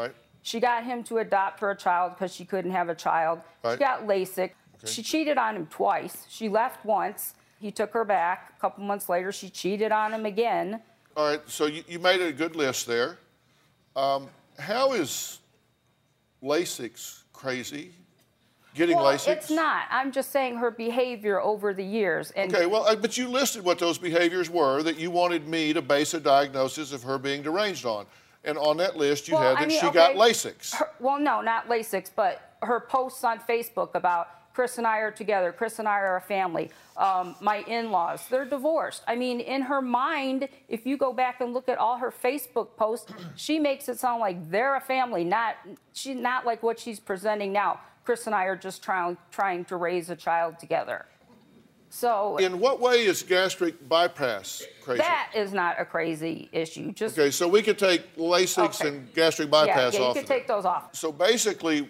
She 0.42 0.60
got 0.60 0.84
him 0.84 1.02
to 1.04 1.18
adopt 1.18 1.60
her 1.60 1.70
a 1.70 1.76
child 1.76 2.12
because 2.14 2.34
she 2.34 2.44
couldn't 2.44 2.70
have 2.70 2.88
a 2.88 2.94
child. 2.94 3.40
She 3.70 3.76
got 3.76 4.06
LASIK. 4.06 4.52
She 4.84 5.02
cheated 5.02 5.38
on 5.38 5.56
him 5.56 5.66
twice. 5.66 6.24
She 6.28 6.48
left 6.48 6.84
once. 6.84 7.34
He 7.60 7.70
took 7.70 7.92
her 7.92 8.04
back. 8.04 8.54
A 8.56 8.60
couple 8.60 8.84
months 8.84 9.08
later, 9.08 9.32
she 9.32 9.50
cheated 9.50 9.90
on 9.92 10.14
him 10.14 10.24
again. 10.24 10.80
All 11.16 11.26
right, 11.28 11.40
so 11.46 11.66
you, 11.66 11.82
you 11.88 11.98
made 11.98 12.20
a 12.20 12.32
good 12.32 12.54
list 12.54 12.86
there. 12.86 13.18
Um, 13.96 14.28
how 14.58 14.92
is 14.92 15.40
LASIX 16.42 17.22
crazy? 17.32 17.90
Getting 18.74 18.96
well, 18.96 19.06
LASIX? 19.06 19.28
it's 19.28 19.50
not. 19.50 19.86
I'm 19.90 20.12
just 20.12 20.30
saying 20.30 20.56
her 20.56 20.70
behavior 20.70 21.40
over 21.40 21.74
the 21.74 21.82
years. 21.82 22.30
And 22.32 22.54
Okay, 22.54 22.66
well, 22.66 22.84
uh, 22.84 22.94
but 22.94 23.18
you 23.18 23.28
listed 23.28 23.64
what 23.64 23.80
those 23.80 23.98
behaviors 23.98 24.48
were 24.48 24.84
that 24.84 24.98
you 24.98 25.10
wanted 25.10 25.48
me 25.48 25.72
to 25.72 25.82
base 25.82 26.14
a 26.14 26.20
diagnosis 26.20 26.92
of 26.92 27.02
her 27.02 27.18
being 27.18 27.42
deranged 27.42 27.84
on. 27.84 28.06
And 28.44 28.56
on 28.56 28.76
that 28.78 28.96
list, 28.96 29.28
you 29.28 29.34
Well, 29.34 29.42
had 29.42 29.56
I 29.56 29.60
that 29.60 29.68
mean, 29.68 29.80
she 29.80 29.90
got 29.90 30.14
Lasix. 30.14 30.74
her- 30.76 30.90
well, 31.00 31.18
no, 31.18 31.40
not 31.40 31.68
Lasix, 31.68 32.10
but 32.14 32.54
her 32.62 32.80
posts 32.80 33.24
on 33.24 33.40
Facebook 33.40 33.94
about 33.94 34.28
Chris 34.54 34.78
and 34.78 34.86
I 34.86 34.98
are 34.98 35.10
together. 35.12 35.52
Chris 35.52 35.78
and 35.78 35.86
I 35.86 35.98
are 36.00 36.16
a 36.16 36.20
family. 36.20 36.70
Um, 36.96 37.36
my 37.40 37.58
in-laws, 37.68 38.26
they're 38.28 38.44
divorced. 38.44 39.02
I 39.06 39.14
mean, 39.14 39.38
in 39.40 39.62
her 39.62 39.80
mind, 39.80 40.48
if 40.68 40.84
you 40.84 40.96
go 40.96 41.12
back 41.12 41.40
and 41.40 41.54
look 41.54 41.68
at 41.68 41.78
all 41.78 41.98
her 41.98 42.10
Facebook 42.10 42.76
posts, 42.76 43.12
she 43.36 43.60
makes 43.60 43.88
it 43.88 44.00
sound 44.00 44.20
like 44.20 44.50
they're 44.50 44.74
a 44.74 44.80
family. 44.80 45.22
Not 45.22 45.54
she's 45.92 46.16
not 46.16 46.44
like 46.44 46.62
what 46.64 46.80
she's 46.80 46.98
presenting 46.98 47.52
now. 47.52 47.78
Chris 48.04 48.26
and 48.26 48.34
I 48.34 48.44
are 48.46 48.56
just 48.56 48.82
trying 48.82 49.16
trying 49.30 49.64
to 49.66 49.76
raise 49.76 50.10
a 50.10 50.16
child 50.16 50.58
together. 50.58 51.06
So 51.90 52.36
In 52.36 52.60
what 52.60 52.80
way 52.80 53.04
is 53.04 53.22
gastric 53.22 53.88
bypass 53.88 54.62
crazy? 54.82 54.98
that 54.98 55.30
is 55.34 55.52
not 55.52 55.80
a 55.80 55.84
crazy 55.84 56.48
issue. 56.52 56.92
Just 56.92 57.18
Okay, 57.18 57.30
so 57.30 57.48
we 57.48 57.62
could 57.62 57.78
take 57.78 58.16
Lasix 58.16 58.80
Okay. 58.80 58.88
and 58.88 59.14
gastric 59.14 59.48
yeah, 59.48 59.50
bypass 59.66 59.94
yeah, 59.94 60.08
you 60.08 60.12
could 60.14 60.22
it. 60.24 60.26
take 60.26 60.46
those 60.46 60.64
off. 60.64 60.94
So 60.94 61.10
basically, 61.12 61.88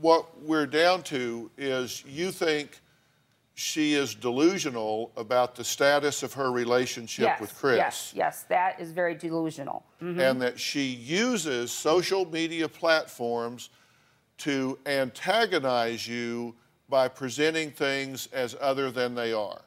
what 0.00 0.26
we're 0.42 0.66
down 0.66 1.02
to 1.04 1.50
is 1.58 2.04
you 2.06 2.30
think 2.32 2.80
she 3.56 3.94
is 3.94 4.14
delusional 4.16 5.12
about 5.16 5.54
the 5.54 5.62
status 5.62 6.22
of 6.24 6.32
her 6.32 6.50
relationship 6.50 7.24
yes, 7.24 7.40
with 7.40 7.54
Chris. 7.56 7.76
Yes, 7.76 8.12
yes, 8.14 8.42
that 8.48 8.80
is 8.80 8.90
very 8.90 9.14
delusional. 9.14 9.84
Mhm. 10.02 10.18
and 10.30 10.42
that 10.42 10.58
she 10.58 10.82
uses 10.86 11.70
social 11.70 12.24
media 12.26 12.68
platforms 12.68 13.70
to 14.38 14.76
antagonize 14.86 16.08
you 16.08 16.54
by 16.88 17.08
presenting 17.08 17.70
things 17.70 18.28
as 18.32 18.56
other 18.60 18.90
than 18.90 19.14
they 19.14 19.32
are. 19.32 19.60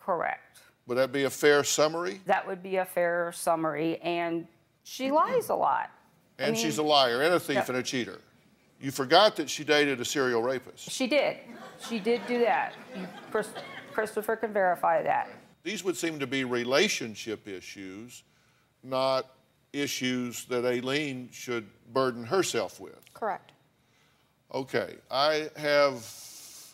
Correct. 0.00 0.58
Would 0.86 0.96
that 0.98 1.12
be 1.12 1.24
a 1.24 1.30
fair 1.30 1.64
summary? 1.64 2.20
That 2.26 2.46
would 2.46 2.62
be 2.62 2.76
a 2.76 2.84
fair 2.84 3.32
summary. 3.32 3.98
And 4.02 4.46
she 4.84 5.10
lies 5.10 5.48
a 5.48 5.54
lot. 5.54 5.90
I 6.38 6.44
And 6.44 6.52
mean, 6.54 6.62
she's 6.62 6.78
a 6.78 6.82
liar 6.82 7.22
and 7.22 7.34
a 7.34 7.40
thief 7.40 7.68
and 7.68 7.78
a 7.78 7.82
cheater. 7.82 8.20
You 8.80 8.90
forgot 8.90 9.36
that 9.36 9.48
she 9.48 9.64
dated 9.64 10.00
a 10.00 10.04
serial 10.04 10.42
rapist. 10.42 10.90
She 10.90 11.06
did. 11.06 11.38
She 11.88 11.98
did 11.98 12.20
do 12.26 12.40
that. 12.40 12.74
Chris, 13.30 13.48
Christopher 13.92 14.36
can 14.36 14.52
verify 14.52 15.02
that. 15.02 15.30
These 15.62 15.82
would 15.82 15.96
seem 15.96 16.18
to 16.20 16.26
be 16.26 16.44
relationship 16.44 17.48
issues, 17.48 18.22
not 18.84 19.26
issues 19.72 20.44
that 20.44 20.64
Aileen 20.64 21.28
should 21.32 21.66
burden 21.92 22.24
herself 22.24 22.78
with. 22.78 23.00
Correct. 23.14 23.52
Okay, 24.54 24.94
I 25.10 25.48
have, 25.56 26.04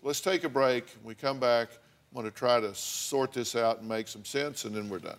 let's 0.02 0.20
take 0.20 0.44
a 0.44 0.48
break. 0.48 0.88
When 1.02 1.08
we 1.08 1.14
come 1.14 1.38
back, 1.38 1.68
I'm 2.10 2.20
going 2.20 2.30
to 2.30 2.36
try 2.36 2.60
to 2.60 2.74
sort 2.74 3.32
this 3.32 3.56
out 3.56 3.78
and 3.78 3.88
make 3.88 4.08
some 4.08 4.24
sense, 4.24 4.64
and 4.64 4.74
then 4.74 4.88
we're 4.88 4.98
done. 4.98 5.18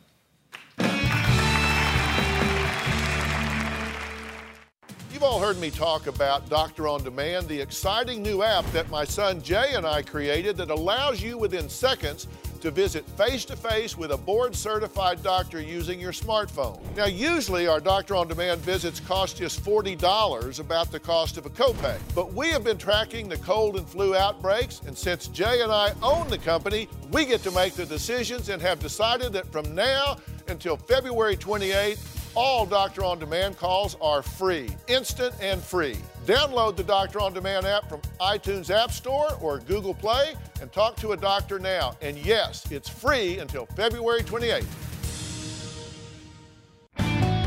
You've 5.12 5.24
all 5.24 5.40
heard 5.40 5.58
me 5.60 5.72
talk 5.72 6.08
about 6.08 6.50
Doctor 6.50 6.88
on 6.88 7.04
Demand, 7.04 7.48
the 7.48 7.60
exciting 7.60 8.22
new 8.22 8.44
app 8.44 8.66
that 8.72 8.90
my 8.90 9.06
son 9.06 9.42
Jay 9.42 9.74
and 9.74 9.86
I 9.86 10.02
created 10.02 10.58
that 10.58 10.70
allows 10.70 11.22
you 11.22 11.38
within 11.38 11.70
seconds 11.70 12.28
to 12.64 12.72
visit 12.72 13.06
face 13.18 13.44
to 13.44 13.58
face 13.58 13.98
with 13.98 14.12
a 14.12 14.18
board 14.18 14.56
certified 14.56 15.22
doctor 15.22 15.60
using 15.60 16.00
your 16.00 16.14
smartphone. 16.14 16.80
Now, 16.96 17.08
usually 17.08 17.68
our 17.68 17.82
Doctor 17.82 18.16
on 18.16 18.30
Demand 18.30 18.62
visits 18.62 19.02
cost 19.02 19.36
just 19.36 19.62
$40, 19.66 20.62
about 20.62 20.90
the 20.90 21.00
cost 21.00 21.36
of 21.36 21.46
a 21.46 21.50
copay. 21.50 22.00
But 22.16 22.32
we 22.32 22.48
have 22.52 22.64
been 22.64 22.78
tracking 22.78 23.28
the 23.28 23.36
cold 23.40 23.76
and 23.76 23.86
flu 23.86 24.16
outbreaks, 24.16 24.80
and 24.88 24.98
since 24.98 25.28
Jay 25.28 25.60
and 25.60 25.74
I 25.74 25.92
own 26.02 26.30
the 26.30 26.38
company, 26.38 26.88
we 27.12 27.26
get 27.26 27.44
to 27.44 27.52
make 27.52 27.74
the 27.74 27.86
decisions 27.86 28.48
and 28.48 28.62
have 28.62 28.80
decided 28.80 29.34
that 29.34 29.52
from 29.52 29.76
now 29.76 30.16
until 30.48 30.78
February 30.78 31.36
28th, 31.36 32.32
all 32.34 32.66
Doctor 32.66 33.04
On 33.04 33.20
Demand 33.20 33.58
calls 33.58 33.98
are 34.00 34.22
free, 34.22 34.70
instant 34.88 35.36
and 35.42 35.62
free. 35.62 35.98
Download 36.26 36.76
the 36.78 36.84
Doctor 36.84 37.20
On 37.20 37.34
Demand 37.34 37.66
app 37.66 37.90
from 37.90 38.00
iTunes 38.22 38.70
App 38.70 38.92
Store 38.92 39.34
or 39.42 39.60
Google 39.60 39.94
Play 39.94 40.36
and 40.62 40.72
talk 40.72 40.96
to 40.98 41.12
a 41.12 41.18
doctor 41.18 41.60
now. 41.60 41.98
And 42.02 42.18
yes, 42.18 42.72
it's 42.72 42.88
free 42.88 43.40
until 43.40 43.66
February 43.76 44.24
28th. 44.24 44.66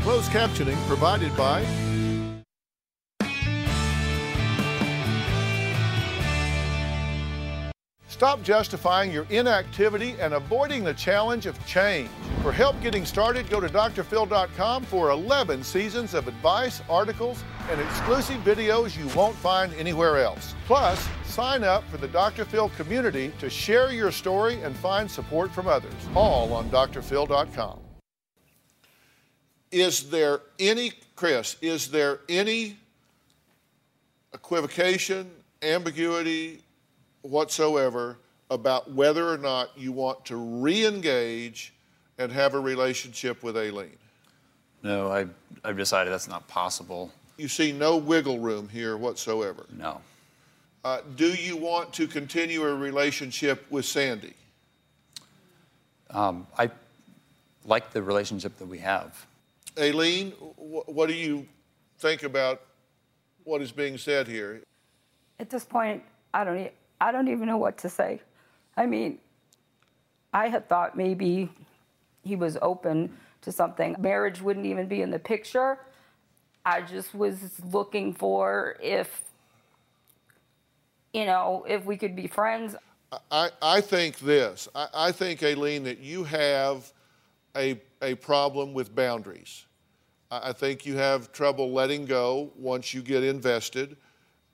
Closed 0.03 0.29
captioning 0.31 0.77
provided 0.87 1.35
by 1.35 1.61
Stop 8.17 8.41
justifying 8.41 9.11
your 9.11 9.27
inactivity 9.29 10.15
and 10.19 10.33
avoiding 10.33 10.83
the 10.83 10.95
challenge 10.95 11.45
of 11.45 11.63
change. 11.67 12.09
For 12.41 12.51
help 12.51 12.81
getting 12.81 13.05
started, 13.05 13.47
go 13.47 13.59
to 13.59 13.69
drphil.com 13.69 14.85
for 14.85 15.11
11 15.11 15.63
seasons 15.63 16.15
of 16.15 16.27
advice, 16.27 16.81
articles, 16.89 17.43
and 17.69 17.79
exclusive 17.79 18.37
videos 18.37 18.97
you 18.97 19.07
won't 19.15 19.35
find 19.35 19.71
anywhere 19.75 20.17
else. 20.17 20.55
Plus, 20.65 21.07
sign 21.25 21.63
up 21.63 21.83
for 21.91 21.97
the 21.97 22.07
Dr. 22.07 22.43
Phil 22.43 22.69
community 22.69 23.31
to 23.37 23.51
share 23.51 23.91
your 23.91 24.11
story 24.11 24.63
and 24.63 24.75
find 24.77 25.11
support 25.11 25.51
from 25.51 25.67
others, 25.67 25.93
all 26.15 26.51
on 26.53 26.71
drphil.com. 26.71 27.79
Is 29.71 30.09
there 30.09 30.41
any, 30.57 30.93
Chris, 31.15 31.55
is 31.61 31.91
there 31.91 32.21
any 32.27 32.77
equivocation, 34.33 35.29
ambiguity, 35.61 36.63
whatsoever 37.27 38.17
about 38.49 38.91
whether 38.91 39.29
or 39.29 39.37
not 39.37 39.77
you 39.77 39.91
want 39.91 40.25
to 40.25 40.37
re-engage 40.37 41.73
and 42.17 42.31
have 42.31 42.53
a 42.53 42.59
relationship 42.59 43.43
with 43.43 43.57
Aileen. 43.57 43.97
No, 44.83 45.11
I, 45.11 45.27
I've 45.63 45.77
decided 45.77 46.13
that's 46.13 46.27
not 46.27 46.47
possible. 46.47 47.11
You 47.37 47.47
see 47.47 47.71
no 47.71 47.97
wiggle 47.97 48.39
room 48.39 48.69
here 48.69 48.97
whatsoever. 48.97 49.65
No. 49.77 50.01
Uh, 50.83 51.01
do 51.15 51.33
you 51.33 51.57
want 51.57 51.91
to 51.93 52.07
continue 52.07 52.63
a 52.63 52.73
relationship 52.73 53.65
with 53.69 53.85
Sandy? 53.85 54.33
Um, 56.11 56.47
I 56.57 56.71
like 57.65 57.91
the 57.91 58.01
relationship 58.01 58.57
that 58.59 58.67
we 58.67 58.77
have. 58.79 59.25
Aileen, 59.77 60.31
wh- 60.31 60.87
what 60.87 61.07
do 61.07 61.13
you 61.13 61.45
think 61.99 62.23
about 62.23 62.61
what 63.43 63.61
is 63.61 63.71
being 63.71 63.97
said 63.97 64.27
here? 64.27 64.61
At 65.39 65.49
this 65.49 65.65
point, 65.65 66.01
I 66.33 66.43
don't, 66.43 66.57
e- 66.57 66.71
I 66.99 67.11
don't 67.11 67.27
even 67.27 67.47
know 67.47 67.57
what 67.57 67.77
to 67.79 67.89
say. 67.89 68.21
I 68.75 68.85
mean, 68.85 69.19
I 70.33 70.47
had 70.49 70.67
thought 70.67 70.97
maybe 70.97 71.49
he 72.23 72.35
was 72.35 72.57
open 72.61 73.15
to 73.41 73.51
something. 73.51 73.95
Marriage 73.99 74.41
wouldn't 74.41 74.65
even 74.65 74.87
be 74.87 75.01
in 75.01 75.09
the 75.09 75.19
picture. 75.19 75.79
I 76.65 76.81
just 76.81 77.15
was 77.15 77.59
looking 77.71 78.13
for 78.13 78.77
if, 78.81 79.23
you 81.13 81.25
know, 81.25 81.65
if 81.67 81.85
we 81.85 81.97
could 81.97 82.15
be 82.15 82.27
friends. 82.27 82.75
I, 83.31 83.49
I 83.61 83.81
think 83.81 84.19
this. 84.19 84.67
I, 84.75 84.87
I 84.93 85.11
think, 85.11 85.41
Aileen, 85.43 85.83
that 85.85 85.99
you 85.99 86.25
have 86.25 86.91
a, 87.55 87.79
a 88.01 88.15
problem 88.15 88.73
with 88.73 88.93
boundaries. 88.93 89.65
I, 90.29 90.49
I 90.49 90.53
think 90.53 90.85
you 90.85 90.97
have 90.97 91.31
trouble 91.31 91.71
letting 91.71 92.05
go 92.05 92.51
once 92.57 92.93
you 92.93 93.01
get 93.01 93.23
invested. 93.23 93.95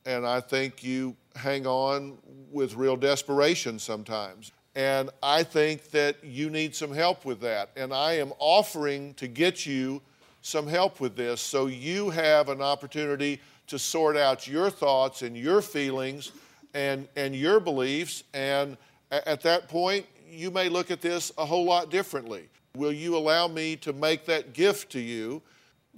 And 0.06 0.28
I 0.28 0.40
think 0.40 0.84
you 0.84 1.16
hang 1.36 1.66
on 1.66 2.18
with 2.52 2.76
real 2.76 2.96
desperation 2.96 3.80
sometimes. 3.80 4.52
And 4.76 5.10
I 5.22 5.44
think 5.44 5.92
that 5.92 6.24
you 6.24 6.50
need 6.50 6.76
some 6.76 6.92
help 6.92 7.26
with 7.26 7.40
that. 7.42 7.70
And 7.76 7.94
I 7.94 8.14
am 8.14 8.34
offering 8.40 9.14
to 9.16 9.28
get 9.28 9.66
you 9.66 10.02
some 10.42 10.68
help 10.68 11.00
with 11.00 11.16
this 11.16 11.42
so 11.42 11.68
you 11.68 12.10
have 12.10 12.50
an 12.50 12.62
opportunity 12.62 13.40
to 13.68 13.80
sort 13.80 14.18
out 14.18 14.48
your 14.48 14.70
thoughts 14.70 15.22
and 15.22 15.38
your 15.38 15.62
feelings 15.62 16.32
and, 16.74 17.08
and 17.16 17.36
your 17.36 17.60
beliefs. 17.60 18.24
And 18.34 18.78
at 19.12 19.42
that 19.42 19.70
point, 19.70 20.06
you 20.30 20.50
may 20.50 20.70
look 20.70 20.92
at 20.92 21.02
this 21.02 21.32
a 21.38 21.46
whole 21.46 21.66
lot 21.66 21.92
differently. 21.92 22.50
Will 22.76 22.92
you 22.92 23.16
allow 23.16 23.48
me 23.48 23.76
to 23.78 23.94
make 23.94 24.26
that 24.26 24.54
gift 24.54 24.92
to 24.94 25.00
you? 25.00 25.42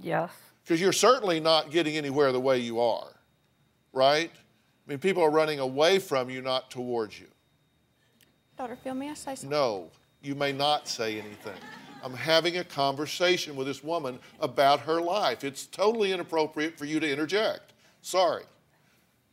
Yes. 0.02 0.30
Because 0.64 0.82
you're 0.82 0.92
certainly 0.92 1.40
not 1.40 1.72
getting 1.72 1.96
anywhere 1.96 2.34
the 2.34 2.40
way 2.40 2.60
you 2.60 2.82
are, 2.82 3.08
right? 3.94 4.32
I 4.86 4.92
mean, 4.92 5.00
people 5.00 5.24
are 5.24 5.32
running 5.32 5.60
away 5.60 6.00
from 6.00 6.30
you, 6.30 6.42
not 6.42 6.70
towards 6.70 7.20
you. 7.20 7.28
Dr. 8.58 8.76
Phil, 8.84 8.94
may 8.94 9.10
I 9.10 9.14
say 9.16 9.36
something? 9.36 9.50
No, 9.50 9.90
you 10.22 10.36
may 10.36 10.52
not 10.52 10.88
say 10.88 11.20
anything. 11.20 11.56
I'm 12.04 12.14
having 12.14 12.58
a 12.58 12.64
conversation 12.64 13.56
with 13.56 13.66
this 13.68 13.84
woman 13.84 14.20
about 14.40 14.80
her 14.82 15.02
life. 15.02 15.44
It's 15.44 15.66
totally 15.66 16.12
inappropriate 16.12 16.78
for 16.78 16.86
you 16.86 17.00
to 17.00 17.12
interject. 17.12 17.74
Sorry. 18.04 18.44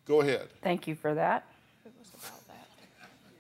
Go 0.07 0.23
ahead. 0.23 0.49
Thank 0.63 0.87
you 0.89 0.95
for 0.95 1.15
that. 1.15 1.45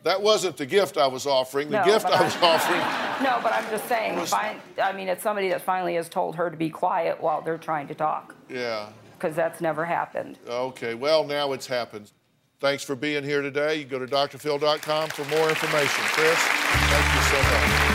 That 0.05 0.21
wasn't 0.21 0.57
the 0.57 0.67
gift 0.67 0.99
I 0.99 1.07
was 1.07 1.27
offering. 1.27 1.71
The 1.71 1.79
No, 1.79 1.85
gift 1.85 2.05
but 2.07 2.13
I 2.15 2.25
was 2.25 2.37
offering. 2.37 2.81
No, 3.23 3.39
but 3.41 3.53
I'm 3.53 3.71
just 3.71 3.87
saying, 3.87 4.17
Was- 4.19 4.35
fin- 4.35 4.59
I 4.83 4.93
mean, 4.93 5.09
it's 5.09 5.23
somebody 5.23 5.49
that 5.51 5.63
finally 5.63 5.95
has 5.95 6.09
told 6.09 6.35
her 6.35 6.51
to 6.51 6.57
be 6.57 6.69
quiet 6.69 7.21
while 7.23 7.41
they're 7.41 7.57
trying 7.57 7.87
to 7.87 7.95
talk, 7.95 8.35
Yeah. 8.51 8.89
Because 9.23 9.37
that's 9.37 9.61
never 9.61 9.85
happened. 9.85 10.37
Okay. 10.49 10.95
Well, 10.95 11.25
now 11.25 11.53
it's 11.53 11.69
happened. 11.69 12.11
Thanks 12.59 12.83
for 12.83 12.97
being 12.97 13.23
here 13.23 13.41
today. 13.41 13.77
You 13.77 13.85
go 13.85 13.99
to 14.01 14.07
drphil.com 14.07 15.11
for 15.11 15.25
more 15.37 15.49
information. 15.49 16.05
Chris, 16.07 16.39
thank 16.39 17.15
you 17.15 17.21
so 17.23 17.87
much. 17.87 17.92